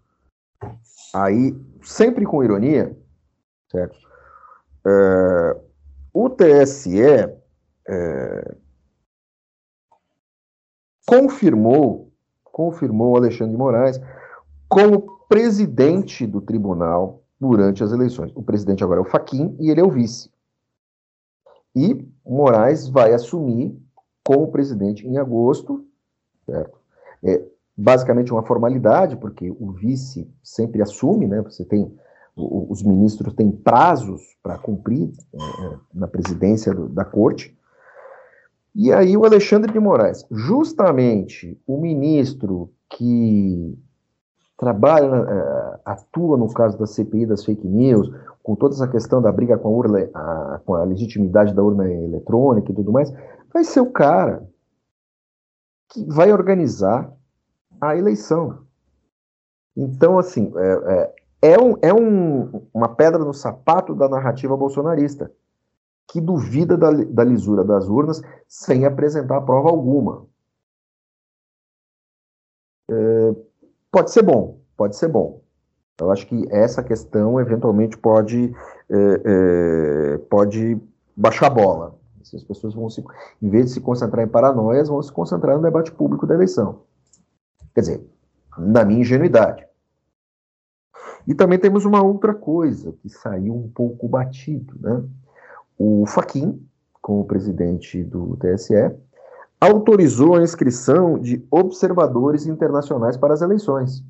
aí, 1.14 1.56
sempre 1.82 2.24
com 2.26 2.44
ironia, 2.44 2.96
certo? 3.72 3.98
É, 4.86 5.60
o 6.12 6.28
TSE 6.28 7.00
é, 7.00 8.54
confirmou, 11.06 12.12
confirmou 12.44 13.16
Alexandre 13.16 13.52
de 13.52 13.58
Moraes 13.58 13.98
como 14.68 15.18
presidente 15.28 16.26
do 16.26 16.40
tribunal 16.40 17.22
durante 17.40 17.82
as 17.82 17.92
eleições. 17.92 18.32
O 18.34 18.42
presidente 18.42 18.82
agora 18.82 19.00
é 19.00 19.02
o 19.02 19.08
Faquim 19.08 19.56
e 19.58 19.70
ele 19.70 19.80
é 19.80 19.84
o 19.84 19.90
vice. 19.90 20.30
E 21.74 22.06
Moraes 22.26 22.88
vai 22.88 23.12
assumir 23.12 23.78
como 24.24 24.50
presidente 24.50 25.06
em 25.06 25.16
agosto, 25.16 25.86
certo? 26.44 26.78
É 27.22 27.42
basicamente 27.76 28.32
uma 28.32 28.44
formalidade, 28.44 29.16
porque 29.16 29.50
o 29.50 29.70
vice 29.70 30.28
sempre 30.42 30.82
assume, 30.82 31.26
né? 31.26 31.40
Você 31.42 31.64
tem 31.64 31.90
os 32.40 32.82
ministros 32.84 33.34
têm 33.34 33.50
prazos 33.50 34.36
para 34.42 34.56
cumprir 34.56 35.10
é, 35.32 35.38
é, 35.38 35.76
na 35.92 36.06
presidência 36.06 36.72
do, 36.72 36.88
da 36.88 37.04
corte. 37.04 37.56
E 38.74 38.92
aí 38.92 39.16
o 39.16 39.24
Alexandre 39.24 39.72
de 39.72 39.80
Moraes, 39.80 40.24
justamente 40.30 41.60
o 41.66 41.80
ministro 41.80 42.72
que 42.88 43.76
trabalha, 44.58 45.06
é, 45.06 45.80
atua 45.84 46.36
no 46.36 46.52
caso 46.52 46.76
da 46.76 46.86
CPI 46.86 47.26
das 47.26 47.44
fake 47.44 47.66
news, 47.66 48.10
com 48.42 48.56
toda 48.56 48.74
essa 48.74 48.88
questão 48.88 49.22
da 49.22 49.30
briga 49.30 49.56
com 49.56 49.80
a, 49.82 50.54
a, 50.54 50.58
com 50.58 50.74
a 50.74 50.84
legitimidade 50.84 51.54
da 51.54 51.62
urna 51.62 51.90
eletrônica 51.90 52.70
e 52.70 52.74
tudo 52.74 52.92
mais, 52.92 53.12
vai 53.54 53.62
ser 53.62 53.80
o 53.80 53.90
cara 53.90 54.46
que 55.90 56.04
vai 56.04 56.32
organizar 56.32 57.10
a 57.80 57.96
eleição. 57.96 58.66
Então, 59.76 60.18
assim, 60.18 60.52
é, 60.56 61.12
é, 61.42 61.52
é, 61.52 61.58
um, 61.60 61.76
é 61.80 61.94
um, 61.94 62.68
uma 62.74 62.88
pedra 62.88 63.24
no 63.24 63.32
sapato 63.32 63.94
da 63.94 64.08
narrativa 64.08 64.56
bolsonarista, 64.56 65.32
que 66.10 66.20
duvida 66.20 66.76
da, 66.76 66.90
da 66.90 67.22
lisura 67.22 67.62
das 67.62 67.88
urnas 67.88 68.20
sem 68.48 68.84
apresentar 68.84 69.40
prova 69.42 69.68
alguma. 69.68 70.26
É, 72.90 73.34
pode 73.90 74.10
ser 74.10 74.22
bom, 74.22 74.60
pode 74.76 74.96
ser 74.96 75.08
bom. 75.08 75.42
Eu 76.00 76.12
acho 76.12 76.26
que 76.26 76.46
essa 76.50 76.82
questão 76.82 77.40
eventualmente 77.40 77.98
pode, 77.98 78.54
é, 78.88 79.22
é, 79.24 80.18
pode 80.30 80.80
baixar 81.16 81.46
a 81.46 81.50
bola. 81.50 81.98
As 82.20 82.44
pessoas 82.44 82.74
vão 82.74 82.88
se, 82.88 83.02
em 83.42 83.48
vez 83.48 83.66
de 83.66 83.72
se 83.72 83.80
concentrar 83.80 84.24
em 84.24 84.28
paranoias, 84.28 84.88
vão 84.88 85.02
se 85.02 85.10
concentrar 85.10 85.56
no 85.56 85.62
debate 85.62 85.90
público 85.90 86.26
da 86.26 86.34
eleição. 86.34 86.82
Quer 87.74 87.80
dizer, 87.80 88.06
na 88.56 88.84
minha 88.84 89.00
ingenuidade. 89.00 89.66
E 91.26 91.34
também 91.34 91.58
temos 91.58 91.84
uma 91.84 92.02
outra 92.02 92.34
coisa 92.34 92.92
que 92.92 93.08
saiu 93.08 93.54
um 93.54 93.68
pouco 93.68 94.08
batido, 94.08 94.74
né? 94.80 95.02
O 95.76 96.06
Faquin, 96.06 96.64
como 97.00 97.26
presidente 97.26 98.02
do 98.02 98.36
TSE, 98.36 98.74
autorizou 99.60 100.36
a 100.36 100.42
inscrição 100.42 101.18
de 101.18 101.44
observadores 101.50 102.46
internacionais 102.46 103.16
para 103.16 103.34
as 103.34 103.42
eleições. 103.42 104.04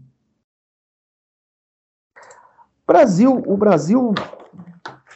Brasil, 2.87 3.43
o 3.47 3.57
Brasil 3.57 4.15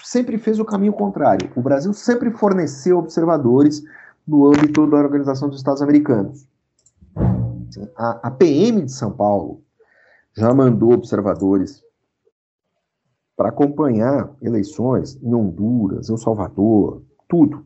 sempre 0.02 0.36
fez 0.38 0.58
o 0.58 0.64
caminho 0.64 0.92
contrário. 0.92 1.50
O 1.56 1.62
Brasil 1.62 1.92
sempre 1.92 2.30
forneceu 2.30 2.98
observadores 2.98 3.82
no 4.26 4.46
âmbito 4.46 4.86
da 4.86 4.98
Organização 4.98 5.48
dos 5.48 5.58
Estados 5.58 5.82
Americanos. 5.82 6.46
A, 7.96 8.28
a 8.28 8.30
PM 8.30 8.82
de 8.82 8.92
São 8.92 9.10
Paulo 9.10 9.62
já 10.36 10.52
mandou 10.52 10.92
observadores 10.92 11.82
para 13.36 13.48
acompanhar 13.48 14.30
eleições 14.40 15.18
em 15.22 15.34
Honduras, 15.34 16.10
em 16.10 16.16
Salvador, 16.16 17.02
tudo. 17.28 17.64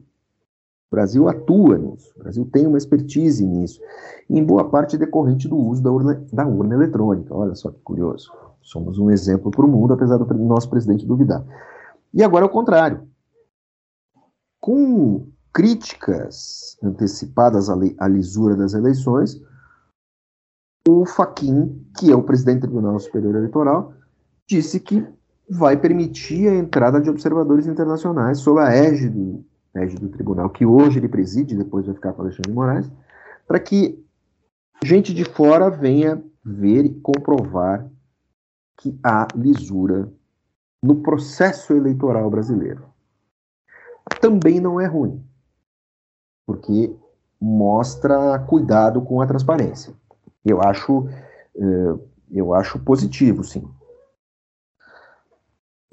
O 0.90 0.94
Brasil 0.94 1.28
atua 1.28 1.78
nisso, 1.78 2.12
o 2.16 2.20
Brasil 2.20 2.48
tem 2.52 2.66
uma 2.66 2.78
expertise 2.78 3.44
nisso, 3.44 3.80
em 4.30 4.44
boa 4.44 4.70
parte 4.70 4.96
decorrente 4.96 5.48
do 5.48 5.56
uso 5.56 5.82
da 5.82 5.90
urna, 5.90 6.24
da 6.32 6.46
urna 6.46 6.74
eletrônica. 6.74 7.34
Olha 7.34 7.54
só 7.54 7.70
que 7.70 7.80
curioso. 7.80 8.30
Somos 8.62 8.98
um 8.98 9.10
exemplo 9.10 9.50
para 9.50 9.64
o 9.64 9.68
mundo, 9.68 9.92
apesar 9.92 10.16
do 10.16 10.34
nosso 10.34 10.70
presidente 10.70 11.06
duvidar. 11.06 11.44
E 12.14 12.22
agora 12.22 12.44
é 12.44 12.46
o 12.46 12.50
contrário. 12.50 13.06
Com 14.60 15.28
críticas 15.52 16.76
antecipadas 16.82 17.68
à 17.70 18.08
lisura 18.08 18.54
das 18.54 18.74
eleições, 18.74 19.40
o 20.88 21.04
Faquin, 21.04 21.84
que 21.98 22.12
é 22.12 22.14
o 22.14 22.22
presidente 22.22 22.60
do 22.60 22.68
Tribunal 22.68 22.98
Superior 22.98 23.34
Eleitoral, 23.34 23.92
disse 24.46 24.78
que 24.78 25.04
vai 25.48 25.76
permitir 25.76 26.48
a 26.48 26.54
entrada 26.54 27.00
de 27.00 27.08
observadores 27.08 27.66
internacionais 27.66 28.38
sob 28.38 28.60
a 28.60 28.72
égide, 28.72 29.44
égide 29.82 30.00
do 30.00 30.08
tribunal, 30.08 30.50
que 30.50 30.64
hoje 30.64 30.98
ele 30.98 31.08
preside, 31.08 31.56
depois 31.56 31.86
vai 31.86 31.94
ficar 31.94 32.12
com 32.12 32.22
Alexandre 32.22 32.50
de 32.50 32.54
Moraes, 32.54 32.90
para 33.46 33.60
que 33.60 34.04
gente 34.84 35.14
de 35.14 35.24
fora 35.24 35.70
venha 35.70 36.22
ver 36.44 36.84
e 36.84 36.94
comprovar 37.00 37.88
que 38.78 38.98
há 39.02 39.26
lisura 39.34 40.12
no 40.82 41.02
processo 41.02 41.72
eleitoral 41.72 42.30
brasileiro. 42.30 42.84
Também 44.20 44.60
não 44.60 44.80
é 44.80 44.86
ruim, 44.86 45.24
porque 46.46 46.94
mostra 47.40 48.38
cuidado 48.40 49.02
com 49.02 49.20
a 49.20 49.26
transparência. 49.26 49.92
Eu 50.44 50.62
acho, 50.62 51.08
eh, 51.56 51.98
eu 52.30 52.54
acho 52.54 52.78
positivo, 52.78 53.42
sim. 53.42 53.68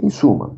Em 0.02 0.10
suma, 0.10 0.58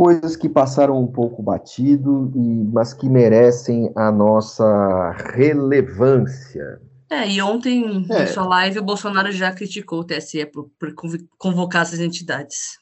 coisas 0.00 0.34
que 0.34 0.48
passaram 0.48 0.98
um 0.98 1.06
pouco 1.06 1.42
batido, 1.42 2.32
e, 2.34 2.40
mas 2.72 2.94
que 2.94 3.06
merecem 3.06 3.92
a 3.94 4.10
nossa 4.10 5.10
relevância. 5.34 6.80
É, 7.10 7.28
e 7.28 7.42
ontem, 7.42 8.06
é. 8.10 8.22
em 8.22 8.26
sua 8.28 8.46
live, 8.46 8.78
o 8.78 8.82
Bolsonaro 8.82 9.30
já 9.30 9.52
criticou 9.52 10.00
o 10.00 10.04
TSE 10.04 10.46
por, 10.46 10.70
por 10.78 10.94
convocar 11.36 11.82
essas 11.82 12.00
entidades. 12.00 12.78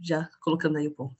Já 0.00 0.28
colocando 0.40 0.78
aí 0.78 0.86
o 0.86 0.92
ponto. 0.92 1.16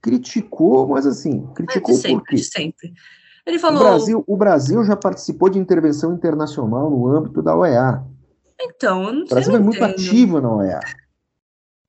Criticou, 0.00 0.88
mas 0.88 1.06
assim, 1.06 1.46
criticou 1.54 1.92
é, 1.92 1.96
de 1.98 2.02
sempre, 2.02 2.16
por 2.16 2.26
quê? 2.28 2.36
De 2.36 2.44
sempre. 2.44 2.94
Ele 3.44 3.58
falou. 3.58 3.82
O 3.82 3.84
Brasil, 3.84 4.24
o 4.26 4.36
Brasil 4.38 4.84
já 4.84 4.96
participou 4.96 5.50
de 5.50 5.58
intervenção 5.58 6.14
internacional 6.14 6.88
no 6.88 7.08
âmbito 7.08 7.42
da 7.42 7.54
OEA. 7.54 8.02
Então, 8.58 9.02
eu 9.02 9.12
não 9.12 9.26
sei. 9.26 9.26
O 9.26 9.28
Brasil 9.28 9.54
é 9.54 9.58
muito 9.58 9.84
ativo 9.84 10.40
na 10.40 10.50
OEA. 10.50 10.80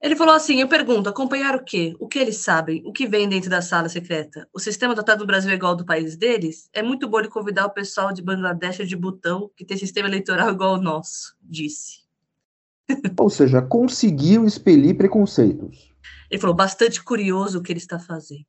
Ele 0.05 0.15
falou 0.15 0.35
assim: 0.35 0.61
eu 0.61 0.67
pergunto, 0.67 1.09
acompanhar 1.09 1.55
o 1.55 1.63
quê? 1.63 1.95
O 1.99 2.07
que 2.07 2.19
eles 2.19 2.37
sabem? 2.37 2.83
O 2.85 2.93
que 2.93 3.07
vem 3.07 3.27
dentro 3.27 3.49
da 3.49 3.59
sala 3.59 3.89
secreta? 3.89 4.47
O 4.53 4.59
sistema 4.59 4.93
dotado 4.93 5.17
do 5.19 5.25
Brasil 5.25 5.49
é 5.49 5.55
igual 5.55 5.71
ao 5.71 5.75
do 5.75 5.83
país 5.83 6.15
deles? 6.15 6.69
É 6.71 6.83
muito 6.83 7.09
bom 7.09 7.17
ele 7.17 7.27
convidar 7.27 7.65
o 7.65 7.71
pessoal 7.71 8.13
de 8.13 8.21
Bangladesh 8.21 8.81
ou 8.81 8.85
de 8.85 8.95
Butão, 8.95 9.49
que 9.55 9.65
tem 9.65 9.75
sistema 9.75 10.07
eleitoral 10.07 10.51
igual 10.51 10.75
ao 10.75 10.81
nosso, 10.81 11.35
disse. 11.41 12.05
Ou 13.17 13.31
seja, 13.31 13.63
conseguiu 13.63 14.45
expelir 14.45 14.95
preconceitos. 14.95 15.91
Ele 16.29 16.39
falou, 16.39 16.55
bastante 16.55 17.03
curioso 17.03 17.57
o 17.57 17.63
que 17.63 17.71
ele 17.71 17.79
está 17.79 17.97
fazendo. 17.97 18.45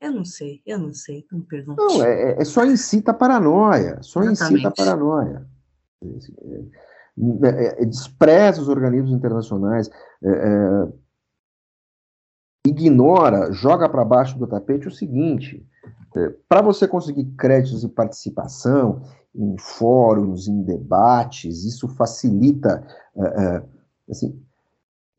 Eu 0.00 0.12
não 0.12 0.24
sei, 0.24 0.62
eu 0.64 0.78
não 0.78 0.94
sei, 0.94 1.26
não 1.32 1.40
pergunto. 1.40 1.82
Não, 1.82 2.04
é, 2.04 2.34
é, 2.34 2.42
é 2.42 2.44
só 2.44 2.64
incita 2.64 3.10
a 3.10 3.14
paranoia, 3.14 4.00
só 4.02 4.22
Exatamente. 4.22 4.54
incita 4.54 4.68
a 4.68 4.72
paranoia. 4.72 5.48
É, 6.00 6.89
é, 7.42 7.82
é, 7.82 7.84
despreza 7.84 8.60
os 8.60 8.68
organismos 8.68 9.12
internacionais, 9.12 9.90
é, 10.22 10.30
é 10.30 10.88
ignora, 12.66 13.52
joga 13.52 13.88
para 13.88 14.04
baixo 14.04 14.38
do 14.38 14.46
tapete 14.46 14.88
o 14.88 14.90
seguinte: 14.90 15.66
é, 16.16 16.28
para 16.48 16.62
você 16.62 16.88
conseguir 16.88 17.24
créditos 17.36 17.84
e 17.84 17.88
participação 17.88 19.02
em 19.34 19.56
fóruns, 19.58 20.48
em 20.48 20.62
debates, 20.62 21.64
isso 21.64 21.86
facilita, 21.86 22.84
assim, 24.10 24.42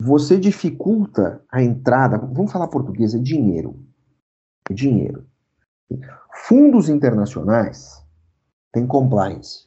você 0.01 0.37
dificulta 0.37 1.41
a 1.49 1.63
entrada. 1.63 2.17
Vamos 2.17 2.51
falar 2.51 2.67
português, 2.67 3.15
é 3.15 3.19
dinheiro. 3.19 3.85
É 4.69 4.73
dinheiro. 4.73 5.25
Fundos 6.45 6.89
internacionais 6.89 8.05
têm 8.73 8.85
compliance, 8.85 9.65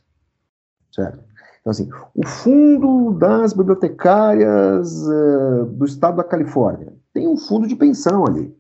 certo? 0.93 1.24
Então, 1.65 1.71
assim, 1.71 1.89
o 2.15 2.27
fundo 2.27 3.13
das 3.19 3.55
bibliotecárias 3.55 5.03
uh, 5.09 5.65
do 5.65 5.87
estado 5.87 6.19
da 6.19 6.25
Califórnia 6.25 6.93
tem 7.15 7.27
um 7.27 7.39
fundo 7.39 7.67
de 7.67 7.75
pensão 7.75 8.27
ali. 8.27 8.55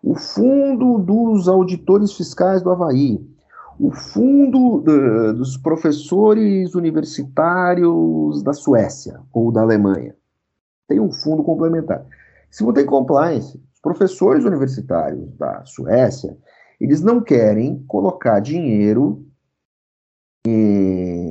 O 0.00 0.14
fundo 0.14 0.98
dos 0.98 1.48
auditores 1.48 2.12
fiscais 2.12 2.62
do 2.62 2.70
Havaí. 2.70 3.20
O 3.76 3.90
fundo 3.90 4.76
uh, 4.76 5.34
dos 5.34 5.56
professores 5.56 6.76
universitários 6.76 8.40
da 8.44 8.52
Suécia 8.52 9.20
ou 9.32 9.50
da 9.50 9.62
Alemanha. 9.62 10.14
Tem 10.86 11.00
um 11.00 11.10
fundo 11.10 11.42
complementar. 11.42 12.06
Se 12.52 12.62
não 12.62 12.72
tem 12.72 12.86
compliance, 12.86 13.60
os 13.74 13.80
professores 13.80 14.44
universitários 14.44 15.28
da 15.36 15.64
Suécia, 15.64 16.38
eles 16.80 17.02
não 17.02 17.20
querem 17.20 17.82
colocar 17.88 18.38
dinheiro 18.38 19.26
em 20.46 21.27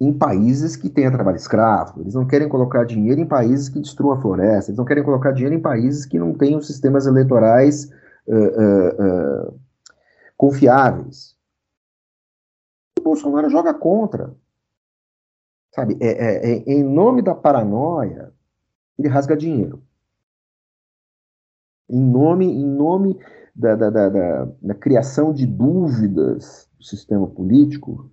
em 0.00 0.12
países 0.12 0.76
que 0.76 0.88
tenham 0.88 1.10
trabalho 1.10 1.36
escravo, 1.36 2.00
eles 2.00 2.14
não 2.14 2.26
querem 2.26 2.48
colocar 2.48 2.84
dinheiro 2.84 3.20
em 3.20 3.26
países 3.26 3.68
que 3.68 3.80
destruam 3.80 4.12
a 4.12 4.20
floresta, 4.20 4.70
eles 4.70 4.78
não 4.78 4.84
querem 4.84 5.02
colocar 5.02 5.32
dinheiro 5.32 5.56
em 5.56 5.60
países 5.60 6.06
que 6.06 6.18
não 6.18 6.32
tenham 6.34 6.60
sistemas 6.60 7.06
eleitorais 7.06 7.90
uh, 8.26 8.34
uh, 8.34 9.48
uh, 9.48 9.60
confiáveis. 10.36 11.36
O 13.00 13.02
Bolsonaro 13.02 13.50
joga 13.50 13.74
contra. 13.74 14.34
Sabe, 15.74 15.96
é, 16.00 16.08
é, 16.08 16.52
é, 16.52 16.72
em 16.72 16.82
nome 16.82 17.20
da 17.20 17.34
paranoia, 17.34 18.32
ele 18.98 19.08
rasga 19.08 19.36
dinheiro. 19.36 19.82
Em 21.90 22.00
nome, 22.00 22.46
em 22.46 22.66
nome 22.66 23.18
da, 23.54 23.74
da, 23.74 23.90
da, 23.90 24.48
da 24.62 24.74
criação 24.74 25.32
de 25.32 25.46
dúvidas 25.46 26.68
do 26.78 26.84
sistema 26.84 27.26
político, 27.26 28.10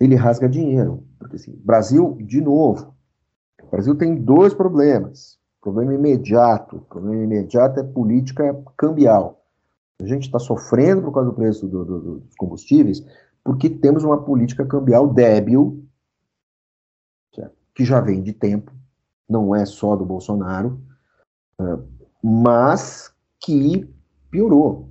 ele 0.00 0.14
rasga 0.14 0.48
dinheiro. 0.48 1.04
Porque, 1.18 1.36
assim, 1.36 1.52
Brasil, 1.64 2.16
de 2.20 2.40
novo, 2.40 2.94
o 3.62 3.70
Brasil 3.70 3.96
tem 3.96 4.14
dois 4.14 4.52
problemas. 4.54 5.38
Problema 5.60 5.94
imediato. 5.94 6.80
Problema 6.88 7.22
imediato 7.22 7.80
é 7.80 7.82
política 7.82 8.54
cambial. 8.76 9.42
A 10.00 10.06
gente 10.06 10.24
está 10.24 10.38
sofrendo 10.38 11.02
por 11.02 11.12
causa 11.12 11.30
do 11.30 11.36
preço 11.36 11.66
do, 11.66 11.84
do, 11.84 12.18
dos 12.18 12.36
combustíveis, 12.36 13.04
porque 13.42 13.70
temos 13.70 14.04
uma 14.04 14.22
política 14.22 14.66
cambial 14.66 15.12
débil, 15.12 15.84
que 17.74 17.84
já 17.84 18.00
vem 18.00 18.22
de 18.22 18.32
tempo, 18.32 18.72
não 19.28 19.54
é 19.54 19.66
só 19.66 19.96
do 19.96 20.04
Bolsonaro, 20.04 20.80
mas 22.22 23.12
que 23.40 23.92
piorou. 24.30 24.88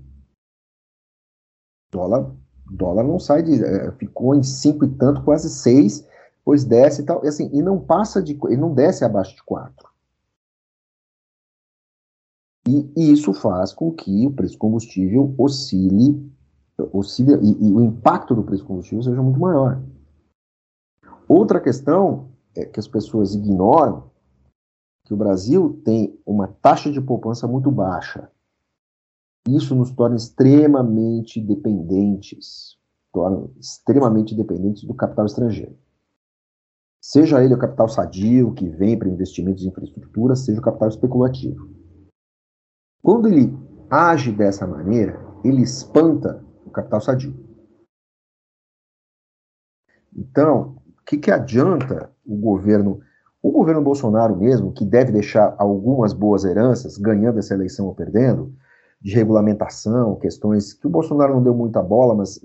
O 1.88 1.98
dólar 1.98 2.36
O 2.70 2.76
dólar 2.76 3.04
não 3.04 3.20
sai 3.20 3.44
de. 3.44 3.64
É, 3.64 3.92
ficou 3.94 4.36
em 4.36 4.44
cinco 4.44 4.86
e 4.86 4.90
tanto, 4.90 5.24
quase 5.24 5.50
seis, 5.50 6.08
depois 6.38 6.64
desce 6.64 7.02
e 7.02 7.06
tal. 7.06 7.24
E, 7.24 7.28
assim, 7.28 7.50
e 7.54 7.62
não 7.62 7.80
passa 7.80 8.22
de. 8.22 8.38
Ele 8.46 8.58
não 8.58 8.74
desce 8.74 9.04
abaixo 9.04 9.36
de 9.36 9.44
quatro. 9.44 9.92
E, 12.68 12.92
e 12.96 13.12
isso 13.12 13.34
faz 13.34 13.74
com 13.74 13.92
que 13.92 14.26
o 14.26 14.32
preço 14.32 14.54
do 14.54 14.60
combustível 14.60 15.36
oscile, 15.38 16.32
oscile 16.94 17.34
e, 17.42 17.68
e 17.68 17.74
o 17.74 17.82
impacto 17.82 18.34
do 18.34 18.44
preço 18.44 18.64
do 18.64 18.68
combustível 18.68 19.04
seja 19.04 19.22
muito 19.22 19.40
maior. 19.40 19.82
Outra 21.28 21.60
questão 21.60 22.30
é 22.56 22.66
que 22.66 22.80
as 22.80 22.88
pessoas 22.88 23.36
ignoram 23.36 24.12
que 25.06 25.14
o 25.14 25.18
Brasil 25.18 25.82
tem 25.84 26.18
uma 26.26 26.48
taxa 26.48 26.90
de 26.92 27.02
poupança 27.02 27.48
muito 27.48 27.70
baixa. 27.70 28.32
Isso 29.48 29.76
nos 29.76 29.92
torna 29.92 30.16
extremamente 30.16 31.42
dependentes, 31.42 32.78
torna 33.12 33.50
extremamente 33.60 34.34
dependentes 34.34 34.84
do 34.84 34.94
capital 34.94 35.26
estrangeiro. 35.26 35.78
Seja 37.02 37.44
ele 37.44 37.54
o 37.54 37.60
capital 37.60 37.90
sadio, 37.90 38.54
que 38.54 38.70
vem 38.70 38.98
para 38.98 39.10
investimentos 39.10 39.66
em 39.66 39.68
infraestrutura, 39.68 40.38
seja 40.38 40.62
o 40.62 40.64
capital 40.64 40.88
especulativo. 40.88 41.70
Quando 43.02 43.28
ele 43.28 43.54
age 43.90 44.32
dessa 44.32 44.66
maneira, 44.66 45.20
ele 45.44 45.62
espanta 45.62 46.42
o 46.66 46.72
capital 46.72 47.02
sadio. 47.02 47.36
Então, 50.16 50.78
o 50.88 51.04
que, 51.06 51.18
que 51.18 51.30
adianta 51.30 52.10
o 52.26 52.38
governo, 52.38 53.02
o 53.42 53.52
governo 53.52 53.82
Bolsonaro 53.82 54.38
mesmo, 54.38 54.72
que 54.72 54.86
deve 54.86 55.12
deixar 55.12 55.54
algumas 55.60 56.14
boas 56.14 56.46
heranças, 56.46 56.98
ganhando 56.98 57.40
essa 57.40 57.54
eleição 57.54 57.88
ou 57.88 57.94
perdendo, 57.94 58.56
de 59.04 59.14
regulamentação, 59.14 60.16
questões 60.16 60.74
que 60.74 60.88
o 60.88 60.90
Bolsonaro 60.90 61.34
não 61.34 61.44
deu 61.44 61.54
muita 61.54 61.84
bola, 61.84 62.16
mas 62.16 62.40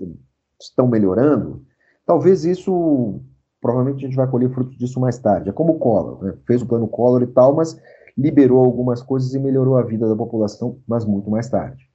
estão 0.61 0.87
melhorando, 0.87 1.65
talvez 2.05 2.43
isso, 2.43 3.21
provavelmente 3.61 4.03
a 4.03 4.07
gente 4.09 4.17
vai 4.17 4.27
colher 4.27 4.53
frutos 4.53 4.77
disso 4.77 4.99
mais 4.99 5.17
tarde. 5.17 5.49
É 5.49 5.53
como 5.53 5.73
o 5.73 5.79
Collor, 5.79 6.21
né? 6.21 6.37
fez 6.45 6.61
o 6.61 6.65
plano 6.65 6.85
Collor 6.85 7.23
e 7.23 7.27
tal, 7.27 7.55
mas 7.55 7.79
liberou 8.17 8.63
algumas 8.63 9.01
coisas 9.01 9.33
e 9.33 9.39
melhorou 9.39 9.77
a 9.77 9.83
vida 9.83 10.09
da 10.09 10.15
população, 10.15 10.81
mas 10.85 11.05
muito 11.05 11.31
mais 11.31 11.47
tarde. 11.49 11.89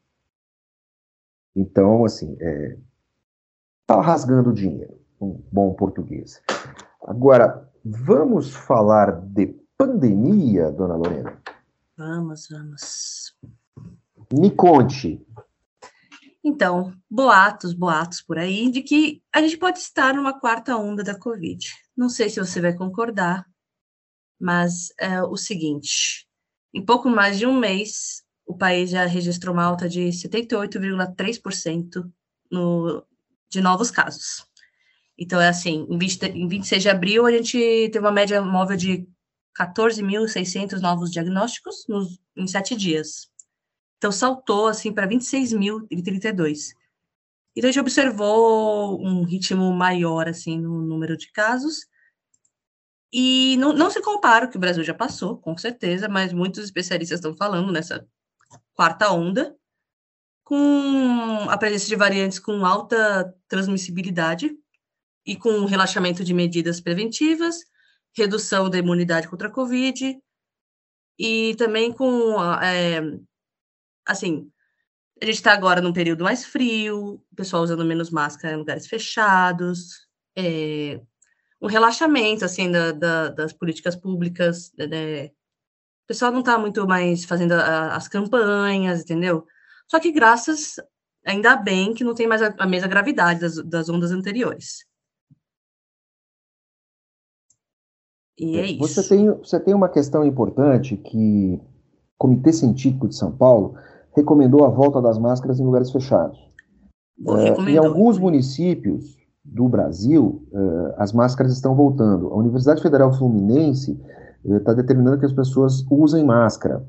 Então, 1.55 2.03
assim, 2.07 2.35
é, 2.41 2.79
tá 3.87 4.01
rasgando 4.01 4.51
dinheiro, 4.51 4.99
um 5.21 5.39
bom 5.53 5.75
português. 5.75 6.41
Agora, 7.07 7.71
vamos 7.85 8.55
falar 8.55 9.21
de 9.21 9.55
pandemia, 9.77 10.73
dona 10.73 10.97
Lorena? 10.97 11.39
Vamos, 11.99 12.49
vamos. 12.51 13.24
Me 14.37 14.51
conte. 14.51 15.25
Então, 16.43 16.93
boatos, 17.09 17.73
boatos 17.73 18.21
por 18.21 18.37
aí, 18.37 18.69
de 18.69 18.83
que 18.83 19.23
a 19.33 19.41
gente 19.41 19.57
pode 19.57 19.79
estar 19.79 20.13
numa 20.13 20.37
quarta 20.39 20.77
onda 20.77 21.05
da 21.05 21.17
Covid. 21.17 21.65
Não 21.97 22.09
sei 22.09 22.29
se 22.29 22.41
você 22.41 22.61
vai 22.61 22.75
concordar, 22.75 23.47
mas 24.39 24.93
é 24.99 25.23
o 25.23 25.37
seguinte: 25.37 26.27
em 26.75 26.85
pouco 26.85 27.09
mais 27.09 27.39
de 27.39 27.47
um 27.47 27.57
mês, 27.57 28.25
o 28.45 28.57
país 28.57 28.91
já 28.91 29.07
registrou 29.07 29.55
uma 29.55 29.63
alta 29.63 29.89
de 29.89 30.09
78,3% 30.09 32.11
no, 32.51 33.05
de 33.49 33.61
novos 33.61 33.93
casos. 33.93 34.45
Então, 35.17 35.41
é 35.41 35.49
assim, 35.49 35.87
em, 35.89 35.97
20, 35.97 36.23
em 36.25 36.49
26 36.49 36.83
de 36.83 36.89
abril, 36.89 37.25
a 37.25 37.31
gente 37.31 37.57
teve 37.93 38.01
uma 38.01 38.11
média 38.11 38.43
móvel 38.43 38.77
de 38.77 39.07
14.600 39.57 40.81
novos 40.81 41.13
diagnósticos 41.13 41.87
nos, 41.89 42.19
em 42.37 42.49
sete 42.49 42.75
dias. 42.75 43.33
Então, 44.05 44.13
saltou, 44.13 44.67
assim, 44.67 44.93
para 44.93 45.09
26.032. 45.09 46.75
Então, 47.57 47.71
a 47.71 47.73
gente 47.73 47.81
observou 47.81 49.03
um 49.03 49.25
ritmo 49.25 49.73
maior, 49.73 50.29
assim, 50.29 50.61
no 50.61 50.83
número 50.83 51.17
de 51.17 51.33
casos. 51.33 51.87
E 53.11 53.57
não, 53.57 53.73
não 53.73 53.89
se 53.89 54.03
compara 54.03 54.45
o 54.45 54.51
que 54.51 54.59
o 54.59 54.61
Brasil 54.61 54.85
já 54.85 54.93
passou, 54.93 55.39
com 55.39 55.57
certeza, 55.57 56.07
mas 56.07 56.35
muitos 56.35 56.63
especialistas 56.65 57.19
estão 57.19 57.35
falando 57.35 57.73
nessa 57.73 58.07
quarta 58.75 59.11
onda, 59.11 59.57
com 60.43 61.49
a 61.49 61.57
presença 61.57 61.87
de 61.87 61.97
variantes 61.97 62.39
com 62.39 62.67
alta 62.67 63.35
transmissibilidade, 63.49 64.55
e 65.25 65.35
com 65.35 65.65
relaxamento 65.65 66.23
de 66.23 66.35
medidas 66.35 66.79
preventivas, 66.79 67.57
redução 68.15 68.69
da 68.69 68.77
imunidade 68.77 69.29
contra 69.29 69.49
a 69.49 69.51
Covid, 69.51 70.19
e 71.19 71.55
também 71.57 71.91
com, 71.91 72.37
é, 72.63 73.01
assim, 74.07 74.51
a 75.21 75.25
gente 75.25 75.37
está 75.37 75.53
agora 75.53 75.81
num 75.81 75.93
período 75.93 76.25
mais 76.25 76.45
frio, 76.45 77.21
o 77.31 77.37
pessoal 77.37 77.63
usando 77.63 77.85
menos 77.85 78.11
máscara 78.11 78.55
em 78.55 78.59
lugares 78.59 78.87
fechados, 78.87 80.07
é, 80.37 81.01
um 81.61 81.67
relaxamento, 81.67 82.45
assim, 82.45 82.71
da, 82.71 82.93
da, 82.93 83.29
das 83.31 83.53
políticas 83.53 83.97
públicas, 83.97 84.73
né, 84.77 84.87
né? 84.87 85.27
o 85.27 86.07
pessoal 86.07 86.31
não 86.31 86.41
está 86.41 86.59
muito 86.59 86.87
mais 86.87 87.25
fazendo 87.25 87.53
a, 87.53 87.97
as 87.97 88.09
campanhas, 88.09 89.01
entendeu? 89.01 89.47
Só 89.89 89.99
que 89.99 90.13
graças, 90.13 90.77
ainda 91.25 91.57
bem 91.57 91.95
que 91.95 92.05
não 92.05 92.15
tem 92.15 92.27
mais 92.27 92.43
a, 92.43 92.55
a 92.59 92.67
mesma 92.67 92.89
gravidade 92.89 93.41
das, 93.41 93.57
das 93.65 93.89
ondas 93.89 94.11
anteriores. 94.11 94.85
E 98.39 98.59
é, 98.59 98.73
é 98.73 98.77
você 98.77 99.01
isso. 99.01 99.09
Tem, 99.09 99.31
você 99.31 99.61
tem 99.61 99.75
uma 99.75 99.89
questão 99.89 100.25
importante 100.25 100.97
que 100.97 101.55
o 101.55 101.61
Comitê 102.19 102.53
Científico 102.53 103.09
de 103.09 103.17
São 103.17 103.35
Paulo 103.35 103.79
recomendou 104.15 104.65
a 104.65 104.69
volta 104.69 105.01
das 105.01 105.19
máscaras 105.19 105.59
em 105.61 105.65
lugares 105.65 105.91
fechados. 105.91 106.39
É, 107.27 107.71
em 107.71 107.77
alguns 107.77 108.19
municípios 108.19 109.17
do 109.45 109.69
Brasil, 109.69 110.47
é, 110.53 110.95
as 110.99 111.13
máscaras 111.13 111.53
estão 111.53 111.75
voltando. 111.75 112.29
A 112.29 112.37
Universidade 112.37 112.83
Federal 112.83 113.13
Fluminense 113.13 114.01
está 114.45 114.73
é, 114.73 114.75
determinando 114.75 115.19
que 115.19 115.27
as 115.27 115.33
pessoas 115.33 115.85
usem 115.91 116.25
máscara. 116.25 116.85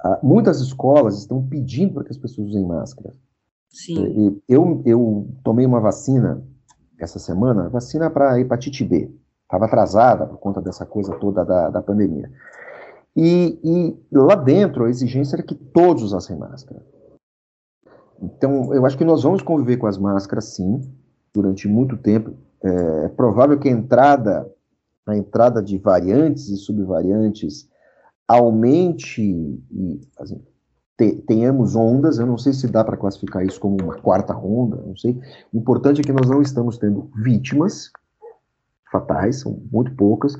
Ah, 0.00 0.18
muitas 0.22 0.60
escolas 0.60 1.18
estão 1.18 1.46
pedindo 1.46 1.94
para 1.94 2.04
que 2.04 2.10
as 2.10 2.18
pessoas 2.18 2.48
usem 2.48 2.66
máscara. 2.66 3.12
Sim. 3.70 4.40
eu, 4.48 4.82
eu 4.84 5.28
tomei 5.42 5.66
uma 5.66 5.80
vacina 5.80 6.40
essa 7.00 7.18
semana, 7.18 7.68
vacina 7.68 8.08
para 8.08 8.38
hepatite 8.38 8.84
B 8.84 9.10
estava 9.54 9.66
atrasada 9.66 10.26
por 10.26 10.38
conta 10.38 10.60
dessa 10.60 10.84
coisa 10.84 11.14
toda 11.16 11.44
da, 11.44 11.70
da 11.70 11.82
pandemia. 11.82 12.30
E, 13.16 13.58
e, 13.62 13.96
lá 14.12 14.34
dentro 14.34 14.84
a 14.84 14.90
exigência 14.90 15.36
era 15.36 15.42
que 15.42 15.54
todos 15.54 16.02
usassem 16.02 16.36
máscara. 16.36 16.84
Então, 18.20 18.72
eu 18.74 18.84
acho 18.86 18.96
que 18.96 19.04
nós 19.04 19.22
vamos 19.22 19.42
conviver 19.42 19.76
com 19.76 19.86
as 19.86 19.98
máscaras, 19.98 20.46
sim, 20.46 20.80
durante 21.32 21.68
muito 21.68 21.96
tempo. 21.96 22.34
É, 22.62 23.04
é 23.04 23.08
provável 23.08 23.58
que 23.58 23.68
a 23.68 23.72
entrada, 23.72 24.50
a 25.06 25.16
entrada 25.16 25.62
de 25.62 25.78
variantes 25.78 26.48
e 26.48 26.56
subvariantes 26.56 27.68
aumente 28.26 29.20
e 29.22 30.00
assim, 30.18 30.40
te, 30.96 31.16
tenhamos 31.26 31.76
ondas. 31.76 32.18
Eu 32.18 32.26
não 32.26 32.38
sei 32.38 32.52
se 32.52 32.66
dá 32.66 32.82
para 32.82 32.96
classificar 32.96 33.44
isso 33.44 33.60
como 33.60 33.76
uma 33.82 33.96
quarta 33.96 34.36
onda, 34.36 34.76
não 34.76 34.96
sei. 34.96 35.20
O 35.52 35.58
importante 35.58 36.00
é 36.00 36.04
que 36.04 36.12
nós 36.12 36.28
não 36.28 36.40
estamos 36.40 36.78
tendo 36.78 37.10
vítimas, 37.14 37.90
fatais, 38.94 39.40
são 39.40 39.60
muito 39.72 39.92
poucas. 39.96 40.36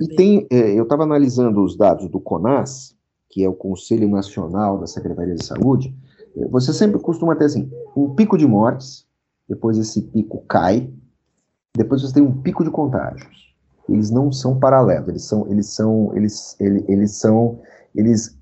E 0.00 0.06
tem, 0.14 0.46
é, 0.48 0.78
eu 0.78 0.84
estava 0.84 1.02
analisando 1.02 1.64
os 1.64 1.76
dados 1.76 2.08
do 2.08 2.20
CONAS, 2.20 2.94
que 3.28 3.42
é 3.42 3.48
o 3.48 3.54
Conselho 3.54 4.08
Nacional 4.08 4.78
da 4.78 4.86
Secretaria 4.86 5.34
de 5.34 5.44
Saúde, 5.44 5.92
é, 6.36 6.46
você 6.46 6.72
sempre 6.72 7.00
costuma 7.00 7.34
ter 7.34 7.46
assim, 7.46 7.68
um 7.96 8.14
pico 8.14 8.38
de 8.38 8.46
mortes, 8.46 9.04
depois 9.48 9.76
esse 9.76 10.02
pico 10.02 10.44
cai, 10.48 10.88
depois 11.76 12.02
você 12.02 12.14
tem 12.14 12.22
um 12.22 12.40
pico 12.40 12.62
de 12.62 12.70
contágios. 12.70 13.54
Eles 13.88 14.10
não 14.10 14.30
são 14.32 14.58
paralelos, 14.58 15.08
eles 15.08 15.24
são, 15.24 15.46
eles 15.50 15.66
são, 15.66 16.12
eles, 16.14 16.56
eles, 16.60 16.84
eles 16.88 17.10
são, 17.12 17.60
eles 17.94 18.38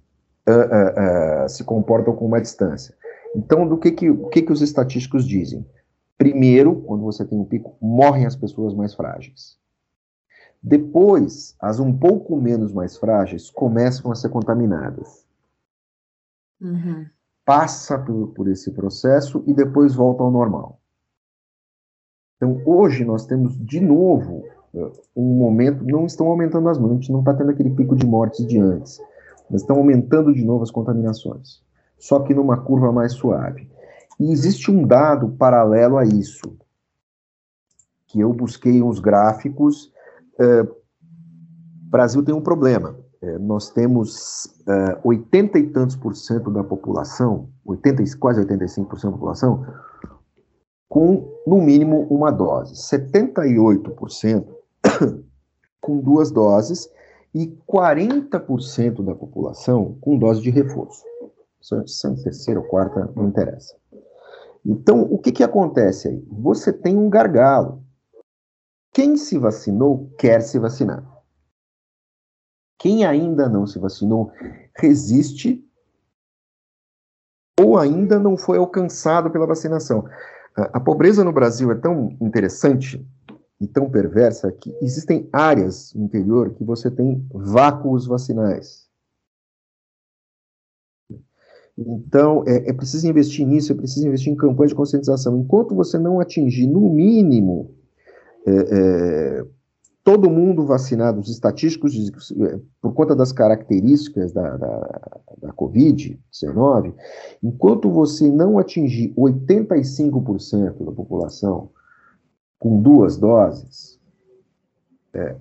uh, 0.49 0.53
uh, 0.53 1.45
uh, 1.45 1.49
se 1.49 1.65
comportam 1.65 2.15
com 2.15 2.27
uma 2.27 2.41
distância. 2.41 2.95
Então, 3.35 3.67
do 3.67 3.77
que 3.79 3.91
que, 3.91 4.11
o 4.11 4.29
que 4.29 4.43
que 4.43 4.53
os 4.53 4.63
estatísticos 4.63 5.27
dizem? 5.27 5.67
Primeiro, 6.17 6.83
quando 6.83 7.03
você 7.03 7.25
tem 7.25 7.39
um 7.39 7.45
pico, 7.45 7.77
morrem 7.81 8.27
as 8.27 8.37
pessoas 8.37 8.75
mais 8.75 8.95
frágeis. 8.95 9.59
Depois, 10.63 11.55
as 11.61 11.79
um 11.79 11.93
pouco 11.97 12.41
menos 12.41 12.73
mais 12.73 12.97
frágeis 12.97 13.51
começam 13.51 14.11
a 14.11 14.15
ser 14.15 14.31
contaminadas. 14.31 15.27
Uhum. 16.61 17.07
Passa 17.45 17.99
por, 17.99 18.29
por 18.29 18.49
esse 18.49 18.71
processo 18.71 19.45
e 19.47 19.53
depois 19.53 19.95
volta 19.95 20.23
ao 20.23 20.31
normal. 20.31 20.81
Então, 22.37 22.63
hoje 22.65 23.05
nós 23.05 23.27
temos 23.27 23.59
de 23.59 23.81
novo 23.81 24.45
eh, 24.75 24.91
um 25.15 25.37
momento, 25.37 25.85
não 25.85 26.07
estão 26.07 26.29
aumentando 26.29 26.69
as 26.69 26.79
mortes, 26.79 27.09
não 27.09 27.21
está 27.21 27.35
tendo 27.35 27.51
aquele 27.51 27.71
pico 27.71 27.95
de 27.95 28.07
mortes 28.07 28.47
de 28.47 28.59
antes, 28.59 29.01
mas 29.51 29.61
estão 29.61 29.77
aumentando 29.77 30.33
de 30.33 30.45
novo 30.45 30.63
as 30.63 30.71
contaminações, 30.71 31.63
só 31.99 32.21
que 32.21 32.35
numa 32.35 32.57
curva 32.57 32.91
mais 32.91 33.13
suave. 33.13 33.69
E 34.19 34.31
existe 34.31 34.71
um 34.71 34.87
dado 34.87 35.31
paralelo 35.31 35.97
a 35.97 36.05
isso, 36.05 36.57
que 38.07 38.21
eu 38.21 38.33
busquei 38.33 38.83
uns 38.83 39.01
gráficos. 39.01 39.93
É, 40.39 40.67
Brasil 41.91 42.23
tem 42.23 42.35
um 42.35 42.41
problema. 42.41 42.97
É, 43.21 43.39
nós 43.39 43.71
temos 43.71 44.49
é, 44.69 44.99
80 45.03 45.59
e 45.59 45.71
tantos 45.71 45.97
por 45.97 46.15
cento 46.15 46.51
da 46.51 46.63
população, 46.63 47.49
80, 47.65 48.03
quase 48.19 48.45
85% 48.45 49.05
da 49.05 49.11
população, 49.13 49.67
com 50.89 51.33
no 51.47 51.61
mínimo 51.61 52.07
uma 52.11 52.31
dose, 52.31 52.75
78% 52.75 54.47
com 55.81 56.01
duas 56.01 56.31
doses 56.31 56.89
e 57.35 57.49
40% 57.69 59.05
da 59.05 59.15
população 59.15 59.97
com 60.01 60.19
dose 60.19 60.41
de 60.41 60.51
reforço. 60.51 61.03
Se 61.61 62.07
é 62.07 62.11
terceira 62.23 62.61
ou 62.61 62.67
quarta, 62.67 63.11
não 63.17 63.29
interessa. 63.29 63.75
Então, 64.65 65.03
o 65.03 65.19
que, 65.19 65.31
que 65.31 65.43
acontece 65.43 66.09
aí? 66.09 66.27
Você 66.31 66.73
tem 66.73 66.97
um 66.97 67.11
gargalo. 67.11 67.85
Quem 68.93 69.17
se 69.17 69.39
vacinou 69.39 70.11
quer 70.19 70.41
se 70.41 70.59
vacinar. 70.59 71.05
Quem 72.79 73.05
ainda 73.05 73.49
não 73.49 73.67
se 73.67 73.79
vacinou 73.79 74.33
resiste 74.77 75.65
ou 77.59 77.79
ainda 77.79 78.19
não 78.19 78.37
foi 78.37 78.59
alcançado 78.59 79.31
pela 79.31 79.47
vacinação. 79.47 80.07
A, 80.57 80.79
a 80.79 80.81
pobreza 80.81 81.23
no 81.25 81.33
Brasil 81.33 81.71
é 81.71 81.75
tão 81.75 82.17
interessante 82.21 83.07
e 83.61 83.67
tão 83.67 83.91
perversa 83.91 84.51
que 84.53 84.77
existem 84.81 85.29
áreas 85.33 85.93
no 85.95 86.05
interior 86.05 86.55
que 86.55 86.65
você 86.65 86.91
tem 86.91 87.27
vácuos 87.33 88.07
vacinais. 88.07 88.84
Então, 91.77 92.45
é, 92.47 92.71
é, 92.71 92.73
preciso 92.73 93.09
investir 93.09 93.47
nisso, 93.47 93.73
é 93.73 93.75
preciso 93.75 94.07
investir 94.07 94.33
em 94.33 94.37
campanha 94.37 94.69
de 94.69 94.75
conscientização. 94.75 95.37
Enquanto 95.37 95.75
você 95.75 95.99
não 95.99 96.21
atingir, 96.21 96.67
no 96.67 96.89
mínimo, 96.89 97.75
é, 98.47 98.53
é, 98.53 99.45
todo 100.05 100.31
mundo 100.31 100.65
vacinado, 100.67 101.19
os 101.19 101.29
estatísticos, 101.29 101.95
é, 102.31 102.61
por 102.81 102.93
conta 102.93 103.17
das 103.17 103.33
características 103.33 104.33
da, 104.33 104.57
da, 104.57 105.11
da 105.43 105.53
Covid-19, 105.53 106.95
enquanto 107.43 107.91
você 107.91 108.31
não 108.31 108.59
atingir 108.59 109.13
85% 109.15 110.85
da 110.85 110.93
população 110.93 111.71
com 112.59 112.81
duas 112.81 113.17
doses, 113.17 113.99
é, 115.13 115.37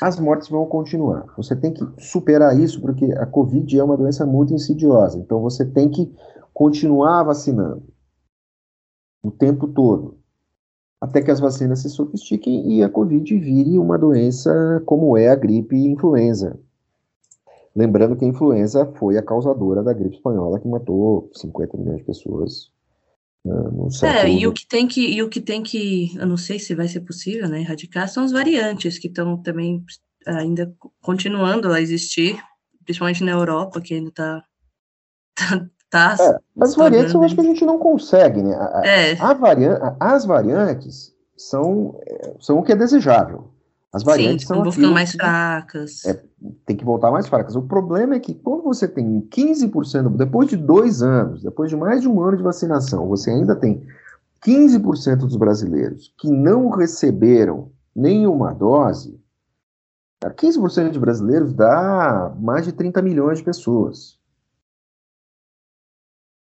as 0.00 0.18
mortes 0.18 0.48
vão 0.48 0.66
continuar. 0.66 1.32
Você 1.36 1.56
tem 1.56 1.72
que 1.72 1.84
superar 1.98 2.58
isso, 2.58 2.80
porque 2.80 3.06
a 3.12 3.26
Covid 3.26 3.78
é 3.78 3.84
uma 3.84 3.96
doença 3.96 4.24
muito 4.24 4.54
insidiosa. 4.54 5.18
Então 5.18 5.40
você 5.40 5.64
tem 5.64 5.88
que 5.88 6.12
continuar 6.52 7.24
vacinando 7.24 7.82
o 9.22 9.30
tempo 9.30 9.66
todo, 9.68 10.18
até 11.00 11.22
que 11.22 11.30
as 11.30 11.40
vacinas 11.40 11.80
se 11.80 11.88
sofistiquem 11.88 12.72
e 12.72 12.82
a 12.82 12.88
Covid 12.88 13.38
vire 13.38 13.78
uma 13.78 13.98
doença 13.98 14.82
como 14.84 15.16
é 15.16 15.28
a 15.28 15.34
gripe 15.34 15.74
e 15.74 15.86
influenza. 15.86 16.58
Lembrando 17.74 18.14
que 18.14 18.24
a 18.24 18.28
influenza 18.28 18.86
foi 18.94 19.16
a 19.16 19.22
causadora 19.22 19.82
da 19.82 19.92
gripe 19.92 20.16
espanhola, 20.16 20.60
que 20.60 20.68
matou 20.68 21.30
50 21.32 21.76
milhões 21.76 21.98
de 21.98 22.04
pessoas 22.04 22.70
é, 24.02 24.28
e 24.28 24.46
o 24.46 24.52
que 24.52 24.66
tem 24.66 24.88
que, 24.88 25.06
e 25.06 25.22
o 25.22 25.28
que 25.28 25.40
tem 25.40 25.62
que, 25.62 26.16
eu 26.16 26.26
não 26.26 26.36
sei 26.36 26.58
se 26.58 26.74
vai 26.74 26.88
ser 26.88 27.00
possível, 27.00 27.48
né, 27.48 27.60
erradicar, 27.60 28.08
são 28.08 28.24
as 28.24 28.32
variantes 28.32 28.98
que 28.98 29.08
estão 29.08 29.36
também 29.36 29.84
ainda 30.26 30.74
continuando 31.02 31.70
a 31.70 31.80
existir, 31.80 32.42
principalmente 32.84 33.22
na 33.22 33.32
Europa, 33.32 33.80
que 33.80 33.94
ainda 33.94 34.08
está 34.08 34.44
tá, 35.90 36.16
tá 36.16 36.16
é, 36.20 36.38
as 36.62 36.74
variantes 36.74 37.12
eu 37.12 37.22
acho 37.22 37.34
que 37.34 37.40
a 37.40 37.44
gente 37.44 37.64
não 37.64 37.78
consegue, 37.78 38.42
né? 38.42 38.54
A, 38.54 38.82
é. 38.86 39.20
a 39.20 39.34
varian 39.34 39.96
as 40.00 40.24
variantes 40.24 41.14
são, 41.36 42.00
é, 42.06 42.34
são 42.40 42.58
o 42.58 42.62
que 42.62 42.72
é 42.72 42.76
desejável. 42.76 43.53
As 43.94 44.02
variantes 44.02 44.44
Sim, 44.44 44.54
são 44.54 44.72
ficando 44.72 44.92
mais 44.92 45.12
fracas. 45.12 46.04
É, 46.04 46.20
tem 46.66 46.76
que 46.76 46.84
voltar 46.84 47.12
mais 47.12 47.28
fracas. 47.28 47.54
O 47.54 47.62
problema 47.62 48.16
é 48.16 48.18
que 48.18 48.34
quando 48.34 48.64
você 48.64 48.88
tem 48.88 49.20
15%, 49.20 50.16
depois 50.16 50.48
de 50.48 50.56
dois 50.56 51.00
anos, 51.00 51.44
depois 51.44 51.70
de 51.70 51.76
mais 51.76 52.00
de 52.00 52.08
um 52.08 52.20
ano 52.20 52.36
de 52.36 52.42
vacinação, 52.42 53.06
você 53.06 53.30
ainda 53.30 53.54
tem 53.54 53.86
15% 54.44 55.18
dos 55.18 55.36
brasileiros 55.36 56.12
que 56.18 56.28
não 56.28 56.70
receberam 56.70 57.70
nenhuma 57.94 58.52
dose, 58.52 59.16
15% 60.24 60.90
de 60.90 60.98
brasileiros 60.98 61.52
dá 61.52 62.34
mais 62.36 62.64
de 62.64 62.72
30 62.72 63.00
milhões 63.00 63.38
de 63.38 63.44
pessoas. 63.44 64.18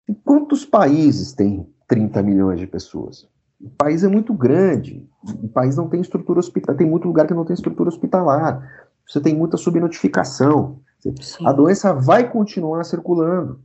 E 0.09 0.15
quantos 0.15 0.65
países 0.65 1.31
têm 1.31 1.71
30 1.87 2.23
milhões 2.23 2.59
de 2.59 2.65
pessoas? 2.65 3.27
O 3.61 3.69
país 3.69 4.03
é 4.03 4.07
muito 4.07 4.33
grande, 4.33 5.07
o 5.41 5.47
país 5.47 5.75
não 5.75 5.89
tem 5.89 6.01
estrutura 6.01 6.39
hospitalar, 6.39 6.77
tem 6.77 6.89
muito 6.89 7.07
lugar 7.07 7.27
que 7.27 7.33
não 7.33 7.45
tem 7.45 7.53
estrutura 7.53 7.89
hospitalar, 7.89 8.87
você 9.07 9.19
tem 9.19 9.35
muita 9.35 9.57
subnotificação. 9.57 10.79
Sim. 11.21 11.45
A 11.45 11.51
doença 11.51 11.93
vai 11.93 12.29
continuar 12.29 12.83
circulando. 12.83 13.59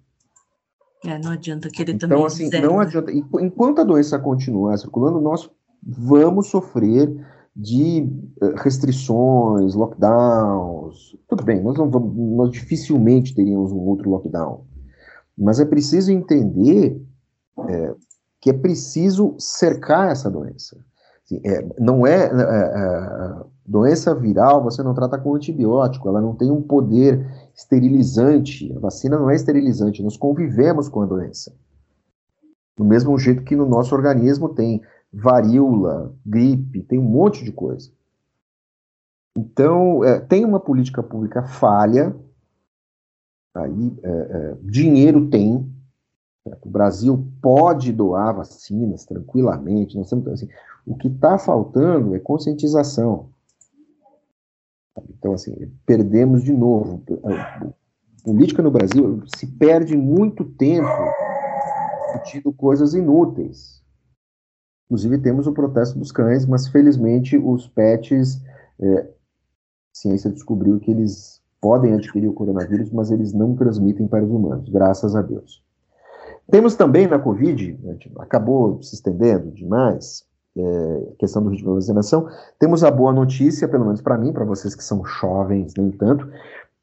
É, 1.04 1.18
não 1.18 1.32
adianta 1.32 1.70
querer 1.70 1.94
então, 1.94 2.08
também. 2.08 2.24
Então, 2.24 2.26
assim, 2.26 2.50
não 2.60 2.76
né? 2.76 2.82
adianta. 2.82 3.10
Enquanto 3.12 3.80
a 3.80 3.84
doença 3.84 4.18
continuar 4.18 4.76
circulando, 4.76 5.20
nós 5.20 5.50
vamos 5.82 6.48
sofrer 6.48 7.10
de 7.56 8.08
eh, 8.42 8.54
restrições, 8.56 9.74
lockdowns. 9.74 11.16
Tudo 11.26 11.42
bem, 11.42 11.62
nós, 11.62 11.76
não 11.76 11.90
vamos, 11.90 12.14
nós 12.36 12.50
dificilmente 12.50 13.34
teríamos 13.34 13.72
um 13.72 13.78
outro 13.78 14.10
lockdown. 14.10 14.64
Mas 15.36 15.58
é 15.58 15.64
preciso 15.64 16.12
entender 16.12 17.00
é, 17.68 17.94
que 18.40 18.50
é 18.50 18.52
preciso 18.52 19.34
cercar 19.38 20.10
essa 20.10 20.30
doença. 20.30 20.84
É, 21.44 21.64
não 21.78 22.06
é, 22.06 22.24
é, 22.24 22.26
é, 22.26 23.44
doença 23.64 24.14
viral, 24.14 24.62
você 24.64 24.82
não 24.82 24.94
trata 24.94 25.16
com 25.16 25.34
antibiótico, 25.34 26.08
ela 26.08 26.20
não 26.20 26.34
tem 26.34 26.50
um 26.50 26.60
poder 26.60 27.24
esterilizante. 27.54 28.72
A 28.76 28.80
vacina 28.80 29.18
não 29.18 29.30
é 29.30 29.36
esterilizante, 29.36 30.02
nós 30.02 30.16
convivemos 30.16 30.88
com 30.88 31.02
a 31.02 31.06
doença. 31.06 31.54
Do 32.76 32.84
mesmo 32.84 33.16
jeito 33.18 33.44
que 33.44 33.54
no 33.54 33.66
nosso 33.66 33.94
organismo 33.94 34.48
tem 34.48 34.82
varíola, 35.12 36.14
gripe, 36.24 36.82
tem 36.82 36.98
um 36.98 37.08
monte 37.08 37.44
de 37.44 37.52
coisa. 37.52 37.90
Então, 39.36 40.02
é, 40.02 40.18
tem 40.18 40.44
uma 40.44 40.58
política 40.58 41.02
pública 41.02 41.42
falha, 41.42 42.16
aí 43.54 43.96
é, 44.02 44.10
é, 44.10 44.56
dinheiro 44.62 45.28
tem, 45.28 45.70
o 46.62 46.68
Brasil 46.68 47.28
pode 47.40 47.92
doar 47.92 48.34
vacinas 48.34 49.04
tranquilamente. 49.04 49.96
Nós 49.96 50.08
temos, 50.08 50.26
assim, 50.28 50.48
o 50.86 50.96
que 50.96 51.08
está 51.08 51.38
faltando 51.38 52.14
é 52.14 52.18
conscientização. 52.18 53.30
Então, 55.08 55.32
assim, 55.32 55.54
perdemos 55.86 56.42
de 56.42 56.52
novo. 56.52 57.02
A 57.24 57.66
política 58.24 58.62
no 58.62 58.70
Brasil 58.70 59.22
se 59.34 59.46
perde 59.46 59.96
muito 59.96 60.44
tempo 60.44 60.88
discutindo 62.06 62.52
coisas 62.52 62.94
inúteis. 62.94 63.80
Inclusive, 64.86 65.18
temos 65.18 65.46
o 65.46 65.52
protesto 65.52 65.98
dos 65.98 66.10
cães, 66.10 66.44
mas 66.44 66.68
felizmente 66.68 67.38
os 67.38 67.68
pets, 67.68 68.42
é, 68.80 68.98
a 69.00 69.06
ciência 69.92 70.30
descobriu 70.30 70.80
que 70.80 70.90
eles 70.90 71.40
podem 71.60 71.94
adquirir 71.94 72.28
o 72.28 72.32
coronavírus, 72.32 72.90
mas 72.90 73.10
eles 73.10 73.32
não 73.32 73.54
transmitem 73.54 74.08
para 74.08 74.24
os 74.24 74.30
humanos, 74.30 74.68
graças 74.68 75.14
a 75.14 75.22
Deus. 75.22 75.62
Temos 76.50 76.74
também 76.74 77.06
na 77.06 77.18
Covid, 77.18 77.78
acabou 78.18 78.82
se 78.82 78.94
estendendo 78.94 79.52
demais, 79.52 80.24
é, 80.56 81.12
questão 81.18 81.42
do 81.42 81.50
ritmo 81.50 81.70
de 81.70 81.74
vacinação, 81.76 82.28
temos 82.58 82.82
a 82.82 82.90
boa 82.90 83.12
notícia, 83.12 83.68
pelo 83.68 83.84
menos 83.84 84.00
para 84.00 84.18
mim, 84.18 84.32
para 84.32 84.44
vocês 84.44 84.74
que 84.74 84.84
são 84.84 85.04
jovens, 85.04 85.74
nem 85.76 85.90
tanto, 85.90 86.28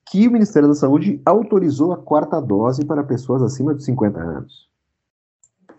que 0.10 0.28
o 0.28 0.32
Ministério 0.32 0.68
da 0.68 0.76
Saúde 0.76 1.22
autorizou 1.26 1.92
a 1.92 1.98
quarta 1.98 2.40
dose 2.40 2.86
para 2.86 3.04
pessoas 3.04 3.42
acima 3.42 3.76
de 3.76 3.84
50 3.84 4.20
anos. 4.20 4.68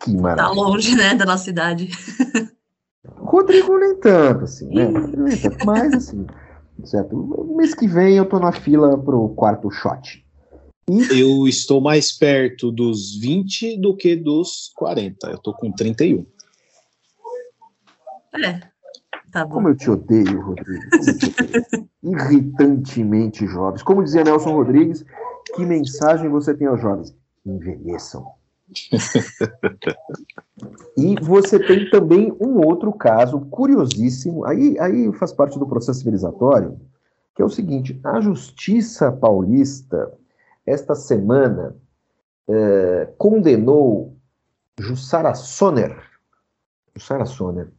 Que 0.00 0.14
tá 0.14 0.22
maravilha. 0.22 0.48
Está 0.48 0.62
longe, 0.62 0.96
né, 0.96 1.14
da 1.14 1.24
nossa 1.24 1.44
cidade. 1.44 1.88
Rodrigo 3.16 3.78
nem 3.78 3.96
tanto, 3.96 4.44
assim, 4.44 4.66
né? 4.68 4.86
nem 4.86 5.36
tanto, 5.36 5.64
mas 5.64 5.94
assim, 5.94 6.26
certo? 6.84 7.54
Mês 7.56 7.74
que 7.74 7.86
vem 7.86 8.16
eu 8.16 8.26
tô 8.26 8.38
na 8.38 8.52
fila 8.52 8.98
pro 8.98 9.30
quarto 9.30 9.70
shot. 9.70 10.24
Eu 11.10 11.46
estou 11.46 11.80
mais 11.80 12.12
perto 12.12 12.72
dos 12.72 13.18
20 13.18 13.78
do 13.78 13.94
que 13.94 14.16
dos 14.16 14.72
40. 14.74 15.28
Eu 15.28 15.36
estou 15.36 15.54
com 15.54 15.70
31. 15.70 16.24
É. 18.34 18.60
Tá 19.30 19.44
bom. 19.44 19.56
Como 19.56 19.68
eu 19.68 19.76
te 19.76 19.90
odeio, 19.90 20.40
Rodrigo. 20.40 20.84
Odeio. 20.94 21.88
Irritantemente 22.02 23.46
jovens. 23.46 23.82
Como 23.82 24.02
dizia 24.02 24.24
Nelson 24.24 24.52
Rodrigues, 24.52 25.04
que 25.54 25.66
mensagem 25.66 26.28
você 26.28 26.54
tem 26.54 26.66
aos 26.66 26.80
jovens? 26.80 27.14
Envelheçam. 27.44 28.26
e 30.96 31.14
você 31.22 31.58
tem 31.58 31.88
também 31.90 32.36
um 32.38 32.66
outro 32.66 32.92
caso 32.92 33.40
curiosíssimo, 33.46 34.44
aí, 34.44 34.78
aí 34.78 35.10
faz 35.14 35.32
parte 35.32 35.58
do 35.58 35.66
processo 35.66 36.00
civilizatório, 36.00 36.78
que 37.34 37.40
é 37.40 37.44
o 37.44 37.48
seguinte: 37.50 37.98
a 38.04 38.20
justiça 38.20 39.10
paulista 39.10 40.12
esta 40.66 40.94
semana, 40.94 41.74
eh, 42.46 43.08
condenou 43.16 44.14
Jussara 44.78 45.34
Sonner, 45.34 45.98
Jussara 46.94 47.24
Sonner, 47.24 47.72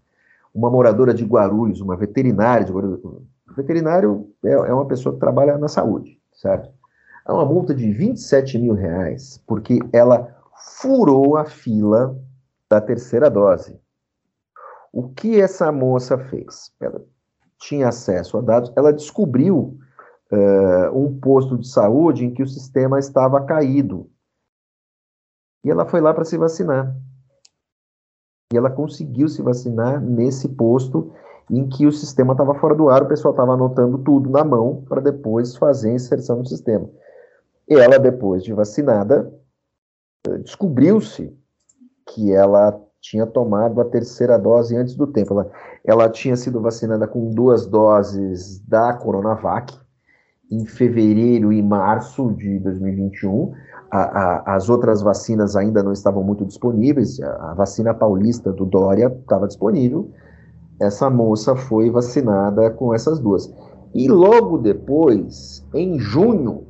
uma 0.54 0.70
moradora 0.70 1.14
de 1.14 1.24
Guarulhos, 1.24 1.82
uma 1.82 1.96
veterinária 1.96 2.66
de 2.66 2.72
Guarulhos. 2.72 3.02
Veterinário 3.56 4.30
é, 4.44 4.52
é 4.52 4.74
uma 4.74 4.88
pessoa 4.88 5.14
que 5.14 5.20
trabalha 5.20 5.58
na 5.58 5.68
saúde, 5.68 6.20
certo? 6.34 6.70
Há 7.26 7.34
uma 7.34 7.46
multa 7.46 7.74
de 7.74 7.92
27 7.92 8.58
mil 8.58 8.74
reais, 8.74 9.44
porque 9.46 9.80
ela 9.92 10.36
furou 10.82 11.38
a 11.38 11.46
fila 11.46 12.18
da 12.70 12.82
terceira 12.82 13.30
dose. 13.30 13.80
O 14.92 15.10
que 15.10 15.40
essa 15.40 15.72
moça 15.72 16.18
fez? 16.18 16.72
Ela 16.80 17.04
tinha 17.60 17.90
acesso 17.90 18.38
a 18.38 18.42
dados, 18.42 18.72
ela 18.76 18.94
descobriu 18.94 19.78
uh, 20.32 20.98
um 20.98 21.20
posto 21.20 21.58
de 21.58 21.68
saúde 21.68 22.26
em 22.26 22.34
que 22.34 22.42
o 22.42 22.48
sistema 22.48 22.98
estava 22.98 23.46
caído. 23.46 24.10
E 25.64 25.70
ela 25.70 25.86
foi 25.86 26.02
lá 26.02 26.14
para 26.14 26.26
se 26.26 26.38
vacinar. 26.38 26.96
E 28.52 28.58
ela 28.58 28.70
conseguiu 28.70 29.28
se 29.28 29.42
vacinar 29.42 30.02
nesse 30.02 30.50
posto 30.50 31.12
em 31.52 31.68
que 31.68 31.86
o 31.86 31.92
sistema 31.92 32.34
estava 32.34 32.56
fora 32.56 32.74
do 32.74 32.90
ar, 32.90 33.04
o 33.04 33.08
pessoal 33.08 33.32
estava 33.32 33.54
anotando 33.54 34.00
tudo 34.00 34.30
na 34.30 34.44
mão 34.44 34.84
para 34.88 35.02
depois 35.02 35.56
fazer 35.56 35.92
a 35.92 35.94
inserção 35.94 36.38
no 36.38 36.46
sistema. 36.46 36.90
E 37.68 37.76
ela, 37.76 38.00
depois 38.00 38.44
de 38.44 38.52
vacinada, 38.54 39.32
eh, 40.28 40.38
descobriu-se 40.40 41.32
que 42.08 42.32
ela 42.32 42.80
tinha 43.00 43.26
tomado 43.26 43.80
a 43.80 43.86
terceira 43.86 44.38
dose 44.38 44.76
antes 44.76 44.96
do 44.96 45.08
tempo. 45.08 45.34
Ela, 45.34 45.52
ela 45.86 46.10
tinha 46.10 46.36
sido 46.36 46.60
vacinada 46.60 47.08
com 47.08 47.30
duas 47.30 47.68
doses 47.68 48.60
da 48.68 48.94
Coronavac 48.94 49.78
em 50.52 50.66
fevereiro 50.66 51.54
e 51.54 51.62
março 51.62 52.32
de 52.34 52.60
2021. 52.60 53.54
A, 53.92 54.00
a, 54.00 54.56
as 54.56 54.70
outras 54.70 55.02
vacinas 55.02 55.56
ainda 55.56 55.82
não 55.84 55.92
estavam 55.92 56.24
muito 56.24 56.46
disponíveis. 56.46 57.20
A, 57.20 57.52
a 57.52 57.54
vacina 57.54 57.94
paulista 57.94 58.52
do 58.52 58.66
Dória 58.66 59.16
estava 59.22 59.48
disponível. 59.48 60.10
Essa 60.80 61.10
moça 61.10 61.56
foi 61.56 61.90
vacinada 61.90 62.70
com 62.72 62.94
essas 62.94 63.20
duas. 63.20 63.52
E 63.94 64.08
logo 64.08 64.58
depois, 64.58 65.66
em 65.74 66.00
junho, 66.00 66.68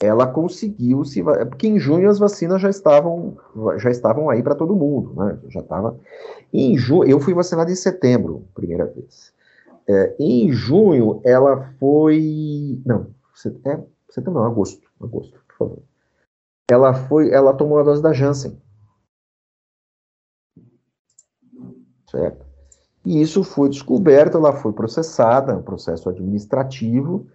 ela 0.00 0.26
conseguiu 0.26 1.04
se 1.04 1.22
porque 1.22 1.68
em 1.68 1.78
junho 1.78 2.10
as 2.10 2.18
vacinas 2.18 2.60
já 2.60 2.68
estavam 2.68 3.36
já 3.78 3.88
estavam 3.90 4.28
aí 4.28 4.42
para 4.42 4.56
todo 4.56 4.74
mundo, 4.74 5.14
né? 5.16 5.38
Já 5.48 5.60
estava 5.60 5.96
em 6.52 6.76
junho. 6.76 7.08
Eu 7.08 7.20
fui 7.20 7.32
vacinado 7.32 7.70
em 7.70 7.76
setembro, 7.76 8.44
primeira 8.54 8.84
vez. 8.86 9.31
É, 9.88 10.16
em 10.18 10.52
junho 10.52 11.20
ela 11.24 11.74
foi 11.78 12.80
não, 12.86 13.14
é, 13.64 13.82
setembro 14.08 14.40
não, 14.40 14.44
agosto, 14.44 14.88
agosto, 15.00 15.38
por 15.48 15.56
favor. 15.56 15.82
Ela 16.70 16.94
foi, 16.94 17.30
ela 17.30 17.52
tomou 17.52 17.78
a 17.78 17.82
dose 17.82 18.02
da 18.02 18.12
Janssen, 18.12 18.60
certo? 22.10 22.46
E 23.04 23.20
isso 23.20 23.42
foi 23.42 23.68
descoberto, 23.68 24.38
ela 24.38 24.52
foi 24.52 24.72
processada, 24.72 25.56
um 25.56 25.62
processo 25.62 26.08
administrativo 26.08 27.26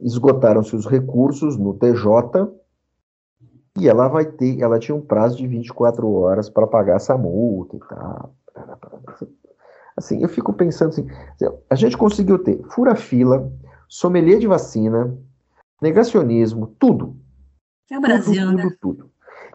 esgotaram-se 0.00 0.74
os 0.74 0.86
recursos 0.86 1.56
no 1.56 1.74
TJ 1.74 2.50
e 3.78 3.88
ela 3.88 4.08
vai 4.08 4.24
ter, 4.24 4.60
ela 4.60 4.78
tinha 4.78 4.94
um 4.94 5.00
prazo 5.00 5.36
de 5.36 5.46
24 5.46 6.10
horas 6.10 6.48
para 6.48 6.66
pagar 6.66 6.96
essa 6.96 7.16
multa 7.16 7.76
e 7.76 7.80
tal. 7.80 8.34
Assim, 10.00 10.22
eu 10.22 10.28
fico 10.28 10.52
pensando 10.52 10.88
assim, 10.88 11.06
a 11.68 11.74
gente 11.74 11.96
conseguiu 11.96 12.38
ter 12.38 12.58
fura-fila, 12.70 13.52
sommelier 13.86 14.38
de 14.38 14.46
vacina, 14.46 15.14
negacionismo, 15.80 16.74
tudo. 16.78 17.16
É 17.90 17.98
o 17.98 18.00
Brasil, 18.00 18.46
tudo, 18.46 18.56
né? 18.56 18.62
Tudo, 18.62 18.76
tudo. 18.80 19.10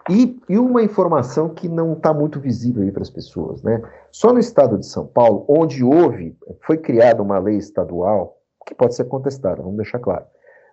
E, 0.08 0.40
e 0.48 0.58
uma 0.60 0.84
informação 0.84 1.50
que 1.50 1.68
não 1.68 1.94
está 1.94 2.14
muito 2.14 2.40
visível 2.40 2.84
aí 2.84 2.92
para 2.92 3.02
as 3.02 3.10
pessoas, 3.10 3.64
né? 3.64 3.82
Só 4.12 4.32
no 4.32 4.40
estado 4.40 4.78
de 4.78 4.86
São 4.86 5.08
Paulo, 5.08 5.46
onde 5.48 5.84
houve, 5.84 6.38
foi 6.62 6.78
criada 6.78 7.24
uma 7.24 7.40
lei 7.40 7.58
estadual, 7.58 8.40
que 8.68 8.76
pode 8.76 8.94
ser 8.94 9.06
contestada, 9.06 9.64
vamos 9.64 9.78
deixar 9.78 9.98
claro, 9.98 10.26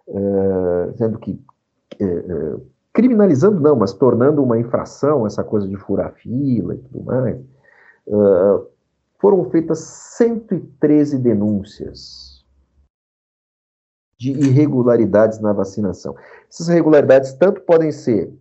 é, 0.07 0.91
dizendo 0.93 1.19
que 1.19 1.43
é, 1.99 2.05
é, 2.05 2.57
criminalizando 2.93 3.59
não, 3.59 3.75
mas 3.75 3.95
tornando 3.95 4.43
uma 4.43 4.59
infração 4.59 5.27
essa 5.27 5.43
coisa 5.43 5.67
de 5.67 5.77
furar 5.77 6.13
fila 6.13 6.75
e 6.75 6.79
tudo 6.79 7.05
mais, 7.05 7.39
foram 9.23 9.49
feitas 9.51 9.79
113 10.19 11.17
denúncias 11.17 12.45
de 14.19 14.33
irregularidades 14.33 15.41
na 15.41 15.53
vacinação. 15.53 16.17
Essas 16.51 16.69
irregularidades 16.69 17.33
tanto 17.35 17.61
podem 17.61 17.93
ser 17.93 18.37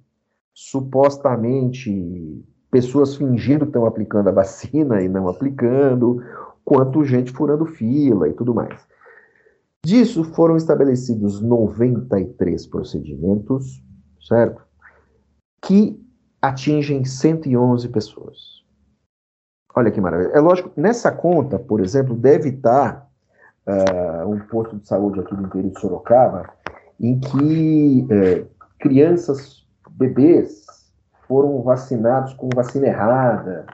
supostamente 0.56 2.44
pessoas 2.72 3.16
fingindo 3.16 3.66
que 3.66 3.70
estão 3.70 3.86
aplicando 3.86 4.30
a 4.30 4.32
vacina 4.32 5.04
e 5.04 5.08
não 5.08 5.28
aplicando, 5.28 6.24
quanto 6.66 7.06
gente 7.06 7.32
furando 7.32 7.66
fila 7.68 8.28
e 8.28 8.34
tudo 8.34 8.54
mais. 8.54 8.82
Disso 9.86 10.24
foram 10.24 10.58
estabelecidos 10.58 11.42
93 11.42 12.66
procedimentos, 12.68 13.84
certo? 14.20 14.64
Que 15.62 16.04
atingem 16.42 17.06
111 17.06 17.88
pessoas. 17.90 18.61
Olha 19.76 19.91
que 19.91 20.01
maravilha. 20.01 20.32
É 20.34 20.39
lógico, 20.39 20.72
nessa 20.76 21.11
conta, 21.11 21.57
por 21.57 21.80
exemplo, 21.80 22.15
deve 22.15 22.49
estar 22.49 23.07
uh, 23.65 24.28
um 24.28 24.39
posto 24.39 24.78
de 24.78 24.88
saúde 24.88 25.19
aqui 25.19 25.36
do 25.36 25.43
interior 25.43 25.72
de 25.72 25.80
Sorocaba, 25.80 26.49
em 26.99 27.19
que 27.19 28.07
uh, 28.11 28.47
crianças, 28.80 29.65
bebês, 29.91 30.65
foram 31.28 31.61
vacinados 31.61 32.34
com 32.34 32.49
vacina 32.53 32.88
errada, 32.88 33.65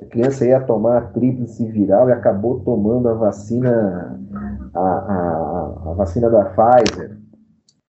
a 0.00 0.04
criança 0.06 0.46
ia 0.46 0.60
tomar 0.60 0.98
a 0.98 1.00
tríplice 1.00 1.66
viral 1.66 2.08
e 2.08 2.12
acabou 2.12 2.60
tomando 2.60 3.08
a 3.08 3.14
vacina, 3.14 4.20
a, 4.72 4.80
a, 4.80 5.90
a 5.90 5.94
vacina 5.94 6.30
da 6.30 6.44
Pfizer. 6.44 7.18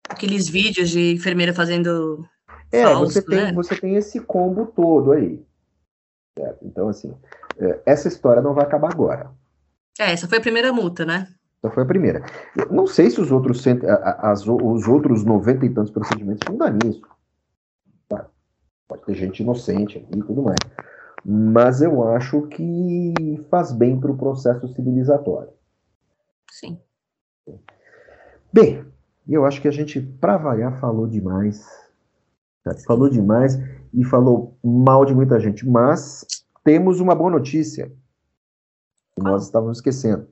Aqueles 0.08 0.48
vídeos 0.48 0.88
de 0.88 1.12
enfermeira 1.12 1.52
fazendo. 1.52 2.24
É, 2.72 2.84
falso, 2.84 3.12
você, 3.12 3.22
tem, 3.22 3.38
né? 3.38 3.52
você 3.52 3.76
tem 3.76 3.94
esse 3.96 4.20
combo 4.20 4.66
todo 4.74 5.12
aí. 5.12 5.42
Certo? 6.38 6.64
Então, 6.64 6.88
assim, 6.88 7.14
é, 7.58 7.80
essa 7.84 8.06
história 8.06 8.40
não 8.40 8.54
vai 8.54 8.64
acabar 8.64 8.92
agora. 8.92 9.30
É, 9.98 10.12
essa 10.12 10.28
foi 10.28 10.38
a 10.38 10.40
primeira 10.40 10.72
multa, 10.72 11.04
né? 11.04 11.26
Essa 11.62 11.74
foi 11.74 11.82
a 11.82 11.86
primeira. 11.86 12.24
Eu 12.56 12.70
não 12.70 12.86
sei 12.86 13.10
se 13.10 13.20
os 13.20 13.32
outros, 13.32 13.64
as, 14.20 14.46
os 14.46 14.86
outros 14.86 15.24
90 15.24 15.66
e 15.66 15.70
tantos 15.70 15.90
procedimentos 15.90 16.46
vão 16.46 16.56
dar 16.56 16.72
nisso. 16.72 17.02
Tá? 18.08 18.26
Pode 18.86 19.02
ter 19.04 19.14
gente 19.14 19.42
inocente 19.42 19.98
aqui 19.98 20.18
e 20.18 20.22
tudo 20.22 20.42
mais 20.42 20.58
mas 21.24 21.82
eu 21.82 22.08
acho 22.08 22.42
que 22.48 23.12
faz 23.50 23.72
bem 23.72 23.98
para 24.00 24.10
o 24.10 24.16
processo 24.16 24.68
civilizatório. 24.68 25.50
Sim. 26.50 26.80
Bem, 28.52 28.84
eu 29.28 29.44
acho 29.44 29.60
que 29.60 29.68
a 29.68 29.70
gente, 29.70 30.00
para 30.00 30.36
variar, 30.36 30.78
falou 30.80 31.06
demais. 31.06 31.66
Tá? 32.64 32.74
Falou 32.86 33.10
demais 33.10 33.58
e 33.92 34.04
falou 34.04 34.58
mal 34.62 35.04
de 35.04 35.14
muita 35.14 35.38
gente, 35.40 35.66
mas 35.66 36.26
temos 36.64 37.00
uma 37.00 37.14
boa 37.14 37.30
notícia 37.30 37.92
que 39.14 39.22
nós 39.22 39.44
estávamos 39.44 39.78
esquecendo. 39.78 40.28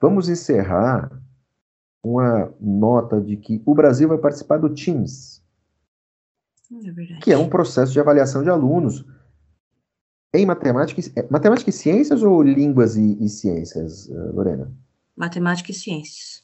Vamos 0.00 0.28
encerrar 0.28 1.10
uma 2.02 2.52
nota 2.60 3.20
de 3.20 3.36
que 3.36 3.62
o 3.64 3.74
Brasil 3.74 4.08
vai 4.08 4.18
participar 4.18 4.58
do 4.58 4.68
TIMS, 4.68 5.42
é 6.72 7.18
que 7.20 7.32
é 7.32 7.36
um 7.36 7.48
processo 7.48 7.92
de 7.92 8.00
avaliação 8.00 8.42
de 8.42 8.48
alunos 8.48 9.04
em 10.34 10.46
matemática, 10.46 11.02
matemática 11.30 11.68
e 11.68 11.72
ciências 11.72 12.22
ou 12.22 12.42
línguas 12.42 12.96
e, 12.96 13.22
e 13.22 13.28
ciências, 13.28 14.08
eh, 14.08 14.30
Lorena? 14.32 14.72
Matemática 15.14 15.70
e 15.70 15.74
ciências. 15.74 16.41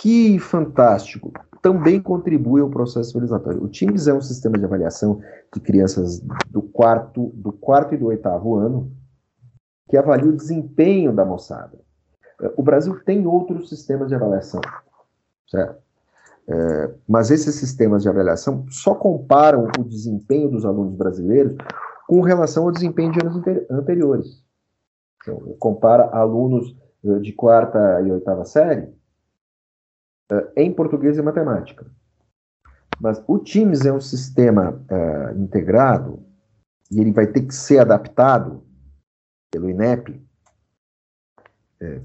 Que 0.00 0.38
fantástico! 0.38 1.30
Também 1.60 2.00
contribui 2.00 2.62
ao 2.62 2.70
processo 2.70 3.10
civilizatório. 3.10 3.62
O 3.62 3.68
TIMS 3.68 4.08
é 4.08 4.14
um 4.14 4.22
sistema 4.22 4.56
de 4.56 4.64
avaliação 4.64 5.20
de 5.52 5.60
crianças 5.60 6.20
do 6.48 6.62
quarto, 6.62 7.30
do 7.34 7.52
quarto 7.52 7.94
e 7.94 7.98
do 7.98 8.06
oitavo 8.06 8.56
ano 8.56 8.90
que 9.90 9.98
avalia 9.98 10.30
o 10.30 10.36
desempenho 10.36 11.12
da 11.12 11.22
moçada. 11.22 11.78
O 12.56 12.62
Brasil 12.62 12.98
tem 13.04 13.26
outros 13.26 13.68
sistemas 13.68 14.08
de 14.08 14.14
avaliação, 14.14 14.62
certo? 15.46 15.76
É, 16.48 16.90
mas 17.06 17.30
esses 17.30 17.56
sistemas 17.56 18.02
de 18.02 18.08
avaliação 18.08 18.64
só 18.70 18.94
comparam 18.94 19.68
o 19.78 19.84
desempenho 19.84 20.48
dos 20.48 20.64
alunos 20.64 20.94
brasileiros 20.94 21.58
com 22.08 22.22
relação 22.22 22.64
ao 22.64 22.72
desempenho 22.72 23.12
de 23.12 23.20
anos 23.20 23.36
anteriores. 23.70 24.42
Então, 25.20 25.54
compara 25.58 26.04
alunos 26.04 26.74
eh, 27.04 27.18
de 27.18 27.34
quarta 27.34 28.00
e 28.00 28.10
oitava 28.10 28.46
série 28.46 28.98
eh, 30.30 30.52
em 30.56 30.72
português 30.72 31.18
e 31.18 31.22
matemática. 31.22 31.86
Mas 33.00 33.22
o 33.26 33.38
TIMS 33.38 33.86
é 33.86 33.92
um 33.92 34.00
sistema 34.00 34.72
uh, 34.72 35.38
integrado 35.40 36.22
e 36.90 37.00
ele 37.00 37.12
vai 37.12 37.26
ter 37.26 37.42
que 37.42 37.54
ser 37.54 37.78
adaptado 37.78 38.62
pelo 39.50 39.70
INEP, 39.70 40.20
é, 41.80 42.00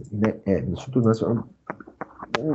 é, 0.46 0.60
Instituto 0.62 1.06
Nacional, 1.06 1.50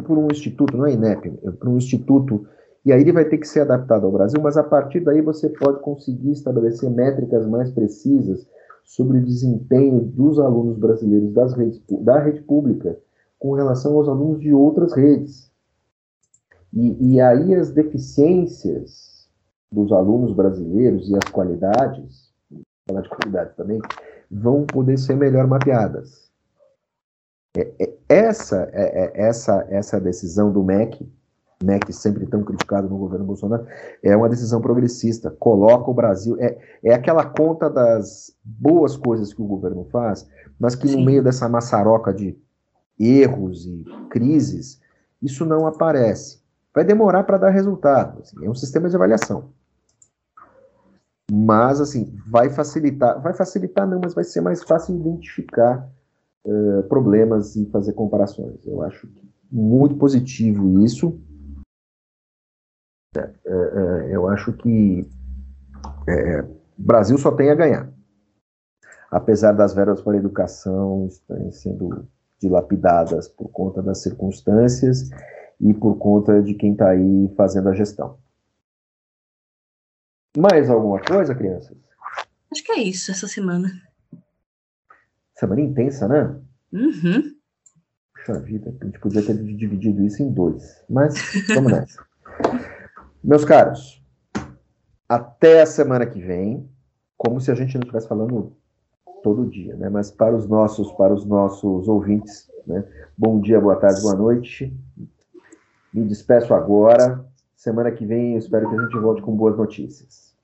por 0.06 0.16
um 0.16 0.28
instituto, 0.28 0.76
não 0.76 0.86
é 0.86 0.92
INEP, 0.92 1.38
é 1.44 1.50
por 1.50 1.68
um 1.68 1.76
instituto 1.76 2.46
e 2.84 2.92
aí 2.92 3.02
ele 3.02 3.12
vai 3.12 3.26
ter 3.26 3.36
que 3.36 3.46
ser 3.46 3.60
adaptado 3.60 4.06
ao 4.06 4.12
Brasil, 4.12 4.40
mas 4.40 4.56
a 4.56 4.64
partir 4.64 5.00
daí 5.00 5.20
você 5.20 5.50
pode 5.50 5.80
conseguir 5.80 6.32
estabelecer 6.32 6.88
métricas 6.90 7.46
mais 7.46 7.70
precisas 7.70 8.48
sobre 8.84 9.18
o 9.18 9.24
desempenho 9.24 10.00
dos 10.00 10.38
alunos 10.38 10.78
brasileiros 10.78 11.32
das 11.32 11.52
redes, 11.52 11.80
da 12.00 12.18
rede 12.18 12.40
pública 12.40 12.98
com 13.38 13.52
relação 13.52 13.96
aos 13.96 14.08
alunos 14.08 14.40
de 14.40 14.52
outras 14.52 14.94
redes. 14.94 15.49
E, 16.72 17.14
e 17.14 17.20
aí 17.20 17.54
as 17.54 17.70
deficiências 17.70 19.28
dos 19.70 19.92
alunos 19.92 20.32
brasileiros 20.32 21.08
e 21.08 21.16
as 21.16 21.30
qualidades 21.30 22.30
falar 22.90 23.02
de 23.02 23.08
qualidade 23.08 23.56
também, 23.56 23.80
vão 24.30 24.64
poder 24.64 24.98
ser 24.98 25.16
melhor 25.16 25.46
mapeadas. 25.46 26.30
É, 27.56 27.72
é, 27.80 27.94
essa, 28.08 28.68
é, 28.72 29.04
é 29.04 29.26
essa, 29.26 29.66
essa 29.70 30.00
decisão 30.00 30.52
do 30.52 30.62
MEC, 30.62 31.10
MEC 31.62 31.92
sempre 31.92 32.26
tão 32.26 32.42
criticado 32.42 32.88
no 32.88 32.98
governo 32.98 33.24
Bolsonaro, 33.24 33.66
é 34.02 34.16
uma 34.16 34.28
decisão 34.28 34.60
progressista, 34.60 35.30
coloca 35.30 35.90
o 35.90 35.94
Brasil, 35.94 36.36
é, 36.40 36.58
é 36.82 36.94
aquela 36.94 37.24
conta 37.24 37.68
das 37.68 38.34
boas 38.44 38.96
coisas 38.96 39.32
que 39.32 39.42
o 39.42 39.46
governo 39.46 39.84
faz, 39.90 40.28
mas 40.58 40.74
que 40.74 40.88
Sim. 40.88 40.98
no 40.98 41.04
meio 41.04 41.22
dessa 41.22 41.48
maçaroca 41.48 42.12
de 42.12 42.38
erros 42.98 43.66
e 43.66 43.84
crises, 44.10 44.80
isso 45.22 45.44
não 45.44 45.66
aparece. 45.66 46.39
Vai 46.74 46.84
demorar 46.84 47.24
para 47.24 47.38
dar 47.38 47.50
resultado, 47.50 48.20
assim, 48.20 48.44
é 48.44 48.48
um 48.48 48.54
sistema 48.54 48.88
de 48.88 48.94
avaliação. 48.94 49.52
Mas, 51.32 51.80
assim, 51.80 52.16
vai 52.28 52.50
facilitar, 52.50 53.20
vai 53.20 53.32
facilitar 53.32 53.86
não, 53.86 54.00
mas 54.02 54.14
vai 54.14 54.24
ser 54.24 54.40
mais 54.40 54.62
fácil 54.62 54.96
identificar 54.96 55.88
uh, 56.44 56.82
problemas 56.88 57.54
e 57.56 57.66
fazer 57.66 57.92
comparações. 57.92 58.64
Eu 58.66 58.82
acho 58.82 59.08
muito 59.50 59.96
positivo 59.96 60.80
isso. 60.80 61.20
Uh, 63.16 63.20
uh, 63.20 64.08
eu 64.08 64.28
acho 64.28 64.52
que 64.52 65.08
o 66.78 66.82
Brasil 66.82 67.16
só 67.18 67.32
tem 67.32 67.50
a 67.50 67.54
ganhar. 67.54 67.92
Apesar 69.10 69.52
das 69.52 69.74
verbas 69.74 70.00
para 70.02 70.14
a 70.14 70.16
educação 70.16 71.06
estarem 71.06 71.50
sendo 71.52 72.08
dilapidadas 72.40 73.28
por 73.28 73.48
conta 73.50 73.82
das 73.82 74.02
circunstâncias 74.02 75.10
e 75.60 75.74
por 75.74 75.96
conta 75.98 76.42
de 76.42 76.54
quem 76.54 76.72
está 76.72 76.90
aí 76.90 77.32
fazendo 77.36 77.68
a 77.68 77.74
gestão. 77.74 78.18
Mais 80.36 80.70
alguma 80.70 81.00
coisa, 81.00 81.34
crianças? 81.34 81.76
Acho 82.50 82.64
que 82.64 82.72
é 82.72 82.82
isso 82.82 83.10
essa 83.10 83.28
semana. 83.28 83.70
Semana 85.34 85.60
intensa, 85.60 86.08
né? 86.08 86.40
Uhum. 86.72 87.34
Puxa 88.14 88.40
vida, 88.40 88.74
a 88.80 88.84
gente 88.84 88.98
podia 88.98 89.24
ter 89.24 89.36
dividido 89.36 90.04
isso 90.04 90.22
em 90.22 90.32
dois. 90.32 90.84
Mas 90.88 91.14
vamos 91.48 91.72
nessa. 91.72 92.04
Meus 93.22 93.44
caros, 93.44 94.02
até 95.08 95.62
a 95.62 95.66
semana 95.66 96.06
que 96.06 96.20
vem, 96.20 96.68
como 97.16 97.40
se 97.40 97.50
a 97.50 97.54
gente 97.54 97.74
não 97.74 97.82
estivesse 97.82 98.08
falando 98.08 98.56
todo 99.22 99.50
dia, 99.50 99.76
né? 99.76 99.88
Mas 99.88 100.10
para 100.10 100.34
os 100.34 100.48
nossos, 100.48 100.90
para 100.92 101.12
os 101.12 101.24
nossos 101.26 101.88
ouvintes, 101.88 102.50
né? 102.66 102.84
Bom 103.16 103.40
dia, 103.40 103.60
boa 103.60 103.76
tarde, 103.76 104.00
boa 104.00 104.14
noite. 104.14 104.74
Me 105.92 106.04
despeço 106.04 106.54
agora. 106.54 107.24
Semana 107.56 107.90
que 107.90 108.06
vem 108.06 108.32
eu 108.32 108.38
espero 108.38 108.68
que 108.68 108.76
a 108.76 108.82
gente 108.82 108.98
volte 108.98 109.22
com 109.22 109.36
boas 109.36 109.56
notícias. 109.56 110.34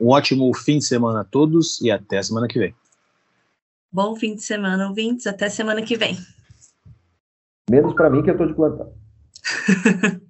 Um 0.00 0.08
ótimo 0.08 0.52
fim 0.54 0.78
de 0.78 0.84
semana 0.84 1.20
a 1.20 1.24
todos 1.24 1.80
e 1.80 1.90
até 1.90 2.18
a 2.18 2.22
semana 2.22 2.46
que 2.46 2.58
vem. 2.58 2.74
Bom 3.90 4.14
fim 4.14 4.34
de 4.34 4.42
semana, 4.42 4.88
ouvintes. 4.88 5.26
Até 5.26 5.48
semana 5.48 5.82
que 5.82 5.96
vem. 5.96 6.16
Menos 7.70 7.94
para 7.94 8.10
mim 8.10 8.22
que 8.22 8.30
eu 8.30 8.34
estou 8.34 8.46
de 8.46 8.54
plantão. 8.54 8.92